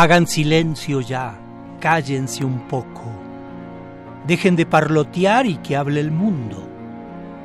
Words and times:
Hagan 0.00 0.26
silencio 0.26 1.02
ya, 1.02 1.38
cállense 1.78 2.42
un 2.42 2.60
poco. 2.60 3.04
Dejen 4.26 4.56
de 4.56 4.64
parlotear 4.64 5.44
y 5.44 5.56
que 5.56 5.76
hable 5.76 6.00
el 6.00 6.10
mundo. 6.10 6.66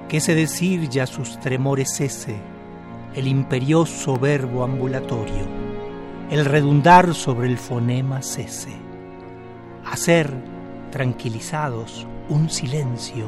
Que 0.08 0.18
ese 0.18 0.36
decir 0.36 0.88
ya 0.88 1.06
sus 1.06 1.38
tremores 1.42 1.98
cese, 1.98 2.38
el 3.14 3.28
imperioso 3.28 4.18
verbo 4.18 4.64
ambulatorio, 4.64 5.46
el 6.32 6.46
redundar 6.46 7.14
sobre 7.14 7.50
el 7.50 7.58
fonema 7.58 8.22
cese. 8.22 8.72
Hacer, 9.84 10.34
tranquilizados, 10.92 12.08
un 12.30 12.50
silencio 12.50 13.26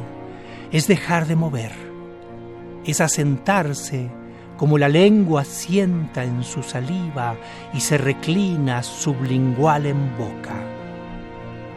es 0.72 0.88
dejar 0.88 1.28
de 1.28 1.36
mover, 1.36 1.74
es 2.86 3.02
asentarse 3.02 4.10
como 4.58 4.78
la 4.78 4.90
lengua 4.90 5.46
sienta 5.46 6.24
en 6.24 6.44
su 6.44 6.64
saliva 6.64 7.36
y 7.74 7.80
se 7.80 7.98
reclina 7.98 8.84
sublingual 8.84 9.86
en 9.86 10.18
boca. 10.18 10.56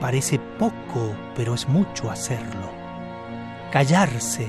Parece 0.00 0.38
poco, 0.58 1.14
pero 1.36 1.54
es 1.54 1.68
mucho 1.68 2.10
hacerlo. 2.10 2.70
Callarse, 3.70 4.48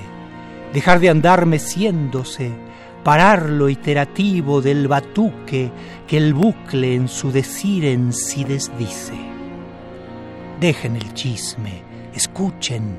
dejar 0.74 1.00
de 1.02 1.10
andar 1.10 1.46
meciéndose, 1.46 2.52
parar 3.04 3.50
lo 3.50 3.68
iterativo 3.70 4.62
del 4.62 4.88
batuque 4.88 5.72
que 6.08 6.18
el 6.18 6.34
bucle 6.34 6.96
en 6.96 7.10
su 7.10 7.32
decir 7.32 7.84
en 7.86 8.14
sí 8.14 8.46
desdice. 8.46 9.14
Dejen 10.62 10.96
el 10.96 11.14
chisme, 11.14 11.84
escuchen, 12.16 12.98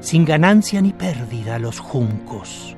sin 0.00 0.24
ganancia 0.24 0.80
ni 0.80 0.94
pérdida 0.94 1.58
los 1.58 1.78
juncos 1.78 2.76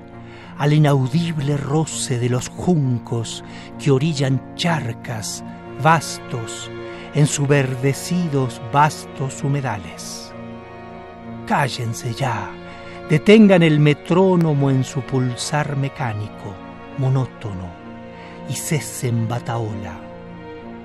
al 0.59 0.73
inaudible 0.73 1.57
roce 1.57 2.19
de 2.19 2.29
los 2.29 2.49
juncos 2.49 3.45
que 3.79 3.91
orillan 3.91 4.55
charcas 4.55 5.45
vastos 5.83 6.71
en 7.15 7.27
verdecidos 7.47 8.61
vastos 8.73 9.43
humedales. 9.43 10.33
Cállense 11.47 12.15
ya, 12.15 12.51
detengan 13.11 13.63
el 13.63 13.81
metrónomo 13.81 14.71
en 14.71 14.85
su 14.85 15.03
pulsar 15.03 15.77
mecánico, 15.77 16.55
monótono, 16.99 17.69
y 18.49 18.55
cesen 18.55 19.29
bataola. 19.29 19.95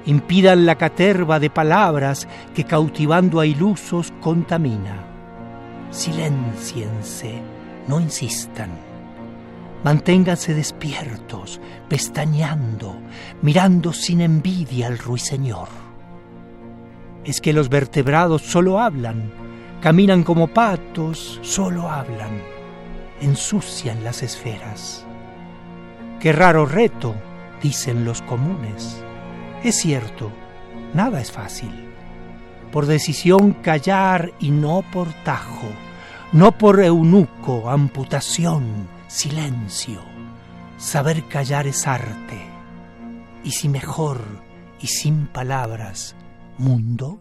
Impidan 0.05 0.65
la 0.65 0.75
caterva 0.75 1.39
de 1.39 1.49
palabras 1.49 2.27
que 2.53 2.63
cautivando 2.63 3.39
a 3.39 3.45
ilusos 3.45 4.11
contamina. 4.21 5.03
Silénciense, 5.91 7.41
no 7.87 7.99
insistan 7.99 8.86
Manténganse 9.87 10.53
despiertos, 10.53 11.61
pestañeando, 11.87 12.99
mirando 13.41 13.93
sin 13.93 14.19
envidia 14.19 14.87
al 14.87 14.97
ruiseñor. 14.97 15.69
Es 17.23 17.39
que 17.39 17.53
los 17.53 17.69
vertebrados 17.69 18.41
solo 18.41 18.81
hablan, 18.81 19.31
caminan 19.79 20.25
como 20.25 20.49
patos, 20.49 21.39
solo 21.41 21.89
hablan, 21.89 22.41
ensucian 23.21 24.03
las 24.03 24.23
esferas. 24.23 25.05
Qué 26.19 26.33
raro 26.33 26.65
reto, 26.65 27.15
dicen 27.63 28.03
los 28.03 28.21
comunes. 28.23 29.01
Es 29.63 29.77
cierto, 29.77 30.33
nada 30.93 31.21
es 31.21 31.31
fácil. 31.31 31.71
Por 32.73 32.87
decisión 32.87 33.53
callar 33.53 34.33
y 34.41 34.51
no 34.51 34.83
por 34.91 35.13
tajo, 35.23 35.69
no 36.33 36.51
por 36.51 36.81
eunuco, 36.81 37.69
amputación, 37.69 38.96
silencio. 39.07 40.01
Saber 40.77 41.27
callar 41.27 41.67
es 41.67 41.87
arte. 41.87 42.45
Y 43.43 43.51
si 43.51 43.69
mejor 43.69 44.21
y 44.79 44.87
sin 44.87 45.27
palabras, 45.27 46.15
mundo. 46.57 47.19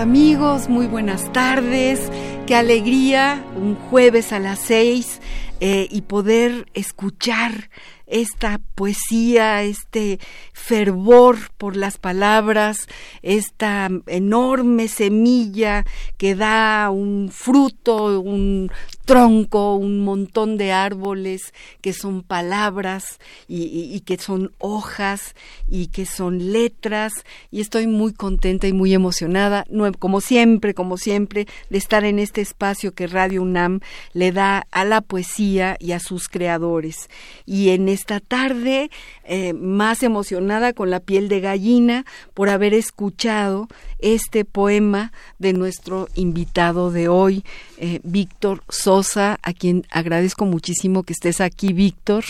Amigos, 0.00 0.70
muy 0.70 0.86
buenas 0.86 1.30
tardes. 1.30 2.10
Qué 2.46 2.54
alegría 2.54 3.44
un 3.54 3.74
jueves 3.74 4.32
a 4.32 4.38
las 4.38 4.58
seis 4.58 5.20
eh, 5.60 5.88
y 5.90 6.00
poder 6.00 6.66
escuchar 6.72 7.68
esta 8.06 8.60
poesía, 8.74 9.62
este 9.62 10.18
fervor 10.54 11.36
por 11.58 11.76
las 11.76 11.98
palabras, 11.98 12.88
esta 13.20 13.90
enorme 14.06 14.88
semilla 14.88 15.84
que 16.16 16.34
da 16.34 16.88
un 16.88 17.28
fruto, 17.30 18.20
un 18.20 18.70
tronco, 19.10 19.74
un 19.74 20.04
montón 20.04 20.56
de 20.56 20.70
árboles 20.70 21.52
que 21.80 21.92
son 21.92 22.22
palabras 22.22 23.18
y, 23.48 23.98
que 24.02 24.18
son 24.18 24.52
hojas 24.58 25.34
y 25.68 25.88
que 25.88 26.06
son 26.06 26.52
letras 26.52 27.12
y 27.50 27.60
estoy 27.60 27.88
muy 27.88 28.12
contenta 28.12 28.68
y 28.68 28.72
muy 28.72 28.94
emocionada, 28.94 29.66
como 29.98 30.20
siempre, 30.20 30.74
como 30.74 30.96
siempre, 30.96 31.48
de 31.70 31.78
estar 31.78 32.04
en 32.04 32.20
este 32.20 32.40
espacio 32.40 32.94
que 32.94 33.08
Radio 33.08 33.42
UNAM 33.42 33.80
le 34.12 34.30
da 34.30 34.68
a 34.70 34.84
la 34.84 35.00
poesía 35.00 35.76
y 35.80 35.90
a 35.90 35.98
sus 35.98 36.28
creadores. 36.28 37.10
Y 37.46 37.70
en 37.70 37.88
esta 37.88 38.20
tarde, 38.20 38.92
eh, 39.24 39.54
más 39.54 40.04
emocionada 40.04 40.72
con 40.72 40.88
la 40.88 41.00
piel 41.00 41.28
de 41.28 41.40
gallina 41.40 42.04
por 42.32 42.48
haber 42.48 42.74
escuchado 42.74 43.66
este 44.02 44.44
poema 44.44 45.12
de 45.38 45.52
nuestro 45.52 46.08
invitado 46.14 46.90
de 46.90 47.08
hoy, 47.08 47.44
eh, 47.78 48.00
Víctor 48.02 48.62
Sosa, 48.68 49.38
a 49.42 49.52
quien 49.52 49.86
agradezco 49.90 50.46
muchísimo 50.46 51.02
que 51.02 51.12
estés 51.12 51.40
aquí, 51.40 51.72
Víctor, 51.72 52.24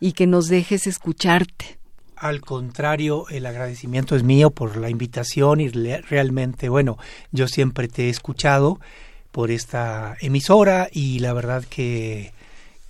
y 0.00 0.12
que 0.12 0.26
nos 0.26 0.48
dejes 0.48 0.86
escucharte. 0.86 1.78
Al 2.16 2.40
contrario, 2.40 3.26
el 3.28 3.46
agradecimiento 3.46 4.16
es 4.16 4.22
mío 4.22 4.50
por 4.50 4.76
la 4.76 4.90
invitación 4.90 5.60
y 5.60 5.68
realmente, 5.68 6.68
bueno, 6.68 6.98
yo 7.32 7.48
siempre 7.48 7.88
te 7.88 8.06
he 8.06 8.08
escuchado 8.08 8.78
por 9.32 9.50
esta 9.50 10.16
emisora 10.20 10.88
y 10.92 11.18
la 11.18 11.32
verdad 11.32 11.64
que 11.64 12.33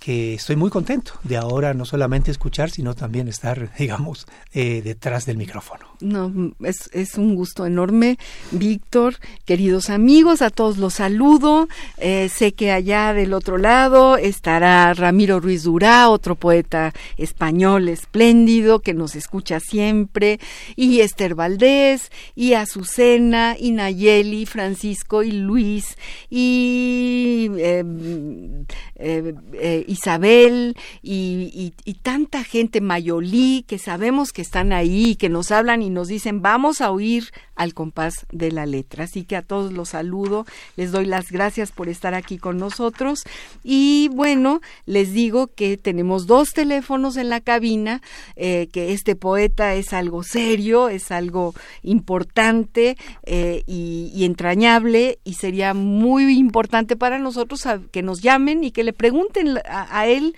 que 0.05 0.35
estoy 0.35 0.55
muy 0.55 0.69
contento 0.69 1.13
de 1.23 1.35
ahora 1.35 1.73
no 1.73 1.83
solamente 1.83 2.29
escuchar, 2.29 2.69
sino 2.69 2.93
también 2.93 3.27
estar, 3.27 3.71
digamos, 3.79 4.27
eh, 4.53 4.83
detrás 4.83 5.25
del 5.25 5.35
micrófono. 5.35 5.87
No, 5.99 6.31
es, 6.63 6.91
es 6.93 7.15
un 7.15 7.33
gusto 7.33 7.65
enorme, 7.65 8.19
Víctor, 8.51 9.15
queridos 9.45 9.89
amigos, 9.89 10.43
a 10.43 10.51
todos 10.51 10.77
los 10.77 10.93
saludo. 10.93 11.67
Eh, 11.97 12.29
sé 12.29 12.53
que 12.53 12.71
allá 12.71 13.13
del 13.13 13.33
otro 13.33 13.57
lado 13.57 14.17
estará 14.17 14.93
Ramiro 14.93 15.39
Ruiz 15.39 15.63
Durá, 15.63 16.09
otro 16.09 16.35
poeta 16.35 16.93
español 17.17 17.89
espléndido 17.89 18.81
que 18.81 18.93
nos 18.93 19.15
escucha 19.15 19.59
siempre, 19.59 20.39
y 20.75 20.99
Esther 20.99 21.33
Valdés, 21.33 22.11
y 22.35 22.53
Azucena, 22.53 23.55
y 23.59 23.71
Nayeli, 23.71 24.45
Francisco 24.45 25.23
y 25.23 25.31
Luis, 25.31 25.97
y 26.29 27.49
em, 27.57 28.65
eh, 28.97 29.33
Isabel, 29.95 30.77
y, 31.01 31.73
y 31.83 31.93
tanta 31.95 32.43
gente, 32.43 32.81
Mayolí, 32.81 33.65
que 33.67 33.79
sabemos 33.79 34.31
que 34.31 34.41
están 34.41 34.71
ahí, 34.71 35.15
que 35.15 35.29
nos 35.29 35.51
hablan 35.51 35.81
y 35.81 35.89
nos 35.89 36.07
dicen, 36.07 36.41
vamos 36.41 36.81
a 36.81 36.91
oír 36.91 37.31
al 37.55 37.73
compás 37.73 38.25
de 38.31 38.51
la 38.51 38.65
letra. 38.65 39.05
Así 39.05 39.23
que 39.23 39.35
a 39.35 39.41
todos 39.41 39.73
los 39.73 39.89
saludo, 39.89 40.45
les 40.75 40.91
doy 40.91 41.05
las 41.05 41.31
gracias 41.31 41.71
por 41.71 41.89
estar 41.89 42.13
aquí 42.13 42.37
con 42.37 42.57
nosotros 42.57 43.23
y 43.63 44.09
bueno, 44.13 44.61
les 44.85 45.13
digo 45.13 45.47
que 45.47 45.77
tenemos 45.77 46.27
dos 46.27 46.51
teléfonos 46.51 47.17
en 47.17 47.29
la 47.29 47.41
cabina, 47.41 48.01
eh, 48.35 48.67
que 48.71 48.93
este 48.93 49.15
poeta 49.15 49.75
es 49.75 49.93
algo 49.93 50.23
serio, 50.23 50.89
es 50.89 51.11
algo 51.11 51.53
importante 51.81 52.97
eh, 53.23 53.63
y, 53.67 54.25
entrañable 54.25 55.19
y 55.23 55.35
sería 55.35 55.73
muy 55.73 56.37
importante 56.37 56.95
para 56.95 57.19
nosotros 57.19 57.63
que 57.91 58.01
nos 58.01 58.21
llamen 58.21 58.63
y 58.63 58.71
que 58.71 58.83
le 58.83 58.91
pregunten 58.91 59.59
a 59.67 60.07
él 60.07 60.35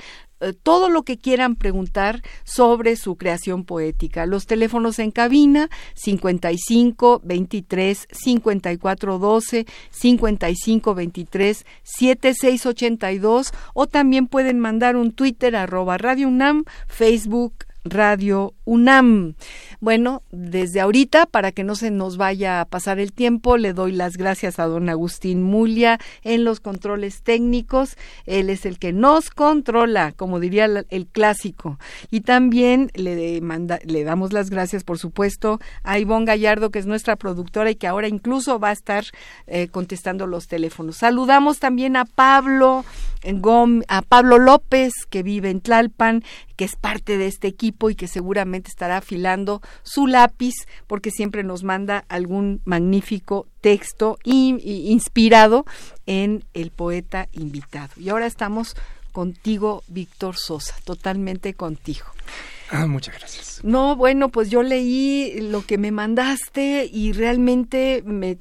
todo 0.64 0.90
lo 0.90 1.04
que 1.04 1.18
quieran 1.18 1.56
preguntar 1.56 2.22
sobre 2.44 2.96
su 2.96 3.16
creación 3.16 3.64
poética. 3.64 4.26
Los 4.26 4.46
teléfonos 4.46 5.00
en 5.00 5.12
cabina 5.12 5.70
55 5.96 7.22
23 7.24 8.08
54 8.12 9.20
12 9.20 9.66
55 9.90 10.96
23 10.96 11.66
76 11.84 12.66
82 12.66 13.52
o 13.74 13.88
también 13.88 14.28
pueden 14.28 14.60
mandar 14.60 14.96
un 14.96 15.12
Twitter 15.12 15.56
arroba 15.56 15.98
Radio 15.98 16.28
UNAM, 16.28 16.66
Facebook 16.88 17.54
Radio 17.84 18.54
UNAM. 18.68 19.36
Bueno, 19.80 20.24
desde 20.32 20.82
ahorita, 20.82 21.26
para 21.26 21.54
que 21.54 21.64
no 21.64 21.76
se 21.76 21.90
nos 21.90 22.18
vaya 22.18 22.60
a 22.60 22.66
pasar 22.66 23.00
el 23.00 23.14
tiempo, 23.14 23.56
le 23.58 23.72
doy 23.72 23.94
las 23.94 24.18
gracias 24.18 24.60
a 24.60 24.66
don 24.66 24.90
Agustín 24.90 25.42
Mulia 25.42 26.00
en 26.24 26.44
los 26.44 26.60
controles 26.60 27.24
técnicos. 27.24 27.96
Él 28.26 28.50
es 28.50 28.66
el 28.66 28.78
que 28.78 28.92
nos 28.92 29.30
controla, 29.30 30.12
como 30.12 30.42
diría 30.42 30.66
el 30.66 31.08
clásico. 31.08 31.80
Y 32.12 32.22
también 32.22 32.92
le, 32.94 33.40
manda, 33.40 33.80
le 33.86 34.04
damos 34.04 34.34
las 34.34 34.50
gracias, 34.50 34.84
por 34.84 35.00
supuesto, 35.00 35.60
a 35.84 35.98
Ivonne 35.98 36.26
Gallardo, 36.26 36.70
que 36.70 36.80
es 36.80 36.86
nuestra 36.86 37.16
productora 37.16 37.72
y 37.72 37.76
que 37.76 37.88
ahora 37.88 38.10
incluso 38.10 38.60
va 38.60 38.70
a 38.70 38.74
estar 38.74 39.06
eh, 39.48 39.70
contestando 39.70 40.28
los 40.28 40.48
teléfonos. 40.48 40.98
Saludamos 40.98 41.60
también 41.60 41.96
a 41.96 42.04
Pablo 42.04 42.84
a 43.88 44.02
Pablo 44.04 44.40
López, 44.40 44.94
que 45.10 45.24
vive 45.24 45.50
en 45.50 45.62
Tlalpan, 45.62 46.24
que 46.56 46.66
es 46.66 46.76
parte 46.76 47.18
de 47.18 47.28
este 47.28 47.48
equipo 47.48 47.90
y 47.90 47.96
que 47.96 48.08
seguramente 48.08 48.57
estará 48.66 48.98
afilando 48.98 49.62
su 49.84 50.08
lápiz 50.08 50.54
porque 50.88 51.12
siempre 51.12 51.44
nos 51.44 51.64
manda 51.64 52.06
algún 52.10 52.62
magnífico 52.66 53.48
texto 53.62 54.18
inspirado 54.24 55.66
en 56.06 56.44
el 56.54 56.72
poeta 56.72 57.28
invitado. 57.32 57.92
Y 57.98 58.10
ahora 58.10 58.26
estamos 58.26 58.76
contigo, 59.12 59.84
Víctor 59.88 60.36
Sosa, 60.38 60.76
totalmente 60.84 61.54
contigo. 61.54 62.06
Ah, 62.70 62.86
muchas 62.86 63.18
gracias. 63.18 63.64
No, 63.64 63.96
bueno, 63.96 64.30
pues 64.30 64.50
yo 64.50 64.62
leí 64.62 65.40
lo 65.40 65.66
que 65.66 65.78
me 65.78 65.92
mandaste 65.92 66.90
y 66.92 67.12
realmente 67.14 68.04
me, 68.06 68.38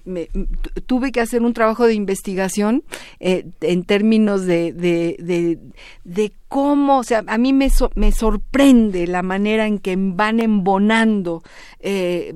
tuve 0.87 1.13
que 1.13 1.21
hacer 1.21 1.43
un 1.43 1.53
trabajo 1.53 1.87
de 1.87 1.95
investigación 1.95 2.85
eh, 3.21 3.47
en 3.61 3.85
términos 3.85 4.45
de, 4.45 4.73
de, 4.73 5.59
de, 6.05 6.33
cómo, 6.49 6.99
o 6.99 7.05
sea, 7.05 7.25
a 7.27 7.39
mí 7.39 7.53
me, 7.53 7.71
me 7.95 8.13
sorprende 8.13 9.07
la 9.07 9.23
manera 9.23 9.67
en 9.67 9.79
que 9.79 9.97
van 9.97 10.41
embonando 10.41 11.43
eh, 11.81 12.35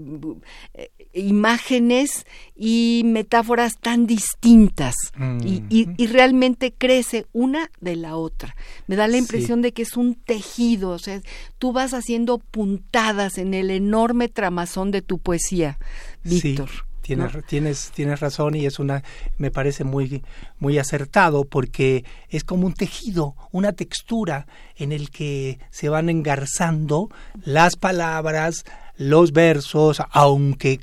imágenes 1.13 2.27
y 2.57 3.03
metáforas 3.05 3.79
tan 3.81 4.07
distintas 4.07 4.95
y, 5.43 5.63
y, 5.69 6.07
realmente 6.07 6.73
crece 6.73 7.27
una 7.33 7.71
de 7.81 7.97
la 7.97 8.17
otra. 8.17 8.55
Me 8.87 8.97
da 8.97 9.09
la 9.09 9.17
impresión 9.17 9.63
de 9.63 9.73
que 9.73 9.83
es 9.83 9.97
un 9.97 10.15
tejido, 10.15 10.91
o 10.91 10.99
sea, 10.99 11.21
tú 11.59 11.73
vas 11.73 11.95
haciendo 11.95 12.39
puntadas 12.39 13.39
en 13.39 13.55
el 13.55 13.71
enorme 13.71 14.29
tramazón 14.29 14.91
de 14.91 15.03
tu 15.03 15.19
poesía, 15.19 15.79
Víctor. 16.23 16.71
Tienes, 17.03 17.33
tienes, 17.47 17.91
tienes 17.93 18.21
razón 18.21 18.55
y 18.55 18.67
es 18.67 18.79
una, 18.79 19.03
me 19.37 19.51
parece 19.51 19.83
muy, 19.83 20.23
muy 20.59 20.79
acertado 20.79 21.45
porque 21.45 22.05
es 22.29 22.45
como 22.45 22.67
un 22.67 22.75
tejido, 22.75 23.35
una 23.51 23.73
textura 23.73 24.47
en 24.77 24.93
el 24.93 25.11
que 25.11 25.59
se 25.71 25.89
van 25.89 26.09
engarzando 26.09 27.09
las 27.43 27.75
palabras, 27.75 28.65
los 28.97 29.33
versos, 29.33 30.03
aunque 30.11 30.79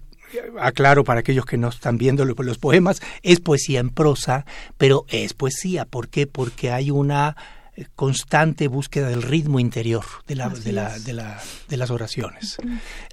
aclaro 0.60 1.04
para 1.04 1.22
aquellos 1.22 1.46
que 1.46 1.58
no 1.58 1.70
están 1.70 1.98
viendo 1.98 2.26
los 2.26 2.58
poemas, 2.58 3.02
es 3.24 3.40
poesía 3.40 3.80
en 3.80 3.90
prosa, 3.90 4.46
pero 4.78 5.06
es 5.10 5.34
poesía. 5.34 5.86
¿Por 5.86 6.10
qué? 6.10 6.28
Porque 6.28 6.72
hay 6.72 6.92
una 6.92 7.36
constante 7.96 8.68
búsqueda 8.68 9.10
del 9.10 9.22
ritmo 9.22 9.60
interior 9.60 10.04
de, 10.28 10.36
la, 10.36 10.50
de, 10.50 10.72
la, 10.72 10.98
de, 10.98 11.14
la, 11.14 11.40
de, 11.70 11.78
las 11.78 11.92
oraciones. 11.92 12.58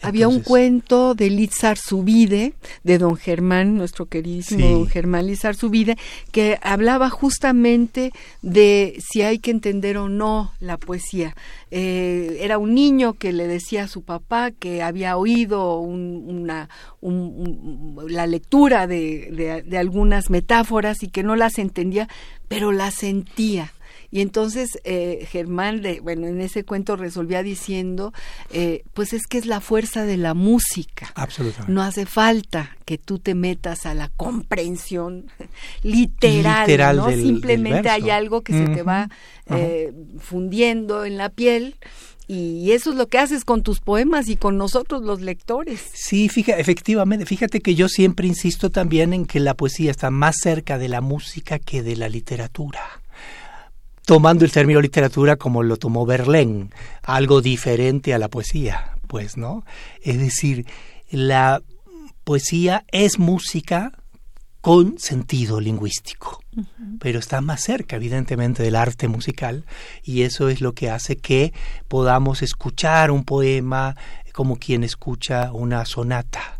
Había 0.00 0.26
un 0.28 0.40
cuento 0.40 1.14
de 1.14 1.28
Litzar 1.28 1.76
Subide, 1.76 2.54
de 2.82 2.98
don 2.98 3.16
Germán, 3.16 3.76
nuestro 3.76 4.06
queridísimo 4.06 4.66
don 4.70 4.86
Germán 4.86 5.26
Litzar 5.26 5.54
Subide, 5.54 5.98
que 6.32 6.58
hablaba 6.62 7.10
justamente 7.10 8.12
de 8.40 8.98
si 9.06 9.20
hay 9.22 9.38
que 9.38 9.50
entender 9.50 9.98
o 9.98 10.08
no 10.08 10.52
la 10.60 10.78
poesía. 10.78 11.36
Eh, 11.70 12.38
era 12.40 12.56
un 12.56 12.74
niño 12.74 13.14
que 13.14 13.32
le 13.32 13.46
decía 13.46 13.84
a 13.84 13.88
su 13.88 14.02
papá 14.02 14.50
que 14.50 14.82
había 14.82 15.18
oído 15.18 15.78
una, 15.78 16.70
la 17.02 18.26
lectura 18.26 18.86
de, 18.86 19.62
de 19.66 19.78
algunas 19.78 20.30
metáforas 20.30 21.02
y 21.02 21.08
que 21.08 21.22
no 21.22 21.36
las 21.36 21.58
entendía, 21.58 22.08
pero 22.48 22.72
las 22.72 22.94
sentía 22.94 23.72
y 24.14 24.20
entonces 24.20 24.78
eh, 24.84 25.26
Germán, 25.28 25.82
de, 25.82 25.98
bueno, 25.98 26.28
en 26.28 26.40
ese 26.40 26.62
cuento 26.62 26.94
resolvía 26.94 27.42
diciendo, 27.42 28.12
eh, 28.52 28.84
pues 28.94 29.12
es 29.12 29.26
que 29.26 29.38
es 29.38 29.46
la 29.46 29.60
fuerza 29.60 30.04
de 30.04 30.16
la 30.16 30.34
música. 30.34 31.10
Absolutamente. 31.16 31.72
No 31.72 31.82
hace 31.82 32.06
falta 32.06 32.76
que 32.84 32.96
tú 32.96 33.18
te 33.18 33.34
metas 33.34 33.86
a 33.86 33.94
la 33.94 34.10
comprensión 34.10 35.26
literal, 35.82 36.96
¿no? 36.96 37.10
Simplemente 37.10 37.90
hay 37.90 38.10
algo 38.10 38.42
que 38.42 38.52
se 38.52 38.68
te 38.68 38.84
va 38.84 39.10
eh, 39.46 39.92
fundiendo 40.20 41.04
en 41.04 41.16
la 41.18 41.28
piel. 41.28 41.74
Y 42.28 42.70
eso 42.70 42.90
es 42.90 42.96
lo 42.96 43.08
que 43.08 43.18
haces 43.18 43.44
con 43.44 43.64
tus 43.64 43.80
poemas 43.80 44.28
y 44.28 44.36
con 44.36 44.56
nosotros 44.56 45.02
los 45.02 45.22
lectores. 45.22 45.80
Sí, 45.92 46.28
fíjate, 46.28 46.60
efectivamente, 46.60 47.26
fíjate 47.26 47.60
que 47.60 47.74
yo 47.74 47.88
siempre 47.88 48.28
insisto 48.28 48.70
también 48.70 49.12
en 49.12 49.26
que 49.26 49.40
la 49.40 49.54
poesía 49.54 49.90
está 49.90 50.10
más 50.10 50.36
cerca 50.40 50.78
de 50.78 50.88
la 50.88 51.00
música 51.00 51.58
que 51.58 51.82
de 51.82 51.96
la 51.96 52.08
literatura 52.08 53.02
tomando 54.04 54.44
el 54.44 54.52
término 54.52 54.80
literatura 54.80 55.36
como 55.36 55.62
lo 55.62 55.76
tomó 55.76 56.06
Verlaine, 56.06 56.70
algo 57.02 57.40
diferente 57.40 58.14
a 58.14 58.18
la 58.18 58.28
poesía, 58.28 58.96
pues, 59.06 59.36
¿no? 59.36 59.64
Es 60.02 60.18
decir, 60.18 60.66
la 61.10 61.62
poesía 62.24 62.84
es 62.92 63.18
música 63.18 63.92
con 64.60 64.98
sentido 64.98 65.60
lingüístico, 65.60 66.42
pero 66.98 67.18
está 67.18 67.42
más 67.42 67.62
cerca, 67.62 67.96
evidentemente, 67.96 68.62
del 68.62 68.76
arte 68.76 69.08
musical 69.08 69.66
y 70.02 70.22
eso 70.22 70.48
es 70.48 70.62
lo 70.62 70.72
que 70.72 70.90
hace 70.90 71.16
que 71.16 71.52
podamos 71.86 72.42
escuchar 72.42 73.10
un 73.10 73.24
poema 73.24 73.94
como 74.32 74.56
quien 74.56 74.82
escucha 74.82 75.52
una 75.52 75.84
sonata 75.84 76.53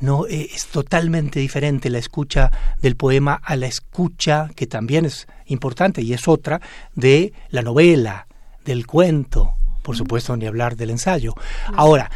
no, 0.00 0.26
eh, 0.26 0.48
es 0.54 0.66
totalmente 0.66 1.40
diferente 1.40 1.90
la 1.90 1.98
escucha 1.98 2.50
del 2.80 2.96
poema 2.96 3.40
a 3.42 3.56
la 3.56 3.66
escucha, 3.66 4.50
que 4.54 4.66
también 4.66 5.04
es 5.04 5.26
importante 5.46 6.02
y 6.02 6.12
es 6.12 6.28
otra, 6.28 6.60
de 6.94 7.32
la 7.50 7.62
novela, 7.62 8.26
del 8.64 8.86
cuento, 8.86 9.54
por 9.82 9.96
supuesto, 9.96 10.36
ni 10.36 10.46
hablar 10.46 10.76
del 10.76 10.90
ensayo. 10.90 11.34
Ahora, 11.74 12.10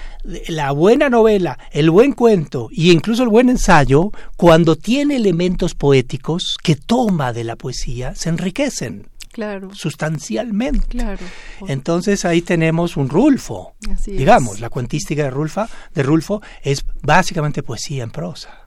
la 0.48 0.70
buena 0.70 1.10
novela, 1.10 1.58
el 1.72 1.90
buen 1.90 2.12
cuento 2.12 2.68
e 2.70 2.92
incluso 2.92 3.22
el 3.22 3.28
buen 3.28 3.48
ensayo, 3.48 4.10
cuando 4.36 4.76
tiene 4.76 5.16
elementos 5.16 5.74
poéticos 5.74 6.56
que 6.62 6.76
toma 6.76 7.32
de 7.32 7.44
la 7.44 7.56
poesía, 7.56 8.14
se 8.14 8.28
enriquecen 8.28 9.08
claro. 9.36 9.68
sustancialmente. 9.74 10.86
Claro. 10.88 11.24
Entonces 11.68 12.24
ahí 12.24 12.40
tenemos 12.40 12.96
un 12.96 13.10
Rulfo. 13.10 13.74
digamos, 14.06 14.60
la 14.60 14.70
cuentística 14.70 15.24
de, 15.24 15.30
Rulfa, 15.30 15.68
de 15.94 16.02
Rulfo 16.02 16.40
es 16.62 16.84
básicamente 17.02 17.62
poesía 17.62 18.02
en 18.02 18.10
prosa. 18.10 18.62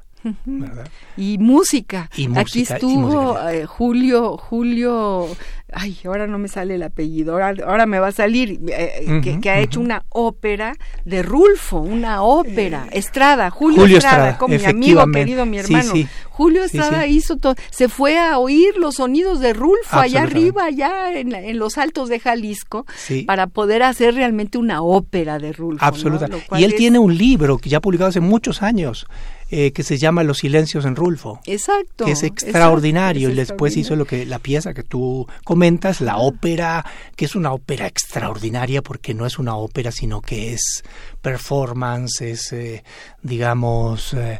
Y 1.17 1.37
música. 1.39 2.09
Aquí 2.35 2.61
estuvo 2.61 3.39
eh, 3.49 3.65
Julio, 3.65 4.37
Julio, 4.37 5.27
ay, 5.73 5.97
ahora 6.05 6.27
no 6.27 6.37
me 6.39 6.47
sale 6.47 6.75
el 6.75 6.83
apellido, 6.83 7.33
ahora, 7.33 7.85
me 7.85 7.99
va 7.99 8.07
a 8.07 8.11
salir, 8.11 8.59
eh, 8.67 9.05
eh, 9.07 9.39
que, 9.41 9.49
ha 9.49 9.59
hecho 9.59 9.79
una 9.79 10.05
ópera 10.09 10.75
de 11.05 11.23
Rulfo, 11.23 11.79
una 11.79 12.23
ópera, 12.23 12.87
Estrada, 12.91 13.49
Julio, 13.49 13.85
Estrada, 13.85 14.37
como 14.37 14.55
mi 14.55 14.65
amigo 14.65 15.05
querido, 15.11 15.45
mi 15.45 15.59
hermano. 15.59 15.93
Julio 16.29 16.63
Estrada 16.63 17.05
hizo 17.07 17.37
todo, 17.37 17.55
se 17.69 17.89
fue 17.89 18.17
a 18.17 18.39
oír 18.39 18.77
los 18.77 18.95
sonidos 18.95 19.39
de 19.39 19.53
Rulfo 19.53 19.97
allá 19.97 20.23
arriba, 20.23 20.65
allá 20.65 21.13
en, 21.13 21.59
los 21.59 21.77
altos 21.77 22.09
de 22.09 22.19
Jalisco, 22.19 22.85
para 23.25 23.47
poder 23.47 23.83
hacer 23.83 24.15
realmente 24.15 24.57
una 24.57 24.81
ópera 24.81 25.39
de 25.39 25.53
Rulfo. 25.53 25.83
Absolutamente. 25.83 26.45
Y 26.57 26.63
él 26.63 26.75
tiene 26.75 26.99
un 26.99 27.17
libro 27.17 27.57
que 27.57 27.69
ya 27.69 27.77
ha 27.77 27.81
publicado 27.81 28.09
hace 28.09 28.19
muchos 28.19 28.61
años, 28.61 29.07
eh, 29.51 29.71
que 29.71 29.83
se 29.83 29.97
llama 29.97 30.23
Los 30.23 30.39
silencios 30.39 30.85
en 30.85 30.95
Rulfo. 30.95 31.39
Exacto. 31.45 32.05
Que 32.05 32.11
es 32.11 32.23
extraordinario. 32.23 33.29
y 33.29 33.33
después 33.33 33.77
hizo 33.77 33.95
lo 33.95 34.05
que 34.05 34.25
la 34.25 34.39
pieza 34.39 34.73
que 34.73 34.83
tú 34.83 35.27
comentas, 35.43 36.01
la 36.01 36.17
ópera, 36.17 36.85
que 37.15 37.25
es 37.25 37.35
una 37.35 37.51
ópera 37.51 37.87
extraordinaria 37.87 38.81
porque 38.81 39.13
no 39.13 39.25
es 39.25 39.39
una 39.39 39.55
ópera, 39.55 39.91
sino 39.91 40.21
que 40.21 40.53
es 40.53 40.83
performance, 41.21 42.21
es, 42.21 42.53
eh, 42.53 42.83
digamos, 43.21 44.13
eh, 44.13 44.39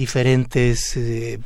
diferentes 0.00 0.96
eh, 0.96 1.38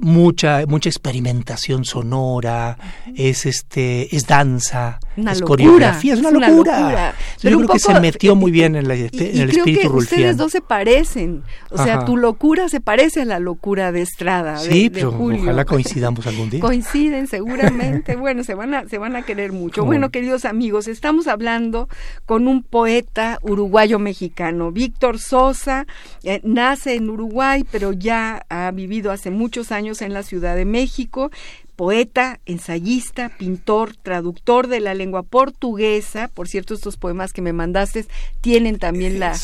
mucha 0.00 0.66
mucha 0.66 0.88
experimentación 0.88 1.84
sonora 1.84 2.76
es 3.14 3.46
este 3.46 4.14
es 4.14 4.26
danza 4.26 4.98
es 5.16 5.42
coreografía 5.42 6.14
es 6.14 6.20
una, 6.20 6.30
locura, 6.32 7.14
yo 7.40 7.56
creo 7.56 7.68
que 7.68 7.78
se 7.78 8.00
metió 8.00 8.34
muy 8.34 8.50
bien 8.50 8.74
en, 8.74 8.88
la, 8.88 8.94
en 8.94 9.08
el 9.12 9.50
espíritu 9.50 9.90
que 9.92 9.96
ustedes 9.96 10.36
dos 10.36 10.50
se 10.50 10.60
parecen. 10.60 11.44
O 11.70 11.78
sea 11.78 12.04
tu 12.04 12.16
locura 12.16 12.68
se 12.68 12.80
parece 12.80 13.22
a 13.22 13.24
la 13.24 13.38
locura 13.38 13.92
de 13.92 14.02
Estrada 14.02 14.58
sí 14.58 14.90
pero 14.90 15.16
ojalá 15.16 15.64
coincidamos 15.74 16.26
algún 16.26 16.50
día. 16.50 16.60
Coinciden 16.60 17.26
seguramente. 17.26 18.16
Bueno 18.24 18.42
se 18.42 18.54
van 18.54 18.72
a 18.72 18.88
se 18.88 18.96
van 18.96 19.16
a 19.16 19.22
querer 19.22 19.52
mucho. 19.52 19.84
Bueno. 19.84 20.10
queridos 20.10 20.44
amigos 20.46 20.88
estamos 20.88 21.26
hablando 21.26 21.88
con 22.24 22.48
un 22.48 22.62
poeta 22.62 23.38
uruguayo 23.42 23.98
mexicano 23.98 24.72
Víctor 24.72 25.18
Sosa 25.18 25.86
eh, 26.22 26.40
nace 26.42 26.94
en 26.94 27.10
Uruguay 27.10 27.64
pero 27.70 27.83
ya 27.92 28.44
ha 28.48 28.70
vivido 28.70 29.12
hace 29.12 29.30
muchos 29.30 29.72
años 29.72 30.02
en 30.02 30.12
la 30.12 30.22
Ciudad 30.22 30.56
de 30.56 30.64
México, 30.64 31.30
poeta, 31.76 32.40
ensayista, 32.46 33.30
pintor, 33.30 33.96
traductor 33.96 34.68
de 34.68 34.80
la 34.80 34.94
lengua 34.94 35.22
portuguesa. 35.22 36.28
Por 36.28 36.48
cierto, 36.48 36.74
estos 36.74 36.96
poemas 36.96 37.32
que 37.32 37.42
me 37.42 37.52
mandaste 37.52 38.06
tienen 38.40 38.78
también 38.78 39.18
la, 39.18 39.36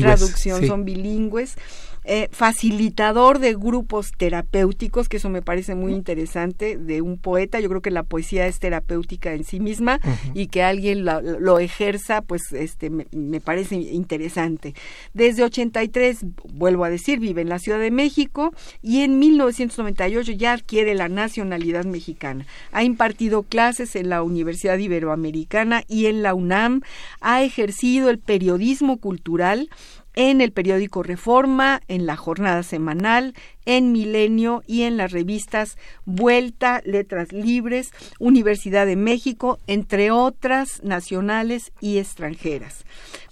traducción, 0.00 0.66
son 0.66 0.84
bilingües. 0.84 1.56
Eh, 2.04 2.28
facilitador 2.32 3.38
de 3.38 3.54
grupos 3.54 4.10
terapéuticos, 4.10 5.08
que 5.08 5.18
eso 5.18 5.28
me 5.28 5.40
parece 5.40 5.76
muy 5.76 5.92
interesante, 5.92 6.76
de 6.76 7.00
un 7.00 7.16
poeta. 7.16 7.60
Yo 7.60 7.68
creo 7.68 7.80
que 7.80 7.92
la 7.92 8.02
poesía 8.02 8.48
es 8.48 8.58
terapéutica 8.58 9.34
en 9.34 9.44
sí 9.44 9.60
misma 9.60 10.00
y 10.34 10.48
que 10.48 10.64
alguien 10.64 11.04
lo, 11.04 11.58
ejerza, 11.60 12.22
pues 12.22 12.52
este 12.52 12.90
me, 12.90 13.40
parece 13.40 13.76
interesante. 13.76 14.74
Desde 15.14 15.44
83, 15.44 16.24
vuelvo 16.52 16.84
a 16.84 16.90
decir, 16.90 17.20
vive 17.20 17.42
en 17.42 17.48
la 17.48 17.60
Ciudad 17.60 17.78
de 17.78 17.92
México 17.92 18.52
y 18.82 19.02
en 19.02 19.20
1998 19.20 20.32
ya 20.32 20.54
adquiere 20.54 20.94
la 20.94 21.08
nacionalidad 21.08 21.84
mexicana. 21.84 22.46
Ha 22.72 22.82
impartido 22.82 23.44
clases 23.44 23.94
en 23.94 24.08
la 24.08 24.24
Universidad 24.24 24.78
Iberoamericana 24.78 25.84
y 25.86 26.06
en 26.06 26.22
la 26.22 26.34
UNAM. 26.34 26.82
Ha 27.20 27.44
ejercido 27.44 28.10
el 28.10 28.18
periodismo 28.18 28.98
cultural 28.98 29.68
en 30.14 30.40
el 30.40 30.52
periódico 30.52 31.02
Reforma, 31.02 31.80
en 31.88 32.06
la 32.06 32.16
jornada 32.16 32.62
semanal, 32.62 33.34
en 33.66 33.92
Milenio 33.92 34.62
y 34.66 34.82
en 34.82 34.96
las 34.96 35.12
revistas 35.12 35.76
Vuelta, 36.04 36.82
Letras 36.84 37.32
Libres, 37.32 37.92
Universidad 38.18 38.86
de 38.86 38.96
México, 38.96 39.58
entre 39.66 40.10
otras 40.10 40.82
nacionales 40.82 41.72
y 41.80 41.98
extranjeras. 41.98 42.84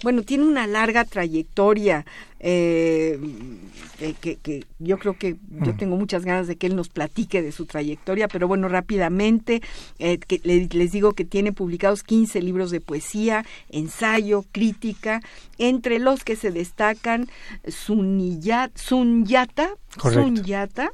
Bueno, 0.03 0.23
tiene 0.23 0.45
una 0.45 0.67
larga 0.67 1.05
trayectoria 1.05 2.07
eh, 2.43 3.19
que, 4.21 4.65
yo 4.79 4.99
creo 4.99 5.19
que 5.19 5.37
yo 5.51 5.73
mm. 5.73 5.77
tengo 5.77 5.97
muchas 5.97 6.25
ganas 6.25 6.47
de 6.47 6.57
que 6.57 6.67
él 6.69 6.75
nos 6.75 6.89
platique 6.89 7.43
de 7.43 7.53
su 7.53 7.67
trayectoria, 7.67 8.29
pero 8.29 8.49
bueno, 8.49 8.67
rápidamente 8.69 9.61
eh, 9.99 10.17
que 10.17 10.41
les 10.43 10.93
digo 10.93 11.13
que 11.13 11.27
tiene 11.27 11.53
publicados 11.53 12.03
15 12.03 12.41
libros 12.41 12.71
de 12.71 12.81
poesía, 12.81 13.45
ensayo, 13.69 14.47
crítica, 14.53 15.21
entre 15.59 15.99
los 15.99 16.25
que 16.25 16.35
se 16.35 16.51
destacan 16.51 17.29
Sunyata, 17.69 18.71
Sunyata 19.99 20.93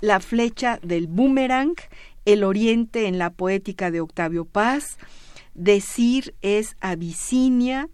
La 0.00 0.20
flecha 0.20 0.78
del 0.82 1.06
boomerang, 1.06 1.74
El 2.24 2.44
Oriente 2.44 3.06
en 3.06 3.18
la 3.18 3.30
poética 3.30 3.90
de 3.90 4.00
Octavio 4.00 4.44
Paz, 4.44 4.98
Decir 5.54 6.34
es 6.42 6.76
Abisinia, 6.80 7.88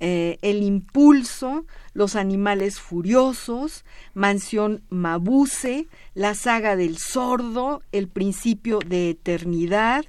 eh, 0.00 0.38
El 0.42 0.62
Impulso, 0.62 1.64
Los 1.94 2.16
Animales 2.16 2.80
Furiosos, 2.80 3.84
Mansión 4.12 4.82
Mabuse, 4.90 5.86
La 6.14 6.34
Saga 6.34 6.76
del 6.76 6.98
Sordo, 6.98 7.82
El 7.92 8.08
Principio 8.08 8.80
de 8.84 9.10
Eternidad, 9.10 10.04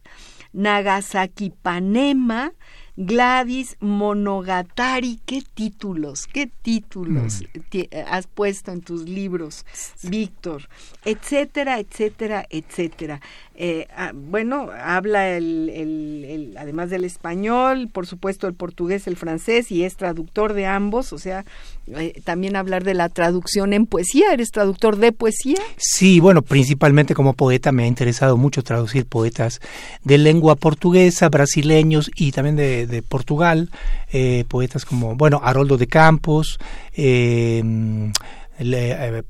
Nagasaki 0.53 1.51
Panema, 1.51 2.53
Gladys 2.99 3.77
Monogatari, 3.79 5.19
qué 5.27 5.43
títulos, 5.53 6.25
qué 6.25 6.47
títulos 6.47 7.43
mm. 7.43 7.95
has 8.07 8.25
puesto 8.25 8.71
en 8.71 8.81
tus 8.81 9.07
libros, 9.07 9.67
Víctor, 10.01 10.67
etcétera, 11.05 11.77
etcétera, 11.77 12.47
etcétera. 12.49 13.21
Eh, 13.59 13.87
ah, 13.95 14.11
bueno, 14.13 14.69
habla 14.83 15.35
el, 15.35 16.55
además 16.59 16.91
del 16.91 17.05
español, 17.05 17.89
por 17.91 18.05
supuesto 18.05 18.45
el 18.45 18.53
portugués, 18.53 19.07
el 19.07 19.17
francés 19.17 19.71
y 19.71 19.83
es 19.83 19.95
traductor 19.95 20.53
de 20.53 20.67
ambos, 20.67 21.11
o 21.11 21.17
sea, 21.17 21.43
eh, 21.87 22.21
también 22.23 22.55
hablar 22.55 22.83
de 22.83 22.93
la 22.93 23.09
traducción 23.09 23.73
en 23.73 23.87
poesía, 23.87 24.31
¿eres 24.31 24.51
traductor 24.51 24.97
de 24.97 25.11
poesía? 25.11 25.57
Sí, 25.75 26.19
bueno, 26.19 26.43
principalmente 26.43 27.15
como 27.15 27.33
poeta 27.33 27.71
me 27.71 27.81
ha 27.81 27.87
interesado 27.87 28.37
mucho 28.37 28.61
traducir 28.61 29.07
poetas 29.07 29.59
de 30.03 30.19
lengua 30.19 30.55
portuguesa, 30.55 31.27
brasileños 31.29 32.11
y 32.15 32.33
también 32.33 32.57
de, 32.57 33.03
Portugal, 33.09 33.71
eh, 34.11 34.45
poetas 34.47 34.85
como, 34.85 35.15
bueno, 35.15 35.41
Haroldo 35.43 35.79
de 35.79 35.87
Campos, 35.87 36.59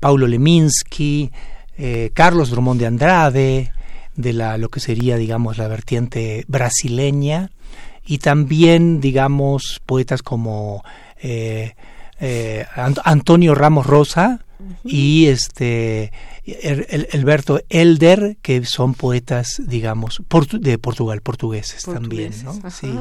Paulo 0.00 0.26
Leminski, 0.26 1.30
Carlos 2.12 2.50
Drummond 2.50 2.80
de 2.80 2.86
Andrade, 2.86 3.72
de 4.18 4.32
la, 4.34 4.58
lo 4.58 4.68
que 4.68 4.80
sería, 4.80 5.16
digamos, 5.16 5.56
la 5.56 5.68
vertiente 5.68 6.44
brasileña 6.48 7.50
y 8.04 8.18
también, 8.18 9.00
digamos, 9.00 9.80
poetas 9.86 10.22
como 10.22 10.84
eh, 11.22 11.74
eh, 12.20 12.66
Antonio 13.04 13.54
Ramos 13.54 13.86
Rosa 13.86 14.44
y 14.84 15.26
este 15.26 16.12
Alberto 17.12 17.60
Elder, 17.68 18.36
que 18.42 18.64
son 18.64 18.94
poetas, 18.94 19.62
digamos, 19.64 20.20
de 20.60 20.78
Portugal, 20.78 21.20
portugueses, 21.20 21.84
también, 21.84 22.32
¿no? 22.44 22.70
sí. 22.70 22.92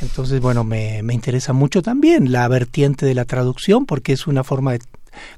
Entonces, 0.00 0.40
bueno, 0.40 0.64
me, 0.64 1.04
me 1.04 1.14
interesa 1.14 1.52
mucho 1.52 1.80
también 1.80 2.32
la 2.32 2.48
vertiente 2.48 3.06
de 3.06 3.14
la 3.14 3.24
traducción 3.24 3.86
porque 3.86 4.12
es 4.12 4.26
una 4.26 4.42
forma 4.42 4.72
de 4.72 4.80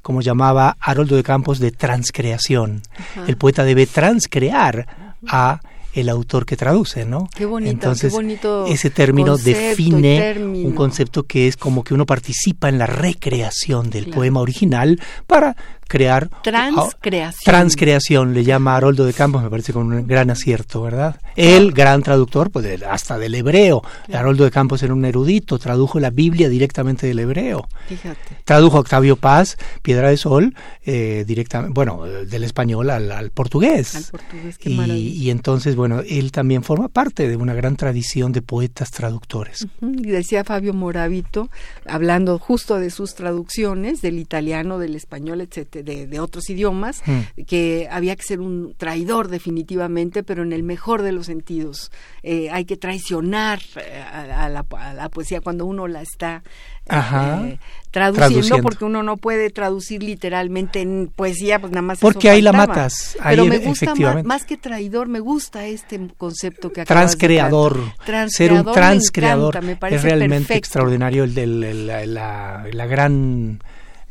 como 0.01 0.21
llamaba 0.21 0.77
Haroldo 0.79 1.15
de 1.15 1.23
Campos, 1.23 1.59
de 1.59 1.71
transcreación. 1.71 2.81
El 3.27 3.37
poeta 3.37 3.63
debe 3.63 3.85
transcrear 3.85 5.15
a 5.27 5.59
el 5.93 6.09
autor 6.09 6.45
que 6.45 6.55
traduce, 6.55 7.05
¿no? 7.05 7.27
Qué 7.35 7.45
bonito, 7.45 7.71
Entonces, 7.71 8.11
qué 8.11 8.15
bonito 8.15 8.65
ese 8.67 8.89
término 8.89 9.37
define 9.37 10.35
un 10.37 10.73
concepto 10.73 11.23
que 11.23 11.47
es 11.47 11.57
como 11.57 11.83
que 11.83 11.93
uno 11.93 12.05
participa 12.05 12.69
en 12.69 12.77
la 12.77 12.85
recreación 12.85 13.89
del 13.89 14.07
poema 14.07 14.39
original 14.39 15.01
para 15.25 15.55
crear 15.87 16.29
transcreación. 16.41 17.43
Transcreación 17.45 18.33
le 18.33 18.43
llama 18.43 18.75
Haroldo 18.75 19.05
de 19.05 19.13
Campos, 19.13 19.43
me 19.43 19.49
parece 19.49 19.73
con 19.73 19.91
un 19.91 20.07
gran 20.07 20.29
acierto, 20.29 20.81
¿verdad? 20.81 21.19
El 21.35 21.71
gran 21.71 22.03
traductor, 22.03 22.51
pues 22.51 22.67
hasta 22.83 23.17
del 23.17 23.35
hebreo. 23.35 23.81
Haroldo 24.11 24.43
de 24.43 24.51
Campos 24.51 24.83
era 24.83 24.93
un 24.93 25.05
erudito, 25.05 25.57
tradujo 25.57 25.99
la 25.99 26.09
Biblia 26.09 26.49
directamente 26.49 27.07
del 27.07 27.19
hebreo. 27.19 27.67
Fíjate. 27.87 28.37
Tradujo 28.43 28.79
Octavio 28.79 29.15
Paz, 29.15 29.57
Piedra 29.81 30.09
de 30.09 30.17
Sol, 30.17 30.55
eh, 30.85 31.23
directamente, 31.25 31.73
bueno, 31.73 32.03
del 32.03 32.43
español 32.43 32.89
al, 32.89 33.31
portugués. 33.31 33.95
Al 33.95 34.03
portugués, 34.05 34.57
qué 34.57 34.69
y, 34.69 35.09
y, 35.09 35.29
entonces, 35.29 35.75
bueno, 35.75 36.01
él 36.07 36.31
también 36.31 36.63
forma 36.63 36.89
parte 36.89 37.27
de 37.27 37.35
una 37.35 37.53
gran 37.53 37.75
tradición 37.75 38.31
de 38.31 38.41
poetas 38.41 38.91
traductores. 38.91 39.67
Y 39.81 40.07
decía 40.07 40.43
Fabio 40.43 40.73
Moravito, 40.73 41.49
hablando 41.85 42.39
justo 42.39 42.77
de 42.77 42.89
sus 42.89 43.15
traducciones 43.15 44.01
del 44.01 44.19
italiano, 44.19 44.79
del 44.79 44.95
español, 44.95 45.41
etcétera 45.41 45.76
de, 45.83 46.19
otros 46.19 46.49
idiomas, 46.49 47.01
mm. 47.05 47.43
que 47.45 47.87
había 47.91 48.15
que 48.15 48.23
ser 48.23 48.39
un 48.39 48.73
traidor 48.77 49.27
definitivamente, 49.27 50.23
pero 50.23 50.43
en 50.43 50.53
el 50.53 50.63
mejor 50.63 51.01
de 51.01 51.11
los 51.11 51.27
sentidos. 51.27 51.91
Eh, 52.23 52.49
hay 52.51 52.65
que 52.65 52.77
traicionar 52.77 53.61
eh, 53.75 54.01
a, 54.01 54.49
la, 54.49 54.63
poesía 55.09 55.41
cuando 55.41 55.65
uno 55.65 55.87
la 55.87 56.01
está 56.01 56.43
eh, 56.89 57.59
traduciendo, 57.91 58.61
porque 58.61 58.85
uno 58.85 59.03
no 59.03 59.17
puede 59.17 59.49
traducir 59.49 60.03
literalmente 60.03 60.81
en 60.81 61.11
poesía, 61.13 61.59
pues 61.59 61.71
nada 61.71 61.81
más. 61.81 61.99
Porque 61.99 62.29
ahí 62.29 62.41
la 62.41 62.53
matas. 62.53 63.17
Pero 63.23 63.45
me 63.45 63.59
gusta 63.59 63.93
más, 64.23 64.45
que 64.45 64.57
traidor, 64.57 65.07
me 65.07 65.19
gusta 65.19 65.65
este 65.65 65.99
concepto 66.17 66.71
que 66.71 66.85
transcreador, 66.85 67.93
ser 68.27 68.53
un 68.53 68.65
transcreador 68.71 69.57
es 69.89 70.03
realmente 70.03 70.55
extraordinario 70.55 71.23
el 71.23 71.33
de 71.33 71.47
la, 71.47 72.65
la 72.71 72.85
gran 72.85 73.61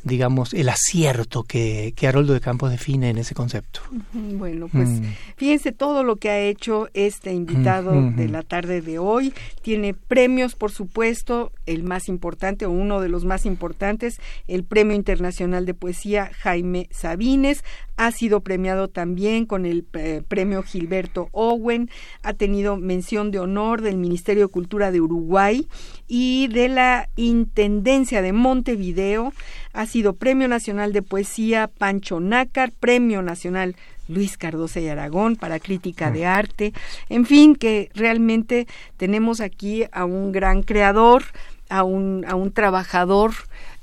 digamos, 0.07 0.55
el 0.55 0.69
acierto 0.69 1.43
que, 1.43 1.93
que 1.97 2.07
Haroldo 2.07 2.33
de 2.33 2.41
Campos 2.41 2.71
define 2.71 3.11
en 3.11 3.19
ese 3.19 3.35
concepto. 3.35 3.81
Bueno, 4.13 4.69
pues 4.69 4.89
mm. 4.89 5.05
fíjense 5.37 5.73
todo 5.73 6.05
lo 6.05 6.17
que 6.17 6.31
ha 6.31 6.39
hecho 6.39 6.89
este 6.95 7.33
invitado 7.33 8.11
de 8.13 8.29
la 8.29 8.43
tarde 8.43 8.83
de 8.83 9.01
hoy. 9.01 9.35
Tiene 9.63 9.95
premios, 9.95 10.55
por 10.55 10.71
supuesto, 10.71 11.51
el 11.67 11.83
más 11.83 12.09
importante 12.09 12.67
o 12.67 12.71
uno 12.71 13.01
de 13.01 13.09
los 13.09 13.25
más 13.25 13.47
importantes, 13.47 14.21
el 14.47 14.65
Premio 14.65 14.97
Internacional 14.97 15.67
de 15.67 15.75
Poesía 15.75 16.31
Jaime 16.39 16.89
Sabines. 16.91 17.63
Ha 17.97 18.11
sido 18.13 18.41
premiado 18.41 18.89
también 18.89 19.47
con 19.47 19.67
el 19.67 19.87
eh, 19.95 20.23
Premio 20.27 20.63
Gilberto 20.63 21.29
Owen. 21.33 21.91
Ha 22.23 22.35
tenido 22.35 22.77
mención 22.77 23.31
de 23.31 23.39
honor 23.39 23.83
del 23.83 23.97
Ministerio 23.97 24.47
de 24.47 24.53
Cultura 24.53 24.91
de 24.91 25.01
Uruguay 25.01 25.67
y 26.07 26.49
de 26.49 26.69
la 26.69 27.09
Intendencia 27.17 28.23
de 28.23 28.33
Montevideo. 28.33 29.33
Ha 29.73 29.87
sido 29.87 30.15
Premio 30.15 30.49
Nacional 30.49 30.93
de 30.93 31.03
Poesía 31.03 31.69
Pancho 31.69 32.21
Nácar, 32.21 32.73
Premio 32.73 33.23
Nacional 33.23 33.77
Luis 34.09 34.37
Cardosa 34.37 34.81
y 34.81 34.89
Aragón 34.89 35.37
para 35.37 35.59
crítica 35.59 36.11
de 36.11 36.27
arte. 36.27 36.73
En 37.09 37.27
fin, 37.27 37.57
que 37.57 37.91
realmente 37.95 38.67
tenemos 38.97 39.41
aquí 39.41 39.85
a 39.93 40.05
un 40.05 40.33
gran 40.33 40.63
creador, 40.63 41.25
a 41.69 41.85
un, 41.85 42.25
a 42.27 42.35
un 42.35 42.53
trabajador 42.53 43.33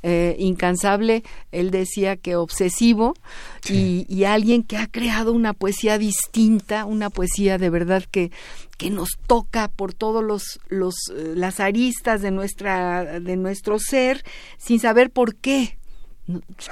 eh, 0.05 0.35
incansable, 0.37 1.23
él 1.53 1.71
decía 1.71 2.17
que 2.17 2.35
obsesivo, 2.35 3.13
y, 3.69 4.05
y, 4.09 4.25
alguien 4.25 4.63
que 4.63 4.75
ha 4.75 4.87
creado 4.87 5.31
una 5.31 5.53
poesía 5.53 5.97
distinta, 5.97 6.83
una 6.83 7.09
poesía 7.09 7.57
de 7.57 7.69
verdad 7.69 8.03
que, 8.11 8.29
que 8.77 8.89
nos 8.89 9.11
toca 9.27 9.69
por 9.69 9.93
todos 9.93 10.21
los, 10.21 10.59
los 10.67 10.93
eh, 11.15 11.33
las 11.37 11.61
aristas 11.61 12.21
de 12.21 12.31
nuestra 12.31 13.21
de 13.21 13.37
nuestro 13.37 13.79
ser 13.79 14.25
sin 14.57 14.81
saber 14.81 15.09
por 15.09 15.35
qué. 15.35 15.77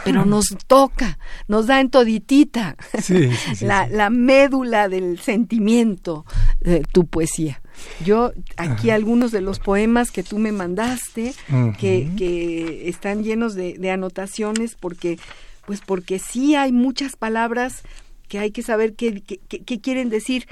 Pero 0.04 0.26
nos 0.26 0.46
toca, 0.68 1.18
nos 1.48 1.68
da 1.68 1.80
en 1.80 1.90
toditita 1.90 2.76
la, 3.62 3.88
la, 3.88 4.10
médula 4.10 4.90
del 4.90 5.20
sentimiento 5.20 6.26
de 6.60 6.82
tu 6.82 7.06
poesía. 7.06 7.61
Yo 8.04 8.32
aquí 8.58 8.90
algunos 8.90 9.32
de 9.32 9.42
los 9.42 9.60
poemas 9.60 10.12
que 10.12 10.24
tú 10.24 10.40
me 10.40 10.52
mandaste, 10.52 11.34
que, 11.80 12.10
que, 12.18 12.90
están 12.90 13.24
llenos 13.24 13.56
de, 13.56 13.78
de, 13.78 13.92
anotaciones, 13.92 14.76
porque, 14.76 15.20
pues 15.66 15.82
porque 15.86 16.20
sí 16.20 16.56
hay 16.56 16.72
muchas 16.72 17.16
palabras 17.16 17.84
que 18.28 18.40
hay 18.40 18.52
que 18.52 18.64
saber 18.64 18.94
qué, 18.94 19.22
qué, 19.22 19.40
qué 19.40 19.82
quieren 19.82 20.10
decir 20.10 20.48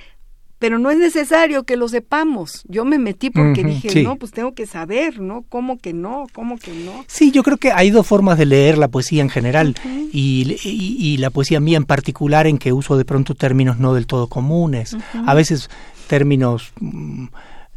pero 0.59 0.77
no 0.77 0.91
es 0.91 0.97
necesario 0.97 1.63
que 1.63 1.77
lo 1.77 1.87
sepamos. 1.87 2.63
Yo 2.67 2.83
me 2.83 2.99
metí 2.99 3.29
porque 3.29 3.63
dije, 3.63 4.03
no, 4.03 4.17
pues 4.17 4.33
tengo 4.33 4.53
que 4.53 4.65
saber, 4.65 5.19
¿no? 5.21 5.45
¿Cómo 5.47 5.77
que 5.77 5.93
no? 5.93 6.27
¿Cómo 6.33 6.57
que 6.57 6.73
no? 6.73 7.05
Sí, 7.07 7.31
yo 7.31 7.43
creo 7.43 7.57
que 7.57 7.71
hay 7.71 7.89
dos 7.91 8.05
formas 8.05 8.37
de 8.37 8.45
leer 8.45 8.77
la 8.77 8.89
poesía 8.89 9.21
en 9.21 9.29
general 9.29 9.75
y, 10.11 10.57
y, 10.63 11.17
la 11.17 11.29
poesía 11.29 11.61
mía 11.61 11.77
en 11.77 11.85
particular 11.85 12.45
en 12.45 12.57
que 12.57 12.73
uso 12.73 12.97
de 12.97 13.05
pronto 13.05 13.35
términos 13.35 13.79
no 13.79 13.93
del 13.93 14.05
todo 14.05 14.27
comunes. 14.27 14.97
A 15.25 15.33
veces 15.33 15.69
términos... 16.09 16.73
Mm, 16.81 17.27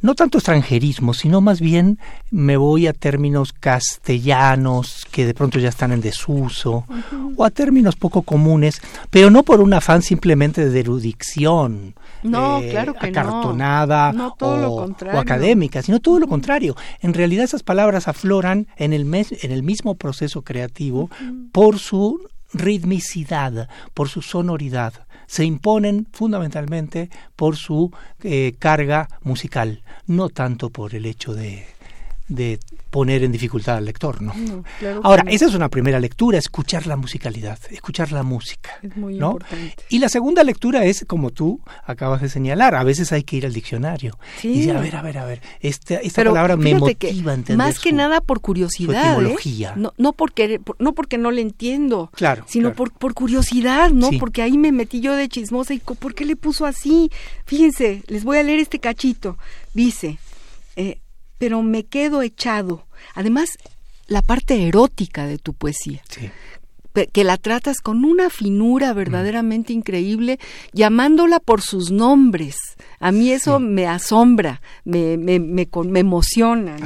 no 0.03 0.17
tanto 0.17 0.39
extranjerismo, 0.39 1.15
sino 1.15 1.41
más 1.41 1.61
bien 1.61 1.99
me 2.33 2.57
voy 2.57 2.89
a 2.89 2.93
términos 2.93 3.53
castellanos 3.53 5.07
que 5.13 5.25
de 5.25 5.33
pronto 5.33 5.61
ya 5.61 5.69
están 5.69 5.93
en 5.93 6.01
desuso, 6.01 6.85
o 7.37 7.45
a 7.45 7.51
términos 7.51 7.95
poco 7.95 8.23
comunes, 8.23 8.83
pero 9.11 9.31
no 9.31 9.45
por 9.45 9.61
un 9.61 9.73
afán 9.73 10.03
simplemente 10.03 10.69
de 10.69 10.81
erudición, 10.81 11.95
no, 12.25 12.61
eh, 12.61 12.71
claro 12.71 12.95
acartonada 12.99 14.13
o, 14.41 14.89
académica, 15.17 15.83
sino 15.83 16.01
todo 16.01 16.19
lo 16.19 16.27
contrario. 16.27 16.77
En 17.01 17.15
realidad 17.15 17.45
esas 17.45 17.63
palabras 17.63 18.09
afloran 18.09 18.67
en 18.77 18.93
el, 18.93 19.05
mes, 19.05 19.33
en 19.45 19.53
el 19.53 19.63
mismo 19.63 19.95
proceso 19.95 20.43
creativo 20.43 21.11
por 21.53 21.79
su 21.79 22.29
ritmicidad, 22.53 23.69
por 23.95 24.09
su 24.09 24.21
sonoridad 24.21 25.07
se 25.33 25.47
imponen 25.47 26.07
fundamentalmente 26.13 27.09
por 27.37 27.57
su 27.57 27.91
eh, 28.23 28.53
carga 28.59 29.09
musical, 29.23 29.83
no 30.07 30.29
tanto 30.29 30.69
por 30.69 30.95
el 30.95 31.07
hecho 31.07 31.33
de, 31.33 31.65
de 32.35 32.59
poner 32.91 33.25
en 33.25 33.33
dificultad 33.33 33.77
al 33.77 33.87
lector, 33.87 34.21
¿no? 34.21 34.35
Ahora, 35.03 35.25
esa 35.29 35.47
es 35.47 35.55
una 35.55 35.71
primera 35.71 35.99
lectura, 35.99 36.39
escuchar 36.39 36.87
la 36.87 36.97
musicalidad, 36.97 37.59
escuchar 37.71 38.13
la 38.13 38.23
música, 38.23 38.71
es 38.83 38.95
muy 38.97 39.15
¿no? 39.15 39.33
Importante. 39.33 39.85
Y 39.89 39.99
la 39.99 40.11
segunda 40.11 40.45
lectura 40.45 40.85
es, 40.85 41.05
como 41.07 41.31
tú 41.31 41.61
acabas 41.87 42.21
de 42.21 42.29
señalar, 42.29 42.75
a 42.75 42.85
veces 42.85 43.13
hay 43.13 43.23
que 43.23 43.37
ir 43.37 43.47
al 43.47 43.55
diccionario 43.55 44.19
y 44.43 44.59
decir, 44.59 44.77
a 44.77 44.81
ver, 44.81 44.97
a 44.97 45.03
ver, 45.03 45.19
a 45.19 45.25
ver, 45.25 45.41
esta, 45.61 45.95
esta 45.97 46.23
palabra 46.23 46.57
me 46.57 46.75
motiva 46.75 47.33
a 47.33 47.35
entender 47.35 47.57
Más 47.57 47.79
que 47.79 47.93
nada 47.93 48.21
por 48.21 48.41
curiosidad, 48.41 49.19
¿eh? 49.23 49.73
no, 49.77 49.95
no, 49.97 50.13
porque, 50.13 50.61
no 50.79 50.93
porque 50.93 51.17
no 51.17 51.31
le 51.31 51.41
entiendo, 51.41 52.11
claro, 52.15 52.45
sino 52.47 52.75
Por, 52.75 52.93
por 52.93 53.15
curiosidad, 53.15 53.91
¿no? 53.91 54.11
Porque 54.19 54.43
ahí 54.43 54.59
me 54.59 54.73
metí 54.73 55.01
yo 55.01 55.15
de 55.15 55.29
chismosa 55.29 55.73
y 55.75 55.79
¿por 55.79 56.15
qué 56.15 56.25
le 56.25 56.37
puso 56.37 56.67
así? 56.67 57.11
Fíjense, 57.47 58.03
les 58.07 58.25
voy 58.25 58.39
a 58.39 58.43
leer 58.43 58.61
este 58.61 58.79
cachito. 58.79 59.39
Dice, 59.75 60.19
eh, 60.77 60.99
pero 61.43 61.61
me 61.61 61.83
quedo 61.87 62.23
echado. 62.23 62.87
Además, 63.17 63.59
la 64.07 64.23
parte 64.23 64.69
erótica 64.69 65.27
de 65.27 65.39
tu 65.39 65.55
poesía. 65.55 66.01
Que 67.13 67.25
la 67.25 67.37
tratas 67.37 67.81
con 67.81 68.05
una 68.05 68.31
finura 68.31 68.93
verdaderamente 68.93 69.73
increíble, 69.73 70.39
llamándola 70.73 71.41
por 71.41 71.61
sus 71.63 71.91
nombres. 71.91 72.57
A 73.01 73.11
mí 73.13 73.31
eso 73.31 73.59
me 73.59 73.87
asombra, 73.87 74.61
me, 74.85 75.17
me, 75.17 75.41
me, 75.41 75.69
me 75.87 76.01
emociona, 76.01 76.77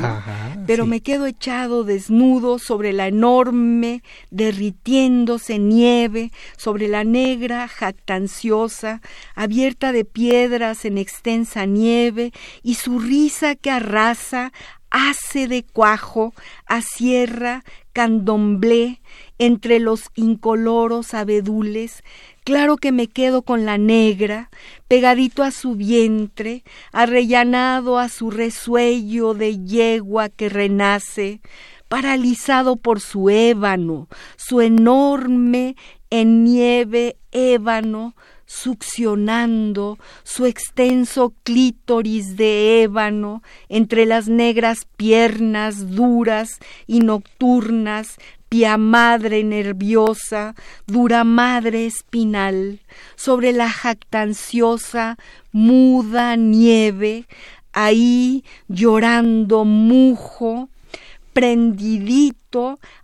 pero 0.66 0.86
me 0.86 1.00
quedo 1.00 1.26
echado 1.26 1.84
desnudo 1.84 2.58
sobre 2.58 2.92
la 2.92 3.08
enorme, 3.08 4.02
derritiéndose 4.30 5.58
nieve, 5.58 6.32
sobre 6.56 6.88
la 6.88 7.04
negra, 7.04 7.68
jactanciosa, 7.68 9.02
abierta 9.34 9.92
de 9.92 10.04
piedras 10.04 10.84
en 10.84 10.98
extensa 10.98 11.66
nieve, 11.66 12.32
y 12.62 12.74
su 12.74 12.98
risa 12.98 13.54
que 13.54 13.70
arrasa 13.70 14.52
hace 14.90 15.48
de 15.48 15.64
cuajo, 15.64 16.32
sierra 16.80 17.64
candomblé, 17.96 19.00
entre 19.38 19.80
los 19.80 20.10
incoloros 20.16 21.14
abedules, 21.14 22.02
Claro 22.44 22.76
que 22.76 22.92
me 22.92 23.08
quedo 23.08 23.42
con 23.42 23.64
la 23.64 23.76
negra, 23.76 24.50
pegadito 24.86 25.42
a 25.42 25.50
su 25.50 25.74
vientre, 25.74 26.62
arrellanado 26.92 27.98
a 27.98 28.08
su 28.08 28.30
resuello 28.30 29.34
de 29.34 29.64
yegua 29.64 30.28
que 30.28 30.48
renace, 30.48 31.40
paralizado 31.88 32.76
por 32.76 33.00
su 33.00 33.30
ébano, 33.30 34.06
su 34.36 34.60
enorme 34.60 35.74
en 36.10 36.44
nieve 36.44 37.16
ébano, 37.32 38.14
succionando 38.46 39.98
su 40.22 40.46
extenso 40.46 41.34
clítoris 41.42 42.36
de 42.36 42.82
ébano 42.84 43.42
entre 43.68 44.06
las 44.06 44.28
negras 44.28 44.86
piernas 44.96 45.94
duras 45.94 46.58
y 46.86 47.00
nocturnas 47.00 48.16
pia 48.48 48.78
madre 48.78 49.42
nerviosa, 49.42 50.54
dura 50.86 51.24
madre 51.24 51.86
espinal, 51.86 52.80
sobre 53.16 53.52
la 53.52 53.68
jactanciosa, 53.68 55.16
muda 55.50 56.36
nieve, 56.36 57.26
ahí 57.72 58.44
llorando 58.68 59.64
mujo, 59.64 60.68
prendidito 61.32 62.45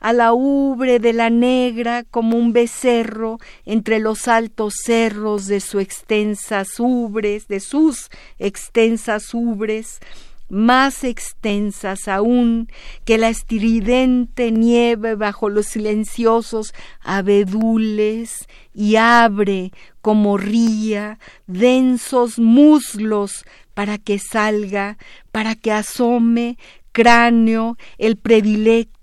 a 0.00 0.12
la 0.12 0.32
ubre 0.32 0.98
de 0.98 1.12
la 1.12 1.30
negra 1.30 2.04
como 2.04 2.36
un 2.36 2.52
becerro 2.52 3.38
entre 3.64 3.98
los 3.98 4.28
altos 4.28 4.74
cerros 4.84 5.46
de 5.46 5.60
su 5.60 5.80
extensas 5.80 6.78
ubres, 6.78 7.48
de 7.48 7.60
sus 7.60 8.10
extensas 8.38 9.34
ubres, 9.34 10.00
más 10.48 11.02
extensas 11.02 12.08
aún 12.08 12.68
que 13.06 13.16
la 13.16 13.30
estridente 13.30 14.52
nieve 14.52 15.14
bajo 15.14 15.48
los 15.48 15.66
silenciosos 15.66 16.74
abedules 17.00 18.46
y 18.74 18.96
abre 18.96 19.72
como 20.02 20.36
ría 20.36 21.18
densos 21.46 22.38
muslos 22.38 23.44
para 23.72 23.96
que 23.96 24.18
salga, 24.18 24.98
para 25.30 25.54
que 25.54 25.72
asome 25.72 26.58
cráneo 26.92 27.78
el 27.96 28.16
predilecto 28.16 29.01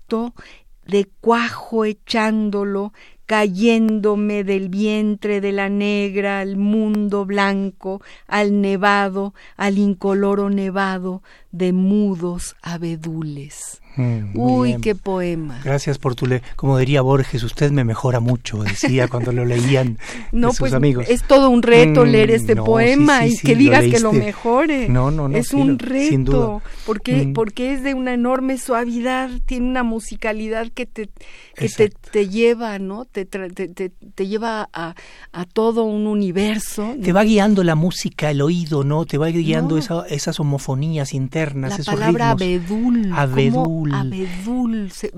de 0.86 1.08
cuajo 1.20 1.84
echándolo 1.84 2.92
cayéndome 3.26 4.42
del 4.42 4.68
vientre 4.68 5.40
de 5.40 5.52
la 5.52 5.68
negra 5.68 6.40
al 6.40 6.56
mundo 6.56 7.24
blanco, 7.26 8.02
al 8.26 8.60
nevado, 8.60 9.34
al 9.56 9.78
incoloro 9.78 10.50
nevado 10.50 11.22
de 11.52 11.72
mudos 11.72 12.56
abedules. 12.60 13.80
Mm, 14.00 14.38
Uy, 14.38 14.76
qué 14.80 14.94
poema. 14.94 15.60
Gracias 15.64 15.98
por 15.98 16.14
tu 16.14 16.26
le 16.26 16.42
como 16.56 16.78
diría 16.78 17.02
Borges, 17.02 17.42
usted 17.42 17.70
me 17.70 17.84
mejora 17.84 18.20
mucho, 18.20 18.62
decía 18.62 19.08
cuando 19.08 19.32
lo 19.32 19.44
leían 19.44 19.98
no, 20.32 20.50
sus 20.50 20.58
pues, 20.60 20.72
amigos. 20.74 21.06
Es 21.08 21.22
todo 21.24 21.50
un 21.50 21.62
reto 21.62 22.04
leer 22.04 22.30
este 22.30 22.54
no, 22.54 22.64
poema 22.64 23.22
sí, 23.22 23.30
sí, 23.32 23.38
y 23.42 23.46
que 23.46 23.52
lo 23.54 23.58
digas 23.58 23.84
que 23.84 24.00
lo 24.00 24.12
mejore. 24.12 24.88
No, 24.88 25.10
no, 25.10 25.28
no, 25.28 25.36
Es 25.36 25.52
un 25.52 25.72
lo- 25.72 25.76
reto, 25.78 26.62
porque 26.86 27.26
Mm. 27.26 27.32
porque 27.34 27.72
es 27.74 27.82
de 27.82 27.94
una 27.94 28.14
enorme 28.14 28.56
suavidad, 28.58 29.30
tiene 29.46 29.68
una 29.68 29.82
musicalidad 29.82 30.68
que 30.72 30.86
te 30.86 31.08
que 31.54 31.68
te, 31.68 31.90
te 31.90 32.28
lleva, 32.28 32.78
¿no? 32.78 33.04
Te, 33.04 33.26
te, 33.26 33.48
te, 33.68 34.26
lleva 34.26 34.68
a, 34.72 34.94
a 35.32 35.44
todo 35.44 35.84
un 35.84 36.06
universo. 36.06 36.94
Te 37.02 37.12
va 37.12 37.22
guiando 37.24 37.62
la 37.64 37.74
música, 37.74 38.30
el 38.30 38.40
oído, 38.40 38.82
¿no? 38.84 39.04
Te 39.04 39.18
va 39.18 39.26
guiando 39.28 39.74
No. 39.74 39.78
esa- 39.78 40.06
esas 40.08 40.40
homofonías 40.40 41.12
internas, 41.12 41.70
la 41.72 41.76
esos 41.76 41.86
palabra 41.94 42.34
ritmos. 42.34 42.42
abedul, 42.42 43.10
como 43.10 43.89
Abedul. 43.92 44.88
abedul, 44.88 44.90
se- 44.92 45.12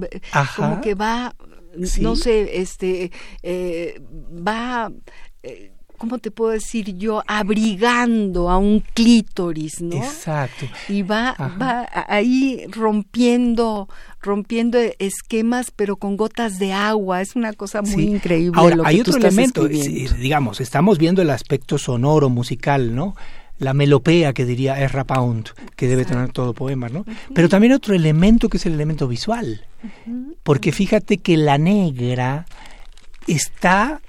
como 0.56 0.80
que 0.80 0.94
va, 0.94 1.34
Sí. 1.84 2.00
no 2.02 2.16
sé, 2.16 2.60
este, 2.60 3.10
eh, 3.42 4.00
va, 4.46 4.92
eh, 5.42 5.72
¿cómo 5.96 6.18
te 6.18 6.30
puedo 6.30 6.50
decir 6.50 6.96
yo? 6.98 7.22
Abrigando 7.28 8.50
a 8.50 8.58
un 8.58 8.80
clítoris, 8.92 9.80
¿no? 9.80 9.96
Exacto. 9.96 10.66
Y 10.88 11.02
va, 11.02 11.30
Ajá. 11.30 11.56
va 11.60 11.88
ahí 12.08 12.64
rompiendo, 12.68 13.88
rompiendo 14.20 14.78
esquemas, 14.98 15.70
pero 15.74 15.96
con 15.96 16.16
gotas 16.16 16.58
de 16.58 16.72
agua. 16.72 17.20
Es 17.22 17.36
una 17.36 17.52
cosa 17.52 17.82
muy 17.82 17.90
Sí. 17.90 18.02
increíble. 18.08 18.60
Ahora, 18.60 18.76
lo 18.76 18.82
que 18.82 18.88
hay 18.88 19.02
tú 19.02 19.10
otro 19.12 19.16
elemento, 19.18 19.68
sí, 19.68 20.08
digamos, 20.18 20.60
estamos 20.60 20.98
viendo 20.98 21.22
el 21.22 21.30
aspecto 21.30 21.78
sonoro, 21.78 22.28
musical, 22.28 22.94
¿no? 22.94 23.14
La 23.62 23.74
melopea 23.74 24.32
que 24.32 24.44
diría 24.44 24.82
Ezra 24.82 25.04
Pound, 25.04 25.50
que 25.76 25.86
debe 25.86 26.04
tener 26.04 26.32
todo 26.32 26.52
poema, 26.52 26.88
¿no? 26.88 27.04
Pero 27.34 27.48
también 27.48 27.72
otro 27.72 27.94
elemento 27.94 28.48
que 28.48 28.56
es 28.56 28.66
el 28.66 28.74
elemento 28.74 29.06
visual. 29.06 29.64
Porque 30.42 30.72
fíjate 30.72 31.18
que 31.18 31.36
la 31.36 31.58
negra 31.58 32.46
está 33.26 34.00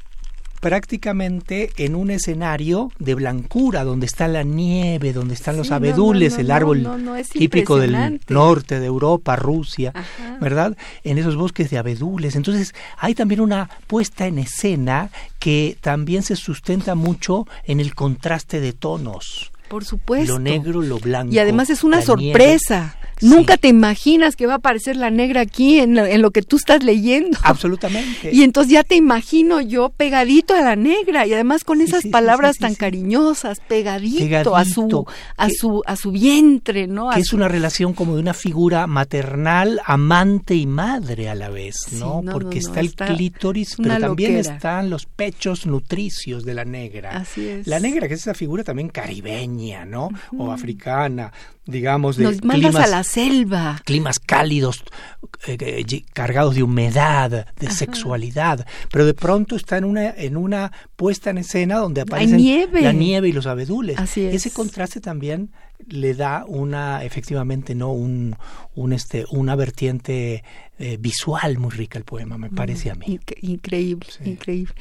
prácticamente 0.63 1.71
en 1.75 1.93
un 1.93 2.09
escenario 2.09 2.89
de 2.97 3.15
blancura, 3.15 3.83
donde 3.83 4.05
está 4.05 4.29
la 4.29 4.43
nieve, 4.43 5.11
donde 5.11 5.33
están 5.33 5.57
los 5.57 5.67
Sí, 5.67 5.73
abedules, 5.73 6.31
no, 6.31 6.37
no, 6.37 6.41
el 6.41 6.51
árbol 6.51 6.83
no, 6.83 7.15
típico 7.33 7.77
del 7.77 8.21
norte 8.29 8.79
de 8.79 8.85
Europa, 8.85 9.35
Rusia, 9.35 9.91
Ajá. 9.93 10.37
¿verdad? 10.39 10.77
En 11.03 11.17
esos 11.17 11.35
bosques 11.35 11.69
de 11.69 11.79
abedules. 11.79 12.37
Entonces, 12.37 12.73
hay 12.97 13.13
también 13.13 13.41
una 13.41 13.69
puesta 13.87 14.25
en 14.25 14.39
escena 14.39 15.09
que 15.37 15.77
también 15.81 16.23
se 16.23 16.37
sustenta 16.37 16.95
mucho 16.95 17.45
en 17.65 17.81
el 17.81 17.93
contraste 17.93 18.61
de 18.61 18.71
tonos. 18.71 19.51
Por 19.67 19.83
supuesto. 19.83 20.31
Lo 20.31 20.39
negro, 20.39 20.81
lo 20.81 20.97
blanco. 20.97 21.33
Y 21.33 21.39
además 21.39 21.69
es 21.71 21.83
una 21.83 22.01
sorpresa. 22.01 22.95
nieve. 22.95 23.12
Nunca 23.23 23.57
te 23.57 23.67
imaginas 23.69 24.35
que 24.35 24.45
va 24.45 24.53
a 24.53 24.57
aparecer 24.57 24.95
la 24.97 25.09
negra 25.09 25.41
aquí 25.41 25.79
en 25.79 25.95
lo, 25.95 26.05
en 26.05 26.21
lo 26.21 26.31
que 26.31 26.41
tú 26.41 26.57
estás 26.57 26.83
leyendo. 26.83 27.37
Absolutamente. 27.43 28.31
Y 28.33 28.43
entonces 28.43 28.71
ya 28.73 28.83
te 28.83 28.95
imagino 28.95 29.61
yo 29.61 29.89
pegadito 29.89 30.53
a 30.53 30.61
la 30.61 30.75
negra 30.75 31.25
y 31.25 31.33
además 31.33 31.63
con 31.63 31.81
esas 31.81 32.01
sí, 32.01 32.07
sí, 32.07 32.11
palabras 32.11 32.57
tan 32.57 32.75
cariñosas, 32.75 33.59
pegadito, 33.61 34.55
a 34.55 34.65
su 34.65 35.05
a 35.37 35.47
Que- 35.47 35.53
su 35.55 35.81
a 35.85 35.95
su 35.95 36.11
vientre, 36.11 36.87
¿no? 36.87 37.09
A 37.09 37.15
que 37.15 37.21
es 37.21 37.27
su- 37.27 37.35
una 37.35 37.47
relación 37.47 37.93
como 37.93 38.15
de 38.15 38.21
una 38.21 38.33
figura 38.33 38.87
maternal, 38.87 39.79
amante 39.85 40.55
y 40.55 40.65
madre 40.65 41.29
a 41.29 41.35
la 41.35 41.49
vez, 41.49 41.75
¿no? 41.93 42.21
no, 42.21 42.31
Porque 42.33 42.59
no, 42.59 42.61
no, 42.63 42.67
está 42.67 42.79
el 42.81 42.85
está 42.87 43.05
clítoris, 43.07 43.75
pero 43.77 43.99
también 43.99 44.35
loquera. 44.37 44.55
están 44.55 44.89
los 44.89 45.05
pechos 45.05 45.65
nutricios 45.65 46.43
de 46.45 46.53
la 46.53 46.65
negra. 46.65 47.11
Así 47.17 47.47
es. 47.47 47.67
La 47.67 47.79
negra, 47.79 48.07
que 48.07 48.15
es 48.15 48.21
esa 48.21 48.33
figura 48.33 48.63
también 48.63 48.89
caribeña, 48.89 49.85
¿no? 49.85 50.09
O 50.37 50.51
africana, 50.51 51.31
digamos, 51.65 52.17
de 52.17 52.25
Nos 52.25 52.41
climas, 52.41 52.75
a 52.75 52.87
la 52.87 53.03
selva. 53.03 53.81
climas 53.85 54.19
cálidos, 54.19 54.83
eh, 55.47 55.57
eh, 55.59 56.03
cargados 56.13 56.55
de 56.55 56.63
humedad, 56.63 57.47
de 57.57 57.71
sexualidad, 57.71 58.65
pero 58.91 59.05
de 59.05 59.13
pronto 59.13 59.55
está 59.55 59.77
en 59.77 59.85
una, 59.85 60.09
en 60.09 60.35
una 60.37 60.71
puesta 60.95 61.29
en 61.29 61.37
escena 61.37 61.77
donde 61.77 62.01
aparecen 62.01 62.37
nieve. 62.37 62.81
la 62.81 62.91
nieve 62.91 63.29
y 63.29 63.31
los 63.31 63.45
abedules. 63.45 63.97
Así 63.97 64.25
es. 64.25 64.35
Ese 64.35 64.51
contraste 64.51 64.99
también 64.99 65.51
le 65.87 66.13
da 66.13 66.45
una, 66.47 67.03
efectivamente, 67.03 67.75
no 67.75 67.91
un, 67.91 68.35
un 68.75 68.93
este, 68.93 69.25
una 69.31 69.55
vertiente 69.55 70.43
eh, 70.79 70.97
visual 70.99 71.59
muy 71.59 71.69
rica 71.71 71.97
el 71.99 72.03
poema, 72.03 72.37
me 72.37 72.49
parece 72.49 72.89
a 72.89 72.95
mí. 72.95 73.05
Inc- 73.07 73.37
increíble, 73.41 74.07
Sí. 74.09 74.29
increíble. 74.31 74.73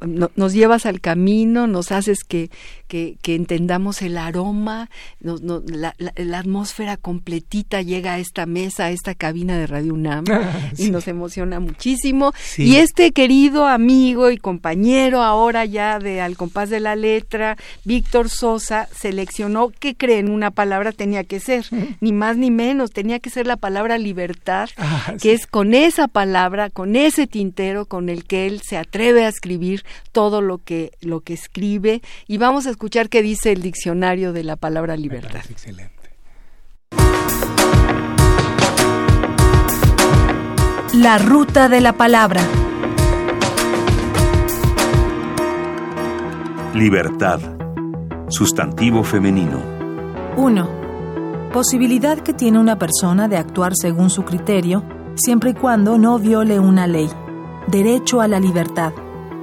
No- 0.00 0.30
nos 0.34 0.52
llevas 0.54 0.86
al 0.86 1.00
camino, 1.00 1.66
nos 1.66 1.92
haces 1.92 2.24
que, 2.26 2.50
que, 2.88 3.16
que 3.22 3.34
entendamos 3.34 4.00
el 4.02 4.16
aroma, 4.16 4.88
no- 5.20 5.38
la, 5.66 5.94
la- 5.98 6.12
la 6.16 6.38
atmósfera 6.38 6.96
completita 6.96 7.82
llega 7.82 8.14
a 8.14 8.18
esta 8.18 8.46
mesa, 8.46 8.86
a 8.86 8.90
esta 8.90 9.14
cabina 9.14 9.58
de 9.58 9.66
Radio 9.66 9.92
UNAM 9.94 10.24
y 10.72 10.84
Sí. 10.84 10.90
nos 10.90 11.06
emociona 11.06 11.60
muchísimo. 11.60 12.32
Sí. 12.42 12.62
Y 12.64 12.76
este 12.76 13.12
querido 13.12 13.66
amigo 13.66 14.30
y 14.30 14.38
compañero 14.38 15.22
ahora 15.22 15.64
ya 15.64 15.98
de 15.98 16.20
Al 16.20 16.36
compás 16.36 16.70
de 16.70 16.80
la 16.80 16.96
letra, 16.96 17.56
Víctor 17.84 18.30
Sosa, 18.30 18.88
seleccionó, 18.96 19.70
¿qué 19.78 19.94
creen? 19.94 20.30
Una 20.30 20.50
palabra 20.50 20.92
tenía 20.92 21.24
que 21.24 21.40
ser, 21.40 21.66
ni 22.00 22.12
más 22.12 22.36
ni 22.38 22.50
menos, 22.50 22.90
tenía 22.90 23.18
que 23.20 23.30
ser 23.30 23.46
la 23.46 23.56
palabra 23.56 23.98
libertad 23.98 24.68
Ah, 24.78 25.14
que 25.20 25.35
es 25.36 25.46
con 25.46 25.74
esa 25.74 26.08
palabra, 26.08 26.70
con 26.70 26.96
ese 26.96 27.26
tintero 27.26 27.84
con 27.84 28.08
el 28.08 28.24
que 28.24 28.46
él 28.46 28.62
se 28.62 28.78
atreve 28.78 29.24
a 29.24 29.28
escribir 29.28 29.84
todo 30.12 30.40
lo 30.40 30.58
que 30.58 30.92
lo 31.00 31.20
que 31.20 31.34
escribe 31.34 32.00
y 32.26 32.38
vamos 32.38 32.66
a 32.66 32.70
escuchar 32.70 33.08
qué 33.08 33.22
dice 33.22 33.52
el 33.52 33.62
diccionario 33.62 34.32
de 34.32 34.44
la 34.44 34.56
palabra 34.56 34.96
libertad. 34.96 35.42
excelente. 35.48 35.94
La 40.94 41.18
ruta 41.18 41.68
de 41.68 41.82
la 41.82 41.92
palabra. 41.92 42.40
Libertad. 46.74 47.40
Sustantivo 48.28 49.04
femenino. 49.04 49.60
1. 50.36 51.50
Posibilidad 51.52 52.18
que 52.20 52.32
tiene 52.32 52.58
una 52.58 52.78
persona 52.78 53.28
de 53.28 53.36
actuar 53.36 53.72
según 53.74 54.10
su 54.10 54.24
criterio, 54.24 54.82
siempre 55.16 55.50
y 55.50 55.54
cuando 55.54 55.98
no 55.98 56.18
viole 56.18 56.60
una 56.60 56.86
ley. 56.86 57.10
Derecho 57.66 58.20
a 58.20 58.28
la 58.28 58.38
libertad. 58.38 58.92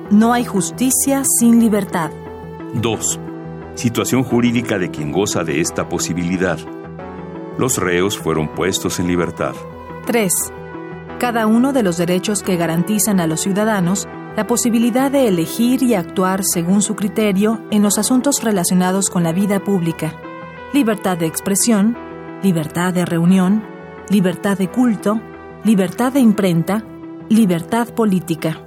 No 0.10 0.34
hay 0.34 0.46
justicia 0.46 1.24
sin 1.40 1.60
libertad. 1.60 2.12
2. 2.76 3.20
Situación 3.76 4.24
jurídica 4.24 4.78
de 4.78 4.92
quien 4.92 5.12
goza 5.12 5.44
de 5.44 5.60
esta 5.60 5.90
posibilidad. 5.90 6.58
Los 7.58 7.78
reos 7.78 8.18
fueron 8.18 8.48
puestos 8.50 9.00
en 9.00 9.08
libertad. 9.08 9.54
3. 10.06 10.32
Cada 11.20 11.48
uno 11.48 11.74
de 11.74 11.84
los 11.84 11.98
derechos 11.98 12.44
que 12.44 12.56
garantizan 12.56 13.20
a 13.20 13.28
los 13.28 13.42
ciudadanos 13.42 14.08
la 14.36 14.48
posibilidad 14.48 15.12
de 15.12 15.28
elegir 15.28 15.84
y 15.84 15.94
actuar 15.94 16.44
según 16.44 16.82
su 16.82 16.96
criterio 16.96 17.62
en 17.72 17.84
los 17.84 17.98
asuntos 17.98 18.44
relacionados 18.44 19.10
con 19.10 19.24
la 19.24 19.32
vida 19.32 19.64
pública. 19.64 20.16
Libertad 20.74 21.18
de 21.18 21.28
expresión, 21.28 21.96
libertad 22.42 22.94
de 22.94 23.06
reunión, 23.06 23.64
libertad 24.10 24.58
de 24.58 24.70
culto, 24.70 25.22
libertad 25.64 26.12
de 26.12 26.20
imprenta, 26.20 26.84
libertad 27.30 27.88
política. 27.94 28.58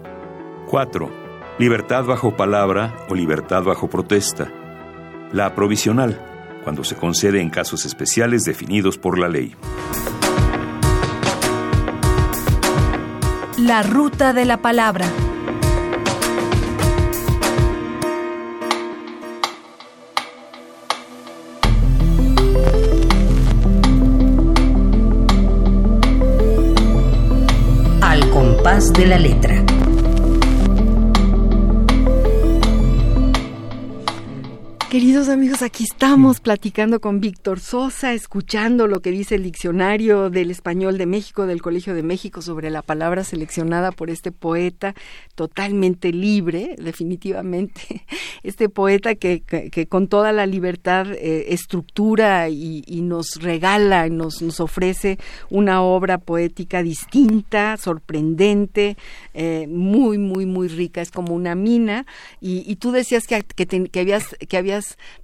4. 0.70 1.10
Libertad 1.58 2.04
bajo 2.04 2.36
palabra 2.36 2.96
o 3.10 3.14
libertad 3.14 3.62
bajo 3.64 3.88
protesta. 3.88 4.50
La 5.30 5.54
provisional, 5.54 6.18
cuando 6.64 6.84
se 6.84 6.96
concede 6.96 7.42
en 7.42 7.50
casos 7.50 7.84
especiales 7.84 8.44
definidos 8.44 8.96
por 8.96 9.18
la 9.18 9.28
ley. 9.28 9.54
La 13.58 13.82
ruta 13.82 14.32
de 14.32 14.46
la 14.46 14.62
palabra. 14.62 15.06
De 28.76 29.06
la 29.06 29.18
letra. 29.18 29.75
Queridos 34.90 35.28
amigos, 35.28 35.62
aquí 35.62 35.82
estamos 35.82 36.38
platicando 36.38 37.00
con 37.00 37.20
Víctor 37.20 37.58
Sosa, 37.58 38.12
escuchando 38.14 38.86
lo 38.86 39.00
que 39.00 39.10
dice 39.10 39.34
el 39.34 39.42
diccionario 39.42 40.30
del 40.30 40.52
español 40.52 40.96
de 40.96 41.06
México, 41.06 41.44
del 41.46 41.60
Colegio 41.60 41.92
de 41.92 42.04
México, 42.04 42.40
sobre 42.40 42.70
la 42.70 42.82
palabra 42.82 43.24
seleccionada 43.24 43.90
por 43.90 44.10
este 44.10 44.30
poeta 44.30 44.94
totalmente 45.34 46.12
libre, 46.12 46.76
definitivamente. 46.78 48.04
Este 48.44 48.68
poeta 48.68 49.16
que, 49.16 49.40
que- 49.40 49.70
que 49.70 49.88
con 49.88 50.06
toda 50.06 50.30
la 50.32 50.46
libertad 50.46 51.08
eh, 51.14 51.46
estructura 51.52 52.48
y, 52.48 52.84
y 52.86 53.00
nos 53.02 53.42
regala, 53.42 54.08
nos, 54.08 54.40
nos 54.40 54.60
ofrece 54.60 55.18
una 55.50 55.82
obra 55.82 56.18
poética 56.18 56.84
distinta, 56.84 57.76
sorprendente, 57.76 58.96
eh, 59.34 59.66
muy, 59.68 60.16
muy, 60.16 60.46
muy 60.46 60.68
rica. 60.68 61.00
Es 61.02 61.10
como 61.10 61.34
una 61.34 61.56
mina. 61.56 62.06
Y, 62.40 62.62
y 62.70 62.76
tú 62.76 62.92
decías 62.92 63.26
que, 63.26 63.42
que, 63.42 63.66
te- 63.66 63.88
que 63.88 64.00
habías, 64.00 64.36
que 64.48 64.56
habías 64.56 64.75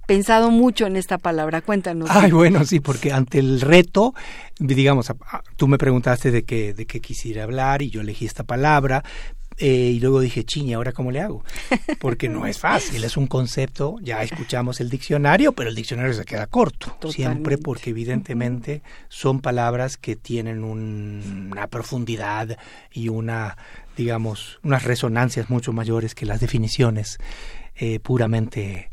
pensado 0.05 0.51
mucho 0.51 0.85
en 0.85 0.95
esta 0.95 1.17
palabra. 1.17 1.61
Cuéntanos. 1.61 2.09
Ay, 2.11 2.31
bueno, 2.31 2.65
sí, 2.65 2.79
porque 2.79 3.11
ante 3.11 3.39
el 3.39 3.61
reto, 3.61 4.13
digamos, 4.59 5.11
tú 5.55 5.67
me 5.67 5.77
preguntaste 5.77 6.31
de 6.31 6.43
qué, 6.43 6.73
de 6.73 6.85
qué 6.85 6.99
quisiera 6.99 7.43
hablar 7.43 7.81
y 7.81 7.89
yo 7.89 8.01
elegí 8.01 8.25
esta 8.25 8.43
palabra, 8.43 9.03
eh, 9.57 9.91
y 9.95 9.99
luego 9.99 10.19
dije, 10.19 10.43
chiña, 10.43 10.77
¿ahora 10.77 10.93
cómo 10.93 11.11
le 11.11 11.21
hago? 11.21 11.43
Porque 11.99 12.27
no 12.27 12.45
es 12.47 12.59
fácil, 12.59 13.03
es 13.03 13.17
un 13.17 13.27
concepto, 13.27 13.97
ya 14.01 14.23
escuchamos 14.23 14.81
el 14.81 14.89
diccionario, 14.89 15.53
pero 15.53 15.69
el 15.69 15.75
diccionario 15.75 16.13
se 16.13 16.25
queda 16.25 16.47
corto, 16.47 16.97
siempre 17.11 17.57
porque 17.57 17.91
evidentemente 17.91 18.81
son 19.09 19.41
palabras 19.41 19.97
que 19.97 20.15
tienen 20.15 20.63
una 20.63 21.67
profundidad 21.67 22.57
y 22.91 23.09
una, 23.09 23.57
digamos, 23.95 24.59
unas 24.63 24.83
resonancias 24.83 25.49
mucho 25.49 25.71
mayores 25.71 26.15
que 26.15 26.25
las 26.25 26.39
definiciones 26.39 27.19
eh, 27.75 27.99
puramente 27.99 28.89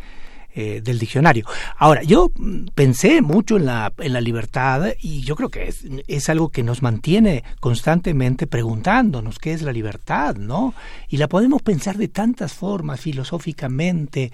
eh, 0.55 0.81
del 0.83 0.99
diccionario. 0.99 1.47
Ahora, 1.77 2.03
yo 2.03 2.31
pensé 2.75 3.23
mucho 3.23 3.57
en 3.57 3.67
la, 3.67 3.93
en 3.99 4.13
la 4.13 4.21
libertad 4.21 4.95
y 5.01 5.21
yo 5.23 5.37
creo 5.37 5.49
que 5.49 5.69
es, 5.69 5.85
es 6.09 6.29
algo 6.29 6.49
que 6.49 6.63
nos 6.63 6.83
mantiene 6.83 7.45
constantemente 7.61 8.47
preguntándonos 8.47 9.39
qué 9.39 9.53
es 9.53 9.63
la 9.63 9.73
libertad, 9.73 10.37
¿no? 10.37 10.75
Y 11.09 11.19
la 11.19 11.29
podemos 11.29 11.63
pensar 11.63 11.97
de 11.97 12.09
tantas 12.09 12.53
formas, 12.53 13.01
filosóficamente, 13.01 14.33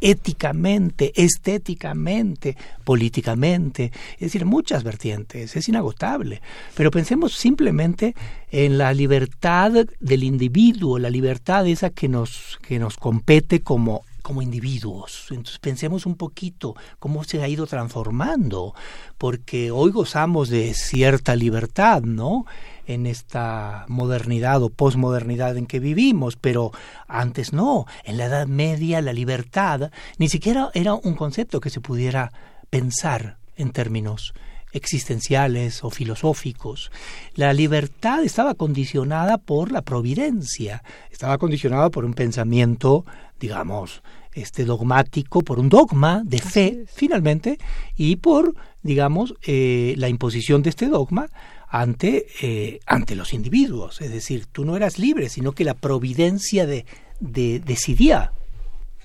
éticamente, 0.00 1.12
estéticamente, 1.16 2.56
políticamente, 2.84 3.90
es 4.14 4.20
decir, 4.20 4.44
muchas 4.44 4.84
vertientes, 4.84 5.56
es 5.56 5.68
inagotable. 5.68 6.40
Pero 6.76 6.90
pensemos 6.90 7.34
simplemente 7.34 8.14
en 8.50 8.78
la 8.78 8.92
libertad 8.94 9.72
del 9.98 10.22
individuo, 10.22 10.98
la 10.98 11.10
libertad 11.10 11.66
esa 11.66 11.90
que 11.90 12.08
nos, 12.08 12.58
que 12.62 12.78
nos 12.78 12.96
compete 12.96 13.60
como 13.60 14.04
como 14.22 14.42
individuos. 14.42 15.26
Entonces 15.30 15.58
pensemos 15.58 16.06
un 16.06 16.16
poquito 16.16 16.74
cómo 16.98 17.24
se 17.24 17.42
ha 17.42 17.48
ido 17.48 17.66
transformando, 17.66 18.74
porque 19.18 19.70
hoy 19.70 19.90
gozamos 19.90 20.48
de 20.48 20.74
cierta 20.74 21.36
libertad, 21.36 22.02
¿no? 22.02 22.46
En 22.86 23.06
esta 23.06 23.84
modernidad 23.88 24.62
o 24.62 24.70
posmodernidad 24.70 25.56
en 25.56 25.66
que 25.66 25.80
vivimos, 25.80 26.36
pero 26.36 26.72
antes 27.08 27.52
no. 27.52 27.86
En 28.04 28.16
la 28.16 28.26
Edad 28.26 28.46
Media 28.46 29.02
la 29.02 29.12
libertad 29.12 29.90
ni 30.18 30.28
siquiera 30.28 30.70
era 30.74 30.94
un 30.94 31.14
concepto 31.14 31.60
que 31.60 31.70
se 31.70 31.80
pudiera 31.80 32.32
pensar 32.70 33.38
en 33.56 33.70
términos 33.70 34.32
existenciales 34.72 35.84
o 35.84 35.90
filosóficos. 35.90 36.90
La 37.34 37.52
libertad 37.52 38.24
estaba 38.24 38.54
condicionada 38.54 39.38
por 39.38 39.70
la 39.72 39.82
providencia, 39.82 40.82
estaba 41.10 41.38
condicionada 41.38 41.90
por 41.90 42.04
un 42.04 42.14
pensamiento, 42.14 43.04
digamos, 43.38 44.02
este 44.32 44.64
dogmático, 44.64 45.42
por 45.42 45.58
un 45.58 45.68
dogma 45.68 46.22
de 46.24 46.38
fe, 46.38 46.84
finalmente, 46.86 47.58
y 47.96 48.16
por, 48.16 48.54
digamos, 48.82 49.34
eh, 49.42 49.94
la 49.98 50.08
imposición 50.08 50.62
de 50.62 50.70
este 50.70 50.88
dogma 50.88 51.28
ante, 51.68 52.26
eh, 52.40 52.80
ante 52.86 53.14
los 53.14 53.32
individuos. 53.34 54.00
Es 54.00 54.10
decir, 54.10 54.46
tú 54.46 54.64
no 54.64 54.76
eras 54.76 54.98
libre, 54.98 55.28
sino 55.28 55.52
que 55.52 55.64
la 55.64 55.74
providencia 55.74 56.66
de, 56.66 56.86
de 57.20 57.60
decidía 57.60 58.32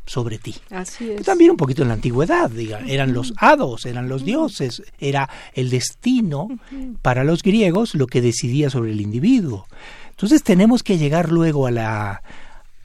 sobre 0.07 0.39
ti. 0.39 0.55
Así 0.71 1.11
es. 1.11 1.21
También 1.23 1.51
un 1.51 1.57
poquito 1.57 1.83
en 1.83 1.89
la 1.89 1.93
antigüedad, 1.93 2.49
diga, 2.49 2.79
eran 2.87 3.13
los 3.13 3.33
hados, 3.37 3.85
eran 3.85 4.09
los 4.09 4.25
dioses, 4.25 4.81
era 4.99 5.29
el 5.53 5.69
destino 5.69 6.47
para 7.03 7.23
los 7.23 7.43
griegos 7.43 7.93
lo 7.93 8.07
que 8.07 8.21
decidía 8.21 8.71
sobre 8.71 8.93
el 8.93 9.01
individuo. 9.01 9.67
Entonces 10.09 10.41
tenemos 10.41 10.81
que 10.81 10.97
llegar 10.97 11.31
luego 11.31 11.67
a 11.67 11.71
la 11.71 12.23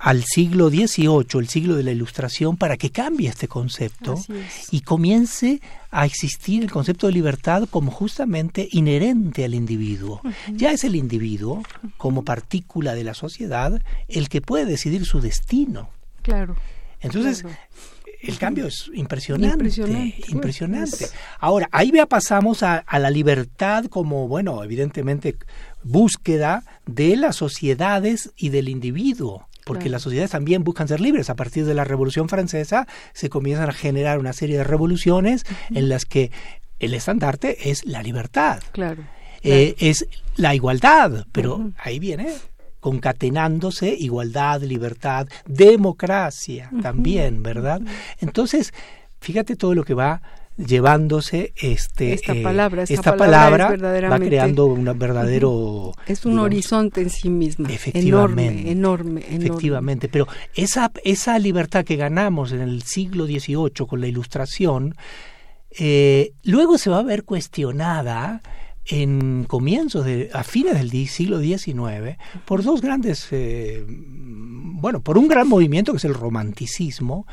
al 0.02 0.24
siglo 0.24 0.68
XVIII, 0.68 1.38
el 1.38 1.48
siglo 1.48 1.76
de 1.76 1.84
la 1.84 1.92
Ilustración, 1.92 2.56
para 2.56 2.76
que 2.76 2.90
cambie 2.90 3.28
este 3.28 3.46
concepto 3.46 4.16
y 4.72 4.80
comience 4.80 5.60
a 5.92 6.04
existir 6.04 6.64
el 6.64 6.72
concepto 6.72 7.06
de 7.06 7.12
libertad 7.12 7.68
como 7.70 7.92
justamente 7.92 8.68
inherente 8.72 9.44
al 9.44 9.54
individuo. 9.54 10.20
Ya 10.52 10.72
es 10.72 10.82
el 10.82 10.96
individuo, 10.96 11.62
como 11.98 12.24
partícula 12.24 12.94
de 12.94 13.04
la 13.04 13.14
sociedad, 13.14 13.80
el 14.08 14.28
que 14.28 14.40
puede 14.40 14.64
decidir 14.64 15.06
su 15.06 15.20
destino. 15.20 15.90
Claro. 16.22 16.56
Entonces, 17.02 17.44
el 18.22 18.38
cambio 18.38 18.66
es 18.66 18.90
impresionante, 18.94 19.68
impresionante. 20.28 21.06
Ahora, 21.38 21.68
ahí 21.72 21.90
ya 21.92 22.06
pasamos 22.06 22.62
a, 22.62 22.84
la 22.92 23.10
libertad 23.10 23.86
como, 23.86 24.28
bueno, 24.28 24.62
evidentemente, 24.62 25.36
búsqueda 25.82 26.64
de 26.86 27.16
las 27.16 27.36
sociedades 27.36 28.32
y 28.36 28.50
del 28.50 28.68
individuo 28.68 29.48
porque 29.64 29.88
las 29.88 30.02
sociedades 30.02 30.32
también 30.32 30.64
buscan 30.64 30.88
ser 30.88 31.00
libres. 31.00 31.30
A 31.30 31.36
partir 31.36 31.64
de 31.64 31.72
la 31.72 31.84
Revolución 31.84 32.28
Francesa 32.28 32.88
se 33.12 33.30
comienzan 33.30 33.68
a 33.68 33.72
generar 33.72 34.18
una 34.18 34.32
serie 34.32 34.56
de 34.56 34.64
revoluciones 34.64 35.44
en 35.70 35.88
las 35.88 36.04
que 36.04 36.32
el 36.80 36.94
estandarte 36.94 37.70
es 37.70 37.84
la 37.86 38.02
libertad. 38.02 38.60
Claro. 38.72 39.04
Eh, 39.44 39.76
es 39.78 40.08
la 40.34 40.54
igualdad, 40.56 41.26
pero 41.30 41.70
ahí 41.78 42.00
viene 42.00 42.28
concatenándose 42.82 43.94
igualdad, 43.94 44.60
libertad, 44.60 45.28
democracia 45.46 46.68
también, 46.82 47.40
¿verdad? 47.40 47.80
Entonces, 48.18 48.74
fíjate 49.20 49.54
todo 49.54 49.76
lo 49.76 49.84
que 49.84 49.94
va 49.94 50.20
llevándose 50.56 51.52
este 51.56 52.12
esta 52.12 52.34
eh, 52.34 52.42
palabra 52.42 52.82
esta, 52.82 53.16
palabra, 53.16 53.70
va 53.70 54.18
creando 54.18 54.66
un 54.66 54.84
verdadero 54.98 55.92
es 56.06 56.26
un 56.26 56.40
horizonte 56.40 57.00
en 57.00 57.08
sí 57.08 57.30
mismo 57.30 57.68
efectivamente 57.68 58.70
enorme, 58.70 59.20
enorme, 59.20 59.20
efectivamente. 59.30 60.08
Pero 60.08 60.26
esa 60.54 60.90
esa 61.04 61.38
libertad 61.38 61.84
que 61.84 61.96
ganamos 61.96 62.50
en 62.50 62.62
el 62.62 62.82
siglo 62.82 63.26
XVIII 63.26 63.86
con 63.88 64.00
la 64.00 64.08
Ilustración 64.08 64.96
eh, 65.70 66.32
luego 66.42 66.78
se 66.78 66.90
va 66.90 66.98
a 66.98 67.02
ver 67.02 67.22
cuestionada 67.22 68.42
en 68.86 69.44
comienzos 69.44 70.04
de, 70.04 70.30
a 70.32 70.42
fines 70.42 70.74
del 70.74 70.90
siglo 71.08 71.40
XIX, 71.40 72.18
por 72.44 72.62
dos 72.62 72.80
grandes, 72.80 73.28
eh, 73.30 73.84
bueno, 73.86 75.00
por 75.00 75.18
un 75.18 75.28
gran 75.28 75.48
movimiento 75.48 75.92
que 75.92 75.98
es 75.98 76.04
el 76.04 76.14
romanticismo, 76.14 77.26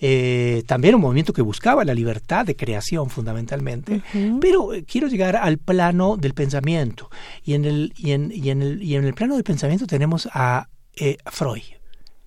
eh, 0.00 0.62
también 0.66 0.94
un 0.94 1.00
movimiento 1.00 1.32
que 1.32 1.42
buscaba 1.42 1.84
la 1.84 1.94
libertad 1.94 2.46
de 2.46 2.56
creación 2.56 3.10
fundamentalmente, 3.10 4.02
pero 4.40 4.72
eh, 4.72 4.84
quiero 4.84 5.08
llegar 5.08 5.36
al 5.36 5.58
plano 5.58 6.16
del 6.16 6.34
pensamiento. 6.34 7.10
Y 7.44 7.54
en 7.54 7.64
el, 7.64 7.92
y 7.96 8.12
en, 8.12 8.30
y 8.32 8.50
en 8.50 8.62
el, 8.62 8.82
y 8.82 8.96
en 8.96 9.04
el 9.04 9.14
plano 9.14 9.34
del 9.34 9.44
pensamiento 9.44 9.86
tenemos 9.86 10.28
a 10.32 10.68
Freud, 11.26 11.62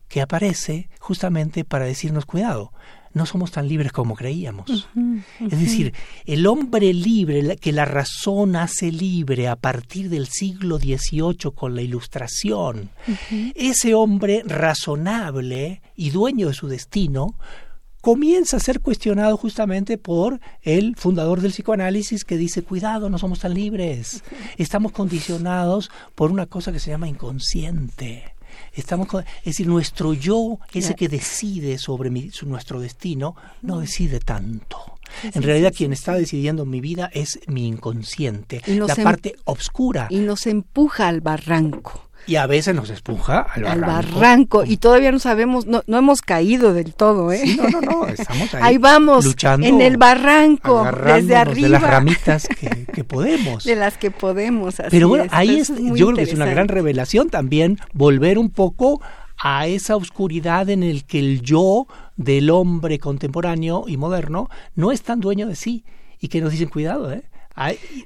que 0.07 0.21
aparece 0.21 0.89
justamente 0.99 1.65
para 1.65 1.85
decirnos 1.85 2.25
cuidado, 2.25 2.71
no 3.13 3.25
somos 3.25 3.51
tan 3.51 3.67
libres 3.67 3.91
como 3.91 4.15
creíamos. 4.15 4.87
Es 5.39 5.59
decir, 5.59 5.93
el 6.25 6.47
hombre 6.47 6.93
libre, 6.93 7.57
que 7.57 7.71
la 7.71 7.85
razón 7.85 8.55
hace 8.55 8.91
libre 8.91 9.47
a 9.47 9.55
partir 9.55 10.09
del 10.09 10.27
siglo 10.27 10.77
XVIII 10.77 11.51
con 11.53 11.75
la 11.75 11.81
ilustración, 11.81 12.89
ese 13.55 13.93
hombre 13.93 14.43
razonable 14.45 15.81
y 15.95 16.11
dueño 16.11 16.47
de 16.47 16.53
su 16.53 16.67
destino, 16.67 17.35
comienza 18.01 18.57
a 18.57 18.59
ser 18.59 18.81
cuestionado 18.81 19.37
justamente 19.37 19.97
por 19.97 20.39
el 20.61 20.95
fundador 20.95 21.41
del 21.41 21.51
psicoanálisis 21.51 22.25
que 22.25 22.35
dice, 22.35 22.63
cuidado, 22.63 23.09
no 23.09 23.17
somos 23.17 23.39
tan 23.39 23.53
libres, 23.53 24.23
estamos 24.57 24.91
condicionados 24.91 25.91
por 26.15 26.31
una 26.31 26.47
cosa 26.47 26.71
que 26.71 26.79
se 26.79 26.89
llama 26.89 27.07
inconsciente. 27.07 28.33
Estamos 28.73 29.07
es 29.39 29.45
decir, 29.45 29.67
nuestro 29.67 30.13
yo, 30.13 30.59
ese 30.73 30.95
que 30.95 31.07
decide 31.07 31.77
sobre 31.77 32.09
nuestro 32.43 32.79
destino, 32.79 33.35
no 33.61 33.79
decide 33.79 34.19
tanto. 34.19 34.97
en 35.23 35.43
realidad 35.43 35.73
quien 35.75 35.91
está 35.91 36.13
decidiendo 36.13 36.65
mi 36.65 36.79
vida 36.79 37.09
es 37.13 37.39
mi 37.47 37.67
inconsciente, 37.67 38.61
la 38.67 38.93
em 38.93 39.03
parte 39.03 39.35
oscura. 39.45 40.07
Y 40.09 40.19
nos 40.19 40.47
empuja 40.47 41.07
al 41.07 41.21
barranco 41.21 42.10
y 42.27 42.35
a 42.35 42.47
veces 42.47 42.75
nos 42.75 42.89
espuja 42.89 43.41
al 43.41 43.63
barranco. 43.63 43.85
Al 43.85 44.03
barranco. 44.03 44.63
Y 44.65 44.77
todavía 44.77 45.11
no 45.11 45.19
sabemos, 45.19 45.65
no, 45.65 45.83
no 45.87 45.97
hemos 45.97 46.21
caído 46.21 46.73
del 46.73 46.93
todo, 46.93 47.31
¿eh? 47.31 47.43
no, 47.57 47.69
no, 47.69 47.81
no, 47.81 48.07
estamos 48.07 48.53
ahí. 48.53 48.61
ahí 48.63 48.77
vamos, 48.77 49.25
luchando, 49.25 49.65
en 49.67 49.81
el 49.81 49.97
barranco, 49.97 50.85
desde 51.05 51.35
arriba. 51.35 51.67
De 51.67 51.69
las 51.69 51.81
ramitas 51.81 52.47
que, 52.93 53.03
podemos. 53.03 53.63
De 53.63 53.75
las 53.75 53.97
que 53.97 54.11
podemos, 54.11 54.79
así 54.79 54.89
Pero 54.91 55.07
bueno, 55.07 55.25
ahí 55.31 55.59
es, 55.59 55.69
yo 55.69 56.07
creo 56.07 56.15
que 56.15 56.23
es 56.23 56.33
una 56.33 56.45
gran 56.45 56.67
revelación 56.67 57.29
también 57.29 57.79
volver 57.93 58.37
un 58.37 58.49
poco 58.49 59.01
a 59.37 59.67
esa 59.67 59.95
oscuridad 59.95 60.69
en 60.69 60.83
el 60.83 61.03
que 61.05 61.19
el 61.19 61.41
yo 61.41 61.87
del 62.15 62.51
hombre 62.51 62.99
contemporáneo 62.99 63.85
y 63.87 63.97
moderno 63.97 64.49
no 64.75 64.91
es 64.91 65.01
tan 65.01 65.19
dueño 65.19 65.47
de 65.47 65.55
sí 65.55 65.83
y 66.19 66.27
que 66.27 66.41
nos 66.41 66.51
dicen 66.51 66.69
cuidado, 66.69 67.11
¿eh? 67.11 67.23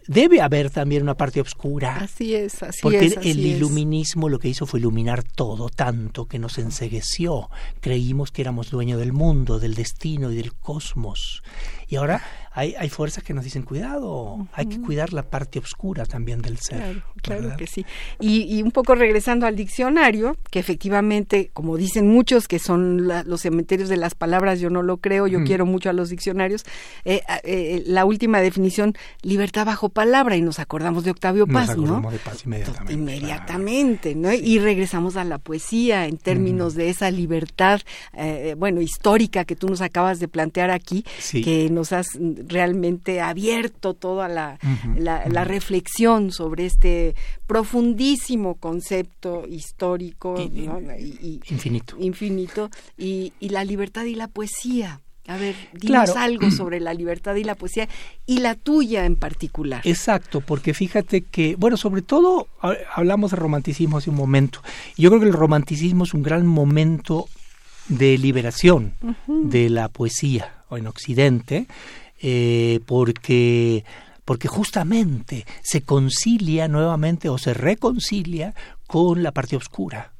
Debe 0.07 0.41
haber 0.41 0.69
también 0.69 1.03
una 1.03 1.15
parte 1.15 1.41
oscura. 1.41 1.97
Así 1.97 2.35
es, 2.35 2.63
así 2.63 2.79
porque 2.81 3.05
es. 3.05 3.13
Porque 3.15 3.31
el 3.31 3.39
iluminismo 3.39 4.29
lo 4.29 4.39
que 4.39 4.49
hizo 4.49 4.65
fue 4.65 4.79
iluminar 4.79 5.23
todo 5.23 5.69
tanto 5.69 6.25
que 6.25 6.39
nos 6.39 6.57
ensegueció. 6.57 7.49
Creímos 7.81 8.31
que 8.31 8.41
éramos 8.41 8.69
dueños 8.69 8.99
del 8.99 9.13
mundo, 9.13 9.59
del 9.59 9.75
destino 9.75 10.31
y 10.31 10.35
del 10.35 10.53
cosmos. 10.53 11.43
Y 11.87 11.97
ahora 11.97 12.23
hay, 12.55 12.73
hay 12.77 12.87
fuerzas 12.87 13.21
que 13.21 13.33
nos 13.33 13.43
dicen, 13.43 13.63
cuidado, 13.63 14.47
hay 14.53 14.67
que 14.67 14.79
cuidar 14.79 15.11
la 15.11 15.23
parte 15.23 15.59
oscura 15.59 16.05
también 16.05 16.41
del 16.41 16.57
ser. 16.57 16.77
Claro, 16.77 17.03
claro 17.21 17.57
que 17.57 17.67
sí. 17.67 17.85
Y, 18.21 18.43
y, 18.43 18.63
un 18.63 18.71
poco 18.71 18.95
regresando 18.95 19.45
al 19.45 19.57
diccionario, 19.57 20.37
que 20.51 20.59
efectivamente, 20.59 21.49
como 21.53 21.75
dicen 21.75 22.07
muchos, 22.07 22.47
que 22.47 22.59
son 22.59 23.07
los 23.07 23.41
cementerios 23.41 23.89
de 23.89 23.97
las 23.97 24.15
palabras, 24.15 24.61
yo 24.61 24.69
no 24.69 24.83
lo 24.83 24.97
creo, 24.97 25.27
yo 25.27 25.43
quiero 25.43 25.65
mucho 25.65 25.89
a 25.89 25.93
los 25.93 26.09
diccionarios, 26.09 26.63
eh, 27.03 27.21
eh, 27.43 27.83
la 27.87 28.05
última 28.05 28.39
definición, 28.39 28.93
libertad 29.21 29.65
bajo 29.65 29.89
palabra, 29.89 30.37
y 30.37 30.41
nos 30.41 30.59
acordamos 30.59 31.03
de 31.03 31.11
Octavio 31.11 31.47
Paz, 31.47 31.75
nos 31.75 32.01
¿no? 32.01 32.09
De 32.09 32.19
Paz 32.19 32.45
inmediatamente. 32.45 32.93
Inmediatamente, 32.93 34.15
¿no? 34.15 34.31
Y 34.31 34.59
regresamos 34.59 35.17
a 35.17 35.25
la 35.25 35.39
poesía 35.39 36.07
en 36.07 36.17
términos 36.17 36.73
de 36.75 36.89
esa 36.89 37.11
libertad, 37.11 37.81
eh, 38.13 38.55
bueno, 38.57 38.79
histórica 38.79 39.43
que 39.43 39.57
tú 39.57 39.67
nos 39.67 39.81
acabas 39.81 40.19
de 40.19 40.29
plantear 40.29 40.71
aquí, 40.71 41.03
que 41.31 41.69
nos 41.69 41.91
has 41.91 42.07
realmente 42.47 43.21
abierto 43.21 43.93
toda 43.93 44.27
la, 44.27 44.57
la, 44.97 45.43
reflexión 45.43 46.31
sobre 46.31 46.65
este 46.65 47.15
profundísimo 47.47 48.55
concepto 48.55 49.45
histórico 49.47 50.35
y, 50.39 50.69
infinito. 51.49 51.95
infinito 51.99 52.69
y, 52.97 53.33
y, 53.39 53.49
la 53.49 53.63
libertad 53.63 54.05
y 54.05 54.15
la 54.15 54.27
poesía. 54.27 55.01
A 55.27 55.37
ver, 55.37 55.55
dinos 55.73 56.15
algo 56.15 56.51
sobre 56.51 56.79
la 56.79 56.93
libertad 56.93 57.35
y 57.35 57.43
la 57.43 57.55
poesía 57.55 57.87
y 58.25 58.39
la 58.39 58.55
tuya 58.55 59.05
en 59.05 59.15
particular. 59.15 59.81
Exacto, 59.83 60.41
porque 60.41 60.73
fíjate 60.73 61.21
que, 61.21 61.55
bueno, 61.55 61.77
sobre 61.77 62.01
todo 62.01 62.47
hablamos 62.93 63.31
de 63.31 63.37
romanticismo 63.37 63.97
hace 63.97 64.09
un 64.09 64.15
momento. 64.17 64.61
Yo 64.97 65.09
creo 65.09 65.21
que 65.21 65.27
el 65.27 65.33
romanticismo 65.33 66.03
es 66.03 66.13
un 66.13 66.23
gran 66.23 66.45
momento 66.45 67.27
de 67.87 68.17
liberación 68.17 68.93
de 69.27 69.69
la 69.69 69.89
poesía 69.89 70.63
en 70.71 70.87
Occidente 70.87 71.67
eh, 72.21 72.79
porque 72.85 73.83
porque 74.25 74.47
justamente 74.47 75.45
se 75.61 75.81
concilia 75.81 76.67
nuevamente 76.67 77.29
o 77.29 77.37
se 77.37 77.53
reconcilia 77.53 78.55
con 78.87 79.21
la 79.21 79.31
parte 79.31 79.55
oscura 79.55 80.13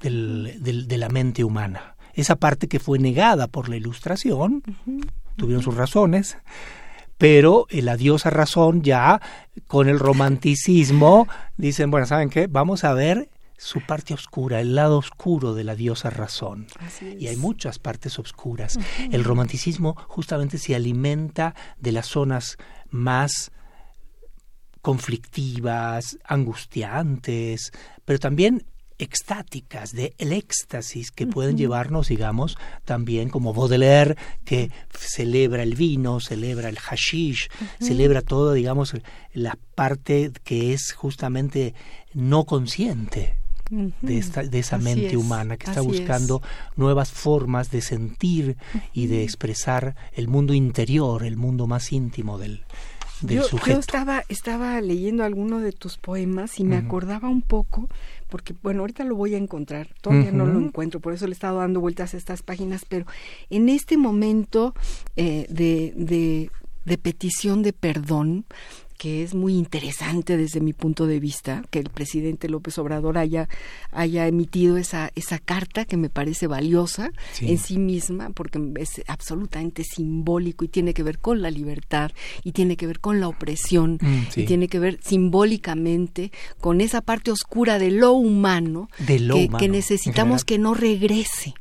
del, 0.00 0.86
de 0.88 0.96
la 0.96 1.10
mente 1.10 1.44
humana. 1.44 1.96
Esa 2.14 2.36
parte 2.36 2.66
que 2.66 2.80
fue 2.80 2.98
negada 2.98 3.46
por 3.46 3.68
la 3.68 3.76
ilustración, 3.76 4.62
tuvieron 5.36 5.62
sus 5.62 5.76
razones, 5.76 6.38
pero 7.18 7.66
la 7.70 7.98
diosa 7.98 8.30
razón 8.30 8.82
ya 8.82 9.20
con 9.66 9.88
el 9.88 9.98
romanticismo 9.98 11.28
dicen, 11.58 11.90
bueno, 11.90 12.06
¿saben 12.06 12.30
qué? 12.30 12.46
Vamos 12.46 12.84
a 12.84 12.94
ver 12.94 13.28
su 13.58 13.80
parte 13.80 14.14
oscura, 14.14 14.60
el 14.60 14.74
lado 14.74 14.98
oscuro 14.98 15.54
de 15.54 15.64
la 15.64 15.74
diosa 15.74 16.10
razón. 16.10 16.66
Y 17.18 17.28
hay 17.28 17.36
muchas 17.36 17.78
partes 17.78 18.18
oscuras. 18.18 18.78
El 19.10 19.24
romanticismo 19.24 19.96
justamente 20.08 20.58
se 20.58 20.74
alimenta 20.74 21.54
de 21.78 21.92
las 21.92 22.06
zonas 22.06 22.56
más 22.90 23.50
conflictivas, 24.82 26.18
angustiantes, 26.24 27.72
pero 28.04 28.18
también 28.18 28.64
extáticas, 28.98 29.92
de 29.92 30.14
el 30.18 30.32
éxtasis 30.32 31.10
que 31.10 31.26
pueden 31.26 31.58
llevarnos, 31.58 32.08
digamos, 32.08 32.56
también 32.84 33.28
como 33.28 33.52
Baudelaire, 33.52 34.16
que 34.44 34.70
celebra 34.90 35.62
el 35.62 35.74
vino, 35.74 36.20
celebra 36.20 36.68
el 36.68 36.78
hashish, 36.78 37.48
celebra 37.80 38.22
todo, 38.22 38.52
digamos, 38.52 38.94
la 39.34 39.58
parte 39.74 40.32
que 40.44 40.72
es 40.72 40.92
justamente 40.92 41.74
no 42.14 42.44
consciente 42.44 43.36
de, 43.70 44.18
esta, 44.18 44.42
de 44.42 44.58
esa 44.58 44.78
mente 44.78 45.16
humana 45.16 45.56
que 45.56 45.66
está 45.66 45.80
buscando 45.80 46.42
nuevas 46.76 47.10
formas 47.10 47.70
de 47.70 47.80
sentir 47.80 48.56
y 48.92 49.06
de 49.06 49.24
expresar 49.24 49.96
el 50.14 50.28
mundo 50.28 50.54
interior, 50.54 51.24
el 51.24 51.36
mundo 51.36 51.66
más 51.66 51.92
íntimo 51.92 52.38
del, 52.38 52.62
del 53.20 53.42
sujeto. 53.42 53.72
Yo 53.72 53.80
estaba, 53.80 54.22
estaba 54.28 54.80
leyendo 54.80 55.24
alguno 55.24 55.60
de 55.60 55.72
tus 55.72 55.98
poemas 55.98 56.60
y 56.60 56.64
me 56.64 56.76
acordaba 56.76 57.28
un 57.28 57.42
poco, 57.42 57.88
porque 58.28 58.54
bueno, 58.62 58.80
ahorita 58.80 59.04
lo 59.04 59.16
voy 59.16 59.34
a 59.34 59.38
encontrar, 59.38 59.88
todavía 60.00 60.32
no 60.32 60.46
lo 60.46 60.60
encuentro, 60.60 61.00
por 61.00 61.12
eso 61.12 61.26
le 61.26 61.32
he 61.32 61.34
estado 61.34 61.58
dando 61.58 61.80
vueltas 61.80 62.14
a 62.14 62.16
estas 62.16 62.42
páginas, 62.42 62.84
pero 62.88 63.06
en 63.50 63.68
este 63.68 63.96
momento 63.96 64.74
eh, 65.16 65.46
de, 65.48 65.92
de, 65.96 66.50
de 66.84 66.98
petición 66.98 67.62
de 67.62 67.72
perdón, 67.72 68.44
que 68.98 69.22
es 69.22 69.34
muy 69.34 69.54
interesante 69.54 70.36
desde 70.36 70.60
mi 70.60 70.72
punto 70.72 71.06
de 71.06 71.20
vista 71.20 71.62
que 71.70 71.78
el 71.78 71.90
presidente 71.90 72.48
López 72.48 72.78
Obrador 72.78 73.18
haya, 73.18 73.48
haya 73.92 74.26
emitido 74.26 74.76
esa, 74.76 75.10
esa 75.14 75.38
carta 75.38 75.84
que 75.84 75.96
me 75.96 76.08
parece 76.08 76.46
valiosa 76.46 77.10
en 77.40 77.58
sí 77.58 77.78
misma 77.78 78.30
porque 78.30 78.60
es 78.76 79.02
absolutamente 79.06 79.84
simbólico 79.84 80.64
y 80.64 80.68
tiene 80.68 80.94
que 80.94 81.02
ver 81.02 81.18
con 81.18 81.42
la 81.42 81.50
libertad 81.50 82.10
y 82.42 82.52
tiene 82.52 82.76
que 82.76 82.86
ver 82.86 83.00
con 83.00 83.20
la 83.20 83.28
opresión 83.28 83.98
mm, 84.00 84.40
y 84.40 84.44
tiene 84.44 84.68
que 84.68 84.78
ver 84.78 84.98
simbólicamente 85.02 86.32
con 86.60 86.80
esa 86.80 87.00
parte 87.00 87.30
oscura 87.30 87.78
de 87.78 87.90
lo 87.90 88.12
humano, 88.12 88.88
que, 89.06 89.68
necesitamos 89.68 90.44
que 90.44 90.58
no 90.58 90.74
regrese 90.74 91.54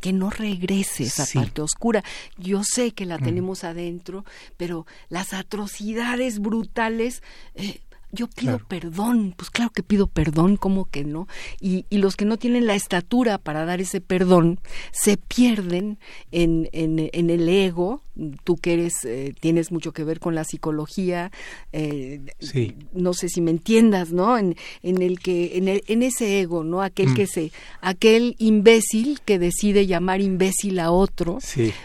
que 0.00 0.12
no 0.12 0.30
regrese 0.30 1.04
esa 1.04 1.26
parte 1.26 1.62
oscura. 1.62 2.04
Yo 2.36 2.62
sé 2.64 2.92
que 2.92 3.06
la 3.06 3.18
tenemos 3.18 3.64
adentro, 3.64 4.24
pero 4.56 4.86
las 5.08 5.32
atrocidades 5.32 6.38
brutales 6.38 7.22
eh, 7.54 7.80
yo 8.10 8.26
pido 8.28 8.58
perdón, 8.66 9.34
pues 9.36 9.50
claro 9.50 9.70
que 9.70 9.82
pido 9.82 10.06
perdón, 10.06 10.56
¿cómo 10.56 10.86
que 10.86 11.04
no? 11.04 11.28
Y, 11.60 11.84
y, 11.90 11.98
los 11.98 12.16
que 12.16 12.24
no 12.24 12.38
tienen 12.38 12.66
la 12.66 12.74
estatura 12.74 13.38
para 13.38 13.64
dar 13.64 13.80
ese 13.80 14.00
perdón 14.00 14.60
se 14.92 15.16
pierden 15.16 15.98
en, 16.32 16.68
en, 16.72 17.10
en 17.12 17.30
el 17.30 17.48
ego, 17.48 18.02
tú 18.44 18.56
que 18.56 18.74
eres, 18.74 18.94
eh, 19.04 19.34
tienes 19.38 19.70
mucho 19.70 19.92
que 19.92 20.04
ver 20.04 20.20
con 20.20 20.34
la 20.34 20.44
psicología, 20.44 21.30
eh, 21.72 22.20
no 22.92 23.12
sé 23.14 23.28
si 23.28 23.40
me 23.40 23.50
entiendas, 23.50 24.12
¿no? 24.12 24.38
En, 24.38 24.56
en 24.82 25.02
el 25.02 25.20
que, 25.20 25.56
en, 25.56 25.68
el, 25.68 25.82
en 25.86 26.02
ese 26.02 26.40
ego, 26.40 26.64
¿no? 26.64 26.82
Aquel 26.82 27.14
que 27.14 27.24
mm. 27.24 27.28
se, 27.28 27.52
aquel 27.80 28.34
imbécil 28.38 29.20
que 29.24 29.38
decide 29.38 29.86
llamar 29.86 30.20
imbécil 30.20 30.80
a 30.80 30.90
otro, 30.90 31.38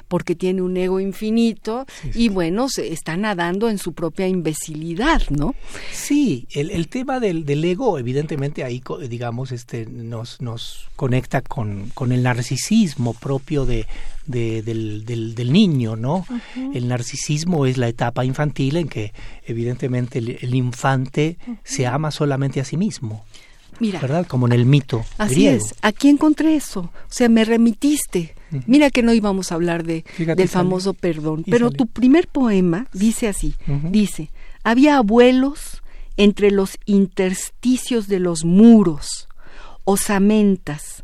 porque 0.08 0.36
tiene 0.36 0.62
un 0.62 0.78
ego 0.78 1.00
infinito, 1.00 1.86
y 2.14 2.30
bueno, 2.30 2.70
se 2.70 2.92
está 2.92 3.18
nadando 3.18 3.70
en 3.70 3.78
su 3.78 3.94
propia 3.94 4.28
imbecilidad, 4.28 5.22
¿no? 5.30 5.56
Sí, 5.92 6.13
el, 6.54 6.72
el 6.72 6.88
tema 6.88 7.20
del, 7.20 7.46
del, 7.46 7.64
ego, 7.64 7.98
evidentemente 7.98 8.64
ahí, 8.64 8.82
digamos, 9.10 9.52
este, 9.52 9.86
nos, 9.86 10.42
nos 10.42 10.88
conecta 10.96 11.42
con, 11.42 11.90
con 11.94 12.12
el 12.12 12.24
narcisismo 12.24 13.14
propio 13.14 13.66
de, 13.66 13.88
de, 14.26 14.62
del, 14.62 15.06
del, 15.06 15.36
del, 15.36 15.54
niño, 15.54 15.96
¿no? 15.96 16.26
El 16.74 16.88
narcisismo 16.88 17.66
es 17.66 17.78
la 17.78 17.88
etapa 17.88 18.26
infantil 18.26 18.78
en 18.78 18.88
que, 18.88 19.14
evidentemente, 19.46 20.20
el, 20.20 20.56
infante 20.56 21.38
se 21.64 21.88
ama 21.88 22.12
solamente 22.12 22.60
a 22.60 22.66
sí 22.66 22.78
mismo. 22.78 23.26
Mira, 23.80 24.00
¿verdad? 24.00 24.28
Como 24.28 24.46
en 24.46 24.54
el 24.54 24.66
mito. 24.66 25.04
Así 25.18 25.48
es. 25.48 25.74
Aquí 25.82 26.08
encontré 26.08 26.56
eso. 26.56 26.82
O 26.82 27.10
sea, 27.10 27.28
me 27.28 27.44
remitiste. 27.44 28.36
Mira 28.68 28.92
que 28.92 29.02
no 29.02 29.14
íbamos 29.14 29.52
a 29.52 29.56
hablar 29.56 29.84
de, 29.84 30.06
del 30.18 30.48
famoso 30.48 30.94
perdón. 30.94 31.44
Pero 31.50 31.72
tu 31.72 31.88
primer 31.88 32.28
poema 32.28 32.88
dice 32.94 33.28
así: 33.28 33.56
dice, 33.90 34.30
había 34.64 34.98
abuelos 34.98 35.83
entre 36.18 36.52
los 36.52 36.78
intersticios 36.86 38.08
de 38.08 38.20
los 38.20 38.46
muros, 38.46 39.28
osamentas, 39.84 41.04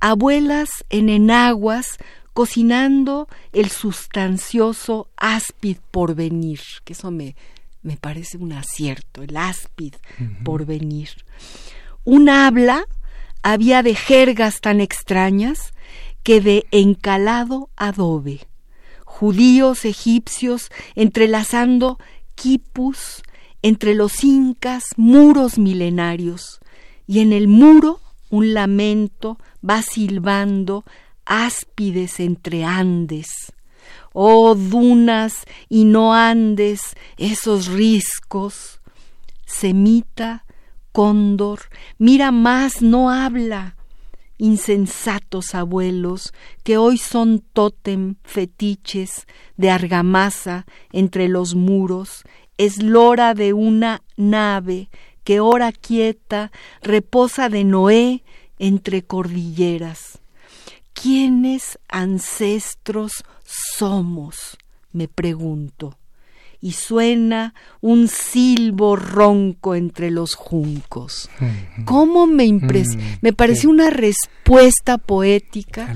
abuelas 0.00 0.68
en 0.90 1.08
enaguas 1.08 1.98
cocinando 2.32 3.26
el 3.52 3.70
sustancioso 3.70 5.08
áspid 5.16 5.78
por 5.90 6.14
venir, 6.14 6.60
que 6.84 6.92
eso 6.92 7.10
me, 7.10 7.34
me 7.82 7.96
parece 7.96 8.36
un 8.36 8.52
acierto, 8.52 9.22
el 9.22 9.36
áspid 9.36 9.94
por 10.44 10.64
venir. 10.64 11.08
Un 12.04 12.28
habla 12.28 12.84
había 13.42 13.82
de 13.82 13.94
jergas 13.94 14.60
tan 14.60 14.80
extrañas 14.80 15.72
que 16.22 16.40
de 16.40 16.66
encalado 16.70 17.70
adobe, 17.76 18.46
judíos 19.04 19.84
egipcios 19.84 20.70
entrelazando 20.94 21.98
quipus, 22.34 23.22
entre 23.62 23.94
los 23.94 24.24
incas 24.24 24.84
muros 24.96 25.58
milenarios, 25.58 26.60
y 27.06 27.20
en 27.20 27.32
el 27.32 27.48
muro 27.48 28.00
un 28.30 28.54
lamento 28.54 29.38
va 29.68 29.82
silbando 29.82 30.84
áspides 31.24 32.20
entre 32.20 32.64
Andes. 32.64 33.28
Oh 34.12 34.54
dunas 34.54 35.44
y 35.68 35.84
no 35.84 36.14
Andes, 36.14 36.80
esos 37.16 37.68
riscos. 37.68 38.80
Semita, 39.46 40.44
cóndor, 40.92 41.60
mira 41.98 42.32
más, 42.32 42.82
no 42.82 43.10
habla. 43.10 43.76
Insensatos 44.36 45.54
abuelos, 45.54 46.32
que 46.62 46.76
hoy 46.76 46.96
son 46.96 47.40
tótem, 47.52 48.16
fetiches 48.22 49.26
de 49.56 49.70
argamasa 49.70 50.64
entre 50.92 51.28
los 51.28 51.54
muros, 51.54 52.22
es 52.58 52.82
lora 52.82 53.34
de 53.34 53.52
una 53.54 54.02
nave 54.16 54.90
que 55.24 55.40
hora 55.40 55.72
quieta 55.72 56.52
reposa 56.82 57.48
de 57.48 57.64
Noé 57.64 58.22
entre 58.58 59.02
cordilleras. 59.02 60.18
¿Quiénes 60.92 61.78
ancestros 61.88 63.24
somos? 63.44 64.58
me 64.92 65.06
pregunto 65.06 65.96
y 66.60 66.72
suena 66.72 67.54
un 67.80 68.08
silbo 68.08 68.96
ronco 68.96 69.76
entre 69.76 70.10
los 70.10 70.34
juncos. 70.34 71.30
¿Cómo 71.84 72.26
me 72.26 72.44
impresiona? 72.44 73.04
Mm, 73.04 73.18
me 73.20 73.32
pareció 73.32 73.70
una 73.70 73.90
respuesta 73.90 74.98
poética. 74.98 75.94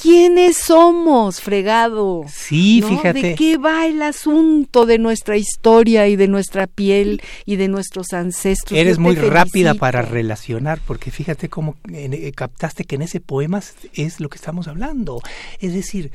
¿Quiénes 0.00 0.56
somos, 0.56 1.40
fregado? 1.40 2.22
Sí, 2.32 2.80
fíjate. 2.86 3.22
¿De 3.22 3.34
qué 3.34 3.56
va 3.56 3.86
el 3.86 4.02
asunto 4.02 4.86
de 4.86 4.98
nuestra 4.98 5.36
historia 5.36 6.06
y 6.06 6.14
de 6.14 6.28
nuestra 6.28 6.68
piel 6.68 7.20
y 7.44 7.56
de 7.56 7.66
nuestros 7.66 8.12
ancestros? 8.12 8.78
Eres 8.78 8.98
muy 8.98 9.16
rápida 9.16 9.74
para 9.74 10.02
relacionar, 10.02 10.80
porque 10.86 11.10
fíjate 11.10 11.48
cómo 11.48 11.76
eh, 11.92 12.30
captaste 12.36 12.84
que 12.84 12.94
en 12.94 13.02
ese 13.02 13.20
poema 13.20 13.60
es 13.94 14.20
lo 14.20 14.28
que 14.28 14.36
estamos 14.36 14.68
hablando. 14.68 15.20
Es 15.58 15.74
decir, 15.74 16.12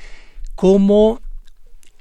cómo 0.56 1.22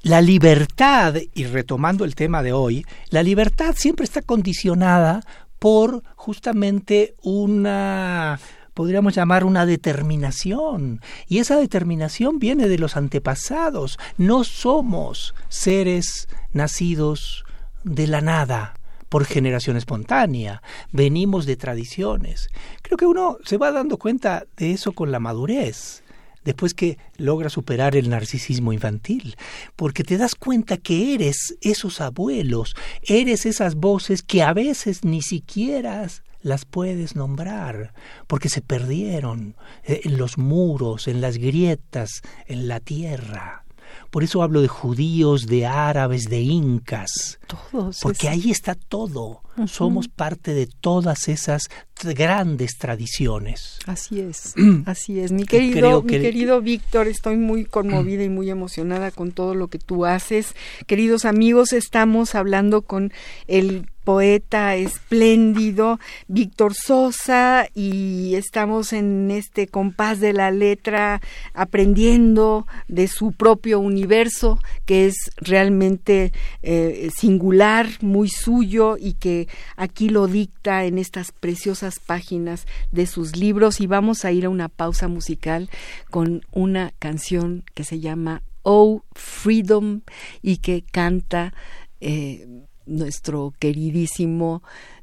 la 0.03 0.21
libertad, 0.21 1.15
y 1.35 1.45
retomando 1.45 2.05
el 2.05 2.15
tema 2.15 2.43
de 2.43 2.53
hoy, 2.53 2.85
la 3.11 3.23
libertad 3.23 3.75
siempre 3.77 4.05
está 4.05 4.23
condicionada 4.23 5.23
por 5.59 6.03
justamente 6.15 7.15
una 7.23 8.39
podríamos 8.75 9.13
llamar 9.13 9.43
una 9.43 9.67
determinación. 9.67 11.01
Y 11.27 11.39
esa 11.39 11.57
determinación 11.57 12.39
viene 12.39 12.69
de 12.69 12.79
los 12.79 12.97
antepasados. 12.97 13.99
No 14.19 14.45
somos 14.45 15.35
seres 15.49 16.29
nacidos 16.53 17.45
de 17.83 18.07
la 18.07 18.21
nada 18.21 18.75
por 19.09 19.25
generación 19.25 19.77
espontánea. 19.77 20.63
Venimos 20.93 21.45
de 21.45 21.57
tradiciones. 21.57 22.51
Creo 22.83 22.97
que 22.97 23.07
uno 23.07 23.39
se 23.45 23.57
va 23.57 23.73
dando 23.73 23.97
cuenta 23.97 24.47
de 24.57 24.71
eso 24.71 24.93
con 24.93 25.11
la 25.11 25.19
madurez 25.19 26.05
después 26.45 26.75
que 26.75 26.99
logra 27.17 27.51
superar 27.51 27.97
el 27.97 28.09
narcisismo 28.09 28.73
infantil, 28.73 29.37
porque 29.77 30.05
te 30.05 30.17
das 30.17 30.35
cuenta 30.35 30.77
que 30.77 31.15
eres 31.15 31.57
esos 31.61 32.01
abuelos, 32.01 32.75
eres 33.03 33.47
esas 33.47 33.75
voces 33.75 34.23
que 34.23 34.43
a 34.43 34.53
veces 34.53 35.05
ni 35.05 35.23
siquiera 35.23 36.09
las 36.41 36.65
puedes 36.65 37.17
nombrar, 37.17 37.93
porque 38.27 38.49
se 38.49 38.63
perdieron 38.63 39.57
eh, 39.85 40.03
en 40.05 40.19
los 40.19 40.39
muros, 40.39 41.09
en 41.09 41.21
las 41.21 41.39
grietas, 41.39 42.23
en 42.47 42.69
la 42.69 42.81
tierra. 42.81 43.65
Por 44.11 44.25
eso 44.25 44.43
hablo 44.43 44.63
de 44.63 44.69
judíos, 44.69 45.47
de 45.47 45.67
árabes, 45.67 46.29
de 46.29 46.41
incas. 46.41 47.39
Todos. 47.47 47.99
Porque 48.03 48.29
ahí 48.29 48.51
está 48.51 48.75
todo. 48.75 49.43
Somos 49.67 50.09
parte 50.09 50.55
de 50.55 50.67
todas 50.67 51.29
esas 51.29 51.63
grandes 52.03 52.79
tradiciones. 52.79 53.79
Así 53.87 54.21
es, 54.21 54.55
así 54.87 55.19
es. 55.19 55.33
Mi 55.33 55.45
querido, 55.45 56.03
mi 56.03 56.13
querido 56.13 56.61
Víctor, 56.61 57.09
estoy 57.09 57.37
muy 57.37 57.65
conmovida 57.65 58.23
y 58.23 58.29
muy 58.29 58.51
emocionada 58.51 59.11
con 59.11 59.33
todo 59.33 59.55
lo 59.55 59.69
que 59.69 59.79
tú 59.79 60.05
haces. 60.05 60.55
Queridos 60.87 61.25
amigos, 61.25 61.73
estamos 61.73 62.35
hablando 62.35 62.83
con 62.83 63.13
el 63.49 63.87
poeta 64.09 64.75
espléndido 64.75 66.01
Víctor 66.29 66.73
Sosa 66.73 67.69
y 67.75 68.37
estamos 68.37 68.95
en 68.95 69.31
este 69.31 69.67
compás 69.67 70.19
de 70.19 70.33
la 70.33 70.51
letra 70.51 71.21
aprendiendo 71.53 72.67
de 72.89 73.07
su 73.07 73.33
propio 73.33 73.81
universo 73.81 74.61
que 74.87 75.05
es 75.05 75.15
realmente 75.37 76.33
eh, 76.63 77.11
singular, 77.15 77.87
muy 78.01 78.31
suyo 78.31 78.97
y 78.99 79.13
que 79.13 79.47
aquí 79.77 80.09
lo 80.09 80.27
dicta 80.27 80.87
en 80.87 80.97
estas 80.97 81.31
preciosas 81.31 82.01
páginas 82.01 82.67
de 82.91 83.05
sus 83.05 83.37
libros. 83.37 83.79
Y 83.79 83.87
vamos 83.87 84.25
a 84.25 84.33
ir 84.33 84.47
a 84.47 84.49
una 84.49 84.71
pausa 84.71 85.09
musical 85.09 85.69
con 86.09 86.47
una 86.51 86.95
canción 86.99 87.63
que 87.75 87.85
se 87.85 88.01
llama 88.01 88.43
Oh 88.63 89.03
Freedom 89.13 90.01
y 90.41 90.57
que 90.57 90.81
canta 90.81 91.53
eh, 92.01 92.68
nuestro 92.89 93.55
queridísimo 93.59 94.63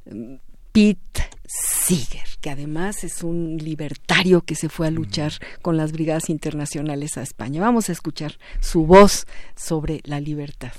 mm, 0.09 0.35
Pete 0.71 1.29
Seeger, 1.45 2.27
que 2.41 2.49
además 2.49 3.03
es 3.03 3.23
un 3.23 3.57
libertario 3.57 4.41
que 4.41 4.55
se 4.55 4.67
fue 4.67 4.87
a 4.87 4.91
luchar 4.91 5.33
con 5.61 5.77
las 5.77 5.91
brigadas 5.91 6.29
internacionales 6.29 7.17
a 7.17 7.21
España. 7.21 7.61
Vamos 7.61 7.87
a 7.89 7.93
escuchar 7.93 8.37
su 8.59 8.85
voz 8.85 9.25
sobre 9.55 10.01
la 10.03 10.19
libertad. 10.19 10.73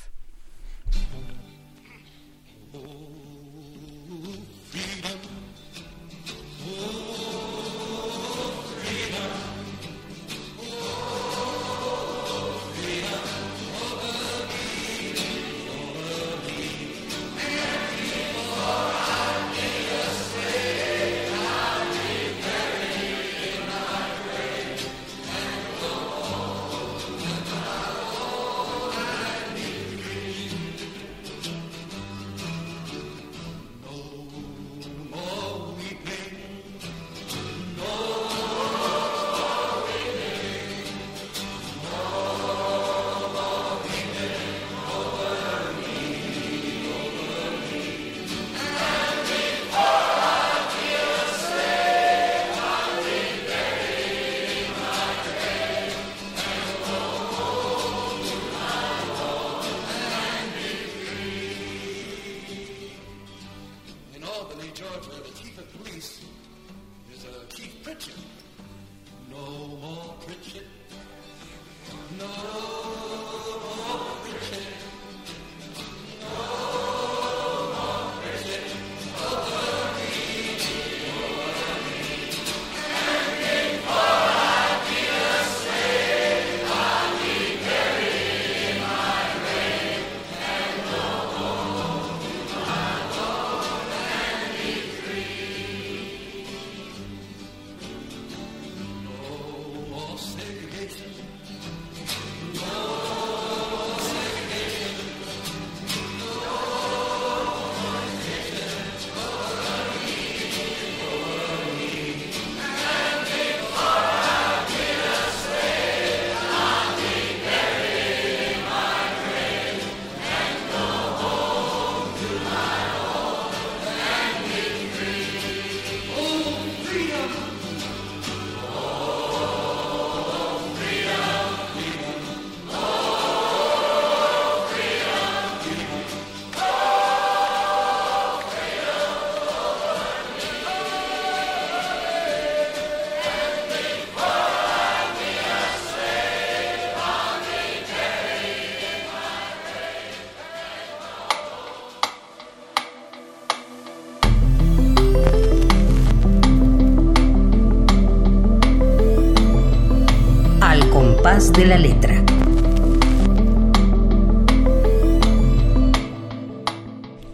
de 161.57 161.65
la 161.65 161.79
letra. 161.79 162.23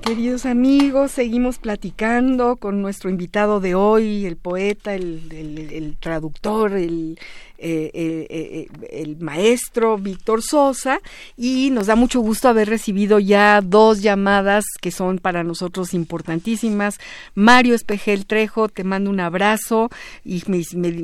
Queridos 0.03 0.47
amigos, 0.47 1.11
seguimos 1.11 1.59
platicando 1.59 2.55
con 2.57 2.83
nuestro 2.83 3.11
invitado 3.11 3.59
de 3.59 3.75
hoy, 3.75 4.25
el 4.27 4.37
poeta, 4.37 4.95
el, 4.95 5.33
el 5.33 5.97
traductor, 5.99 6.73
el 6.75 7.19
eh, 7.65 7.93
eh, 7.95 8.27
eh, 8.29 8.67
el 8.91 9.19
maestro 9.19 9.97
Víctor 9.97 10.43
Sosa 10.43 10.99
y 11.37 11.71
nos 11.71 11.87
da 11.87 11.95
mucho 11.95 12.19
gusto 12.19 12.49
haber 12.49 12.69
recibido 12.69 13.21
ya 13.21 13.61
dos 13.61 14.03
llamadas 14.03 14.65
que 14.81 14.91
son 14.91 15.19
para 15.19 15.45
nosotros 15.45 15.95
importantísimas. 15.95 16.99
Mario 17.37 17.77
Espejel 17.77 18.27
Trejo, 18.27 18.69
te 18.69 18.83
mando 18.83 19.11
un 19.11 19.21
abrazo 19.21 19.91
y 20.25 20.43
me, 20.49 20.59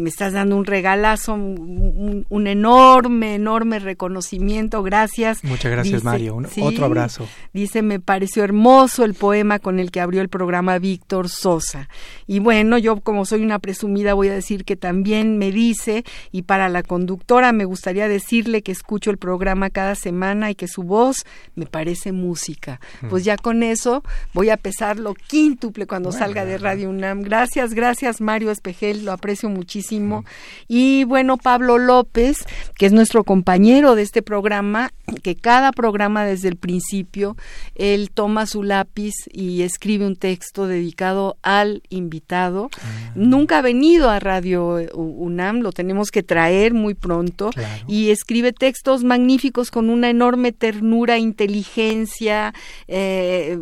estás 0.08 0.32
dando 0.32 0.56
un 0.56 0.64
regalazo, 0.64 1.34
un, 1.34 2.46
enorme, 2.48 3.36
enorme 3.36 3.78
reconocimiento. 3.78 4.82
Gracias. 4.82 5.44
Muchas 5.44 5.70
gracias, 5.70 6.02
Mario. 6.02 6.42
otro 6.60 6.84
abrazo. 6.84 7.28
Dice, 7.52 7.82
me 7.82 8.00
pareció 8.00 8.42
hermoso 8.42 9.04
el 9.04 9.14
poema 9.14 9.60
con 9.60 9.78
el 9.78 9.92
que 9.92 10.00
abrió 10.00 10.22
el 10.22 10.28
programa 10.28 10.80
Víctor 10.80 11.28
Sosa. 11.28 11.88
Y 12.26 12.40
bueno, 12.40 12.78
yo 12.78 12.98
como 13.00 13.24
soy 13.24 13.42
una 13.42 13.60
presumida 13.60 14.14
voy 14.14 14.26
a 14.26 14.34
decir 14.34 14.64
que 14.64 14.74
también 14.74 15.38
me 15.38 15.52
dice 15.52 16.04
y 16.32 16.47
para 16.48 16.70
la 16.70 16.82
conductora 16.82 17.52
me 17.52 17.66
gustaría 17.66 18.08
decirle 18.08 18.62
que 18.62 18.72
escucho 18.72 19.10
el 19.10 19.18
programa 19.18 19.68
cada 19.68 19.94
semana 19.94 20.50
y 20.50 20.54
que 20.54 20.66
su 20.66 20.82
voz 20.82 21.26
me 21.54 21.66
parece 21.66 22.10
música. 22.10 22.80
Pues 23.10 23.22
ya 23.22 23.36
con 23.36 23.62
eso 23.62 24.02
voy 24.32 24.48
a 24.48 24.56
pesarlo 24.56 25.12
quíntuple 25.12 25.86
cuando 25.86 26.10
salga 26.10 26.46
de 26.46 26.56
Radio 26.56 26.88
UNAM. 26.88 27.20
Gracias, 27.20 27.74
gracias 27.74 28.22
Mario 28.22 28.50
Espejel, 28.50 29.04
lo 29.04 29.12
aprecio 29.12 29.50
muchísimo. 29.50 30.24
Y 30.68 31.04
bueno, 31.04 31.36
Pablo 31.36 31.76
López, 31.76 32.38
que 32.76 32.86
es 32.86 32.92
nuestro 32.92 33.24
compañero 33.24 33.94
de 33.94 34.00
este 34.00 34.22
programa, 34.22 34.90
que 35.22 35.36
cada 35.36 35.70
programa 35.70 36.24
desde 36.24 36.48
el 36.48 36.56
principio, 36.56 37.36
él 37.74 38.10
toma 38.10 38.46
su 38.46 38.62
lápiz 38.62 39.12
y 39.30 39.60
escribe 39.60 40.06
un 40.06 40.16
texto 40.16 40.66
dedicado 40.66 41.36
al 41.42 41.82
invitado. 41.90 42.70
Ah. 42.72 43.12
Nunca 43.14 43.58
ha 43.58 43.62
venido 43.62 44.08
a 44.08 44.18
Radio 44.18 44.78
UNAM, 44.94 45.60
lo 45.60 45.72
tenemos 45.72 46.10
que 46.10 46.22
traer 46.22 46.37
traer 46.38 46.72
muy 46.72 46.94
pronto 46.94 47.50
y 47.88 48.10
escribe 48.10 48.52
textos 48.52 49.02
magníficos 49.02 49.72
con 49.72 49.90
una 49.90 50.08
enorme 50.08 50.52
ternura, 50.52 51.18
inteligencia, 51.18 52.54
eh, 52.86 53.58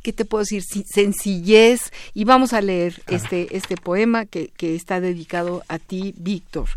¿qué 0.00 0.12
te 0.12 0.24
puedo 0.24 0.42
decir? 0.42 0.62
Sencillez. 0.62 1.90
Y 2.14 2.22
vamos 2.22 2.52
a 2.52 2.60
leer 2.60 3.02
este, 3.08 3.56
este 3.56 3.76
poema 3.76 4.26
que, 4.26 4.52
que 4.56 4.76
está 4.76 5.00
dedicado 5.00 5.64
a 5.66 5.80
ti, 5.80 6.14
Víctor. 6.16 6.68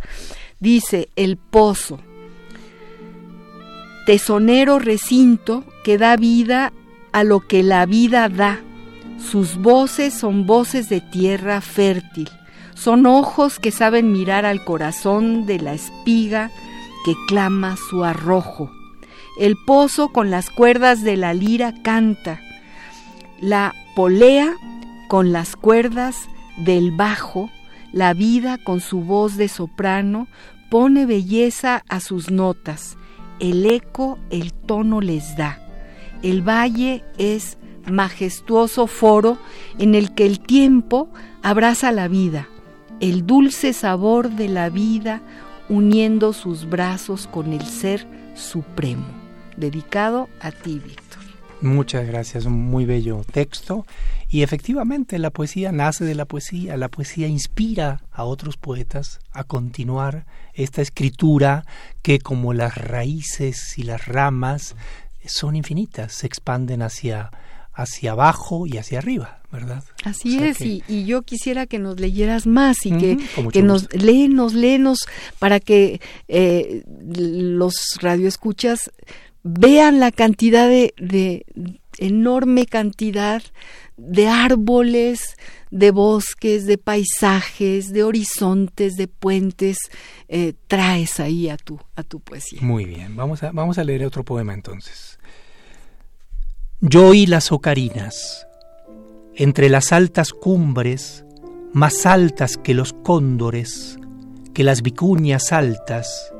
Dice, 0.59 1.09
El 1.15 1.37
Pozo. 1.37 1.99
Tesonero 4.07 4.79
recinto 4.79 5.65
que 5.83 5.99
da 5.99 6.17
vida 6.17 6.73
a 7.11 7.23
lo 7.23 7.41
que 7.41 7.61
la 7.61 7.85
vida 7.85 8.27
da. 8.27 8.59
Sus 9.19 9.57
voces 9.57 10.15
son 10.15 10.47
voces 10.47 10.89
de 10.89 10.99
tierra 10.99 11.61
fértil 11.61 12.31
son 12.77 13.07
ojos 13.07 13.59
que 13.59 13.71
saben 13.71 14.11
mirar 14.11 14.45
al 14.45 14.63
corazón 14.63 15.47
de 15.47 15.59
la 15.59 15.73
espiga 15.73 16.51
que 17.03 17.15
clama 17.27 17.75
su 17.75 18.03
arrojo. 18.03 18.71
El 19.39 19.55
pozo 19.65 20.09
con 20.09 20.29
las 20.29 20.51
cuerdas 20.51 21.03
de 21.03 21.17
la 21.17 21.33
lira 21.33 21.73
canta. 21.81 22.39
La 23.41 23.73
polea 23.95 24.55
con 25.07 25.31
las 25.31 25.55
cuerdas 25.55 26.29
del 26.57 26.91
bajo, 26.91 27.49
la 27.93 28.13
vida 28.13 28.59
con 28.63 28.79
su 28.79 29.01
voz 29.01 29.37
de 29.37 29.47
soprano 29.47 30.27
pone 30.69 31.07
belleza 31.07 31.83
a 31.89 31.99
sus 31.99 32.29
notas. 32.29 32.95
El 33.39 33.65
eco 33.65 34.19
el 34.29 34.53
tono 34.53 35.01
les 35.01 35.35
da. 35.35 35.59
El 36.21 36.47
valle 36.47 37.03
es 37.17 37.57
majestuoso 37.89 38.85
foro 38.85 39.39
en 39.79 39.95
el 39.95 40.13
que 40.13 40.27
el 40.27 40.39
tiempo 40.39 41.09
abraza 41.41 41.91
la 41.91 42.07
vida 42.07 42.47
el 42.99 43.25
dulce 43.25 43.73
sabor 43.73 44.31
de 44.31 44.47
la 44.47 44.69
vida 44.69 45.21
uniendo 45.69 46.33
sus 46.33 46.69
brazos 46.69 47.27
con 47.27 47.53
el 47.53 47.61
ser 47.65 48.05
supremo. 48.35 49.05
Dedicado 49.55 50.29
a 50.39 50.51
ti, 50.51 50.79
Víctor. 50.79 51.23
Muchas 51.61 52.05
gracias, 52.07 52.45
un 52.45 52.53
muy 52.53 52.85
bello 52.85 53.21
texto. 53.31 53.85
Y 54.29 54.43
efectivamente 54.43 55.17
la 55.19 55.31
poesía 55.31 55.71
nace 55.71 56.05
de 56.05 56.13
la 56.13 56.25
poesía, 56.25 56.77
la 56.77 56.89
poesía 56.89 57.27
inspira 57.27 58.01
a 58.11 58.25
otros 58.25 58.57
poetas 58.57 59.19
a 59.31 59.43
continuar 59.43 60.25
esta 60.53 60.81
escritura 60.81 61.65
que 62.01 62.19
como 62.19 62.53
las 62.53 62.75
raíces 62.75 63.77
y 63.77 63.83
las 63.83 64.05
ramas 64.05 64.75
son 65.25 65.55
infinitas, 65.55 66.13
se 66.13 66.27
expanden 66.27 66.81
hacia, 66.81 67.31
hacia 67.77 68.13
abajo 68.13 68.65
y 68.65 68.77
hacia 68.77 68.97
arriba, 68.97 69.39
¿verdad? 69.51 69.83
Así 70.03 70.43
es, 70.43 70.59
y, 70.61 71.05
yo 71.05 71.21
quisiera 71.21 71.67
que 71.67 71.77
nos 71.77 71.99
leyeras 71.99 72.47
más 72.47 72.85
y 72.85 72.91
que, 72.97 73.17
que 73.53 73.61
nos 73.61 73.93
léenos, 73.93 74.55
léenos 74.55 75.07
para 75.37 75.59
que 75.59 76.01
eh, 76.27 76.83
los 76.87 77.75
radioescuchas 78.01 78.91
vean 79.43 79.99
la 79.99 80.11
cantidad 80.11 80.67
de, 80.67 80.95
de 80.97 81.45
enorme 81.99 82.65
cantidad 82.65 83.43
de 83.95 84.27
árboles, 84.27 85.37
de 85.69 85.91
bosques, 85.91 86.65
de 86.65 86.79
paisajes, 86.79 87.93
de 87.93 88.03
horizontes, 88.03 88.95
de 88.95 89.07
puentes, 89.07 89.77
eh, 90.29 90.53
traes 90.67 91.19
ahí 91.19 91.49
a 91.49 91.57
tu, 91.57 91.79
a 91.95 92.01
tu 92.01 92.19
poesía. 92.21 92.59
Muy 92.63 92.85
bien, 92.85 93.15
vamos 93.15 93.43
a, 93.43 93.51
vamos 93.51 93.77
a 93.77 93.83
leer 93.83 94.03
otro 94.03 94.23
poema 94.23 94.55
entonces. 94.55 95.19
Yo 96.79 97.07
oí 97.07 97.25
las 97.25 97.51
ocarinas, 97.51 98.47
entre 99.33 99.67
las 99.67 99.91
altas 99.91 100.31
cumbres, 100.31 101.25
más 101.73 102.05
altas 102.05 102.55
que 102.55 102.75
los 102.75 102.93
cóndores, 102.93 103.97
que 104.53 104.63
las 104.63 104.83
vicuñas 104.83 105.51
altas, 105.51 106.31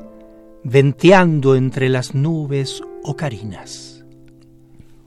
venteando 0.62 1.56
entre 1.56 1.88
las 1.88 2.14
nubes 2.14 2.84
ocarinas. 3.02 4.04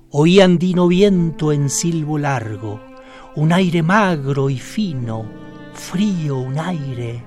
Oí 0.10 0.42
andino 0.42 0.90
viento 0.90 1.54
en 1.54 1.70
silbo 1.70 2.18
largo, 2.18 2.82
un 3.38 3.54
aire 3.54 3.84
magro 3.84 4.50
y 4.50 4.60
fino, 4.60 5.24
frío 5.74 6.40
un 6.40 6.60
aire, 6.60 7.24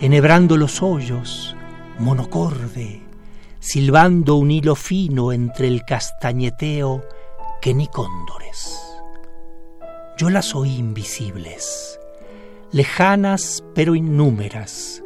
enhebrando 0.00 0.56
los 0.56 0.82
hoyos, 0.82 1.54
monocorde, 2.00 3.00
silbando 3.60 4.34
un 4.34 4.50
hilo 4.50 4.74
fino 4.74 5.30
entre 5.30 5.68
el 5.68 5.84
castañeteo 5.84 7.04
que 7.64 7.72
ni 7.72 7.86
cóndores. 7.86 8.78
Yo 10.18 10.28
las 10.28 10.54
oí 10.54 10.76
invisibles, 10.76 11.98
lejanas 12.72 13.64
pero 13.74 13.94
innúmeras. 13.94 15.02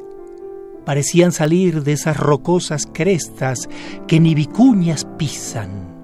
Parecían 0.85 1.31
salir 1.31 1.85
de 1.85 1.93
esas 1.93 2.17
rocosas 2.17 2.89
crestas 2.93 3.69
que 4.09 4.19
ni 4.19 4.35
vicuñas 4.35 5.07
pisan, 5.17 5.95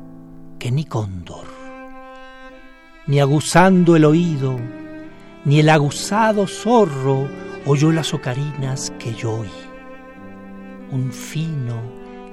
que 0.60 0.70
ni 0.70 0.84
cóndor. 0.84 1.48
Ni 3.08 3.18
aguzando 3.18 3.96
el 3.96 4.04
oído, 4.04 4.56
ni 5.44 5.58
el 5.58 5.68
aguzado 5.68 6.46
zorro 6.46 7.28
oyó 7.66 7.90
las 7.90 8.14
ocarinas 8.14 8.92
que 9.00 9.12
yo 9.12 9.40
oí. 9.40 9.50
Un 10.92 11.10
fino, 11.10 11.82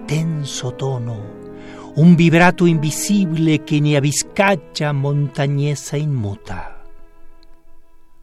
tenso 0.06 0.76
tono 0.76 1.41
un 1.96 2.16
vibrato 2.16 2.68
invisible 2.68 3.60
que 3.60 3.82
ni 3.82 3.96
aviscacha 3.96 4.94
montañesa 4.94 5.98
inmuta. 5.98 6.84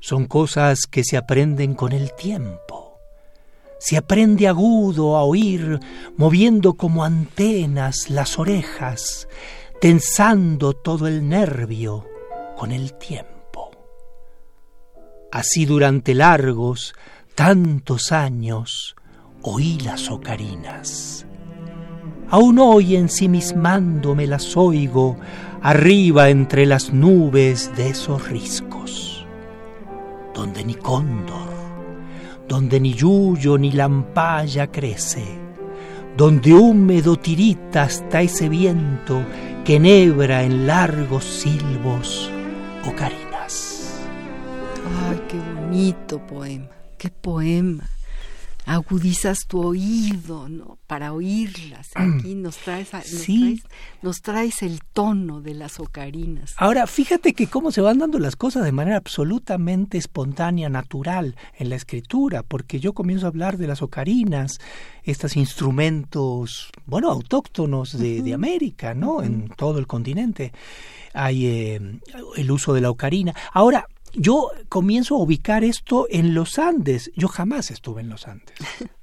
Son 0.00 0.26
cosas 0.26 0.86
que 0.90 1.04
se 1.04 1.16
aprenden 1.16 1.74
con 1.74 1.92
el 1.92 2.14
tiempo. 2.14 2.98
Se 3.78 3.96
aprende 3.96 4.48
agudo 4.48 5.16
a 5.16 5.22
oír, 5.22 5.78
moviendo 6.16 6.74
como 6.74 7.04
antenas 7.04 8.08
las 8.08 8.38
orejas, 8.38 9.28
tensando 9.80 10.72
todo 10.72 11.06
el 11.06 11.28
nervio 11.28 12.06
con 12.56 12.72
el 12.72 12.94
tiempo. 12.94 13.70
Así 15.30 15.66
durante 15.66 16.14
largos, 16.14 16.94
tantos 17.34 18.12
años, 18.12 18.96
oí 19.42 19.78
las 19.80 20.10
ocarinas 20.10 21.26
Aún 22.30 22.58
hoy 22.58 22.94
ensimismándome 22.94 24.26
las 24.26 24.54
oigo 24.54 25.16
arriba 25.62 26.28
entre 26.28 26.66
las 26.66 26.92
nubes 26.92 27.72
de 27.74 27.88
esos 27.88 28.28
riscos, 28.28 29.26
donde 30.34 30.62
ni 30.62 30.74
cóndor, 30.74 31.48
donde 32.46 32.80
ni 32.80 32.92
yuyo 32.92 33.56
ni 33.56 33.72
lampaya 33.72 34.66
crece, 34.66 35.24
donde 36.18 36.52
húmedo 36.52 37.16
tirita 37.16 37.84
hasta 37.84 38.20
ese 38.20 38.50
viento 38.50 39.24
que 39.64 39.76
enhebra 39.76 40.42
en 40.42 40.66
largos 40.66 41.24
silbos 41.24 42.30
ocarinas. 42.86 43.94
Ay, 45.08 45.22
qué 45.28 45.38
bonito 45.38 46.18
poema, 46.26 46.68
qué 46.98 47.08
poema. 47.08 47.88
Agudizas 48.68 49.46
tu 49.46 49.62
oído, 49.62 50.48
¿no? 50.48 50.78
Para 50.86 51.12
oírlas. 51.12 51.88
Aquí 51.94 52.34
nos 52.34 52.58
traes, 52.58 52.92
nos, 52.92 53.24
traes, 53.24 53.60
nos 54.02 54.20
traes 54.20 54.62
el 54.62 54.80
tono 54.92 55.40
de 55.40 55.54
las 55.54 55.80
ocarinas. 55.80 56.54
Ahora, 56.58 56.86
fíjate 56.86 57.32
que 57.32 57.46
cómo 57.46 57.72
se 57.72 57.80
van 57.80 57.98
dando 57.98 58.18
las 58.18 58.36
cosas 58.36 58.64
de 58.64 58.72
manera 58.72 58.98
absolutamente 58.98 59.96
espontánea, 59.96 60.68
natural 60.68 61.34
en 61.56 61.70
la 61.70 61.76
escritura, 61.76 62.42
porque 62.42 62.78
yo 62.78 62.92
comienzo 62.92 63.26
a 63.26 63.30
hablar 63.30 63.56
de 63.56 63.66
las 63.66 63.80
ocarinas, 63.80 64.58
estos 65.02 65.36
instrumentos, 65.36 66.70
bueno, 66.84 67.10
autóctonos 67.10 67.98
de, 67.98 68.22
de 68.22 68.34
América, 68.34 68.92
¿no? 68.92 69.22
En 69.22 69.48
todo 69.48 69.78
el 69.78 69.86
continente 69.86 70.52
hay 71.14 71.46
eh, 71.46 71.80
el 72.36 72.50
uso 72.50 72.74
de 72.74 72.80
la 72.80 72.90
ocarina. 72.90 73.34
Ahora, 73.52 73.86
yo 74.18 74.50
comienzo 74.68 75.14
a 75.14 75.18
ubicar 75.18 75.64
esto 75.64 76.06
en 76.10 76.34
los 76.34 76.58
Andes. 76.58 77.10
Yo 77.16 77.28
jamás 77.28 77.70
estuve 77.70 78.00
en 78.02 78.08
los 78.08 78.26
Andes. 78.26 78.56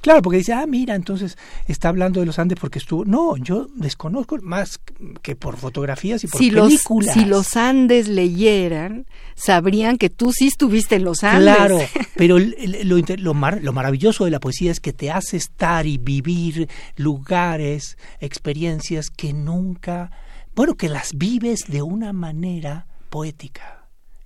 Claro, 0.00 0.22
porque 0.22 0.38
dice, 0.38 0.52
ah, 0.52 0.66
mira, 0.66 0.94
entonces 0.94 1.36
está 1.66 1.88
hablando 1.88 2.20
de 2.20 2.26
los 2.26 2.38
Andes 2.38 2.58
porque 2.60 2.78
estuvo. 2.78 3.04
No, 3.04 3.36
yo 3.36 3.66
desconozco 3.74 4.38
más 4.42 4.80
que 5.22 5.36
por 5.36 5.56
fotografías 5.56 6.22
y 6.24 6.28
por 6.28 6.40
si 6.40 6.50
películas. 6.50 7.16
Los, 7.16 7.24
si 7.24 7.28
los 7.28 7.56
Andes 7.56 8.08
leyeran, 8.08 9.06
sabrían 9.34 9.98
que 9.98 10.10
tú 10.10 10.32
sí 10.32 10.46
estuviste 10.46 10.96
en 10.96 11.04
los 11.04 11.24
Andes. 11.24 11.54
Claro, 11.54 11.78
pero 12.16 12.38
lo, 12.38 12.98
lo, 13.16 13.34
lo 13.60 13.72
maravilloso 13.72 14.24
de 14.24 14.30
la 14.30 14.40
poesía 14.40 14.70
es 14.70 14.80
que 14.80 14.92
te 14.92 15.10
hace 15.10 15.36
estar 15.36 15.86
y 15.86 15.98
vivir 15.98 16.68
lugares, 16.96 17.98
experiencias 18.20 19.10
que 19.10 19.32
nunca. 19.32 20.10
Bueno, 20.54 20.76
que 20.76 20.88
las 20.88 21.16
vives 21.16 21.64
de 21.68 21.82
una 21.82 22.12
manera 22.12 22.86
poética. 23.10 23.77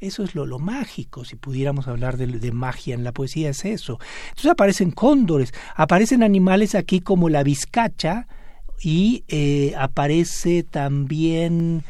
Eso 0.03 0.24
es 0.24 0.34
lo, 0.34 0.46
lo 0.46 0.59
mágico, 0.59 1.24
si 1.24 1.36
pudiéramos 1.36 1.86
hablar 1.86 2.16
de, 2.16 2.26
de, 2.26 2.50
magia 2.50 2.96
en 2.96 3.05
la 3.05 3.12
poesía, 3.12 3.50
es 3.50 3.64
eso. 3.64 4.00
Entonces 4.30 4.50
aparecen 4.50 4.90
cóndores, 4.90 5.55
aparecen 5.76 6.24
animales 6.24 6.74
aquí 6.74 6.98
como 6.98 7.28
la 7.28 7.44
vizcacha 7.44 8.26
y 8.82 9.22
eh, 9.28 9.74
aparece 9.78 10.64
también 10.64 11.84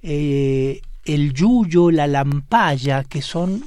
eh, 0.00 0.80
el 1.04 1.34
yuyo, 1.34 1.90
la 1.90 2.06
lampaya, 2.06 3.04
que 3.04 3.20
son 3.20 3.62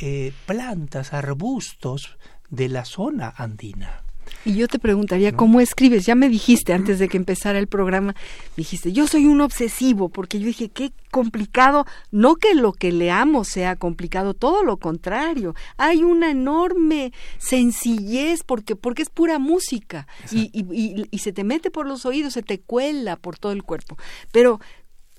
eh, 0.00 0.32
plantas, 0.46 1.12
arbustos 1.12 2.16
de 2.50 2.68
la 2.68 2.84
zona 2.84 3.34
andina. 3.36 4.03
Y 4.44 4.54
yo 4.54 4.68
te 4.68 4.78
preguntaría, 4.78 5.32
¿cómo 5.32 5.60
escribes? 5.60 6.04
Ya 6.04 6.14
me 6.14 6.28
dijiste 6.28 6.72
antes 6.72 6.98
de 6.98 7.08
que 7.08 7.16
empezara 7.16 7.58
el 7.58 7.66
programa, 7.66 8.14
dijiste, 8.56 8.92
yo 8.92 9.06
soy 9.06 9.26
un 9.26 9.40
obsesivo, 9.40 10.08
porque 10.10 10.38
yo 10.38 10.46
dije, 10.46 10.68
qué 10.68 10.92
complicado, 11.10 11.86
no 12.10 12.36
que 12.36 12.54
lo 12.54 12.72
que 12.72 12.92
leamos 12.92 13.48
sea 13.48 13.76
complicado, 13.76 14.34
todo 14.34 14.62
lo 14.62 14.76
contrario, 14.76 15.54
hay 15.76 16.02
una 16.02 16.30
enorme 16.30 17.12
sencillez 17.38 18.42
porque, 18.44 18.76
porque 18.76 19.02
es 19.02 19.10
pura 19.10 19.38
música 19.38 20.06
y, 20.30 20.50
y, 20.52 21.06
y 21.10 21.18
se 21.18 21.32
te 21.32 21.44
mete 21.44 21.70
por 21.70 21.86
los 21.86 22.04
oídos, 22.04 22.34
se 22.34 22.42
te 22.42 22.60
cuela 22.60 23.16
por 23.16 23.38
todo 23.38 23.52
el 23.52 23.62
cuerpo. 23.62 23.96
Pero 24.32 24.60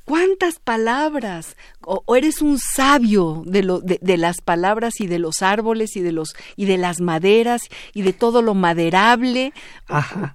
¿Cuántas 0.05 0.59
palabras? 0.59 1.57
O, 1.81 2.15
eres 2.15 2.41
un 2.43 2.59
sabio 2.59 3.41
de, 3.45 3.63
lo, 3.63 3.79
de, 3.79 4.17
las 4.17 4.37
palabras 4.39 5.01
y 5.01 5.07
de 5.07 5.17
los 5.17 5.41
árboles 5.41 5.95
y 5.95 6.01
de 6.01 6.11
los 6.11 6.35
y 6.55 6.65
de 6.65 6.77
las 6.77 7.01
maderas 7.01 7.63
y 7.93 8.03
de 8.03 8.13
todo 8.13 8.43
lo 8.43 8.53
maderable. 8.53 9.51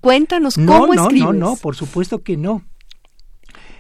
Cuéntanos 0.01 0.57
cómo 0.57 0.95
no, 0.95 1.03
escribes. 1.05 1.25
No, 1.25 1.33
no, 1.33 1.57
por 1.57 1.77
supuesto 1.77 2.23
que 2.23 2.37
no. 2.37 2.65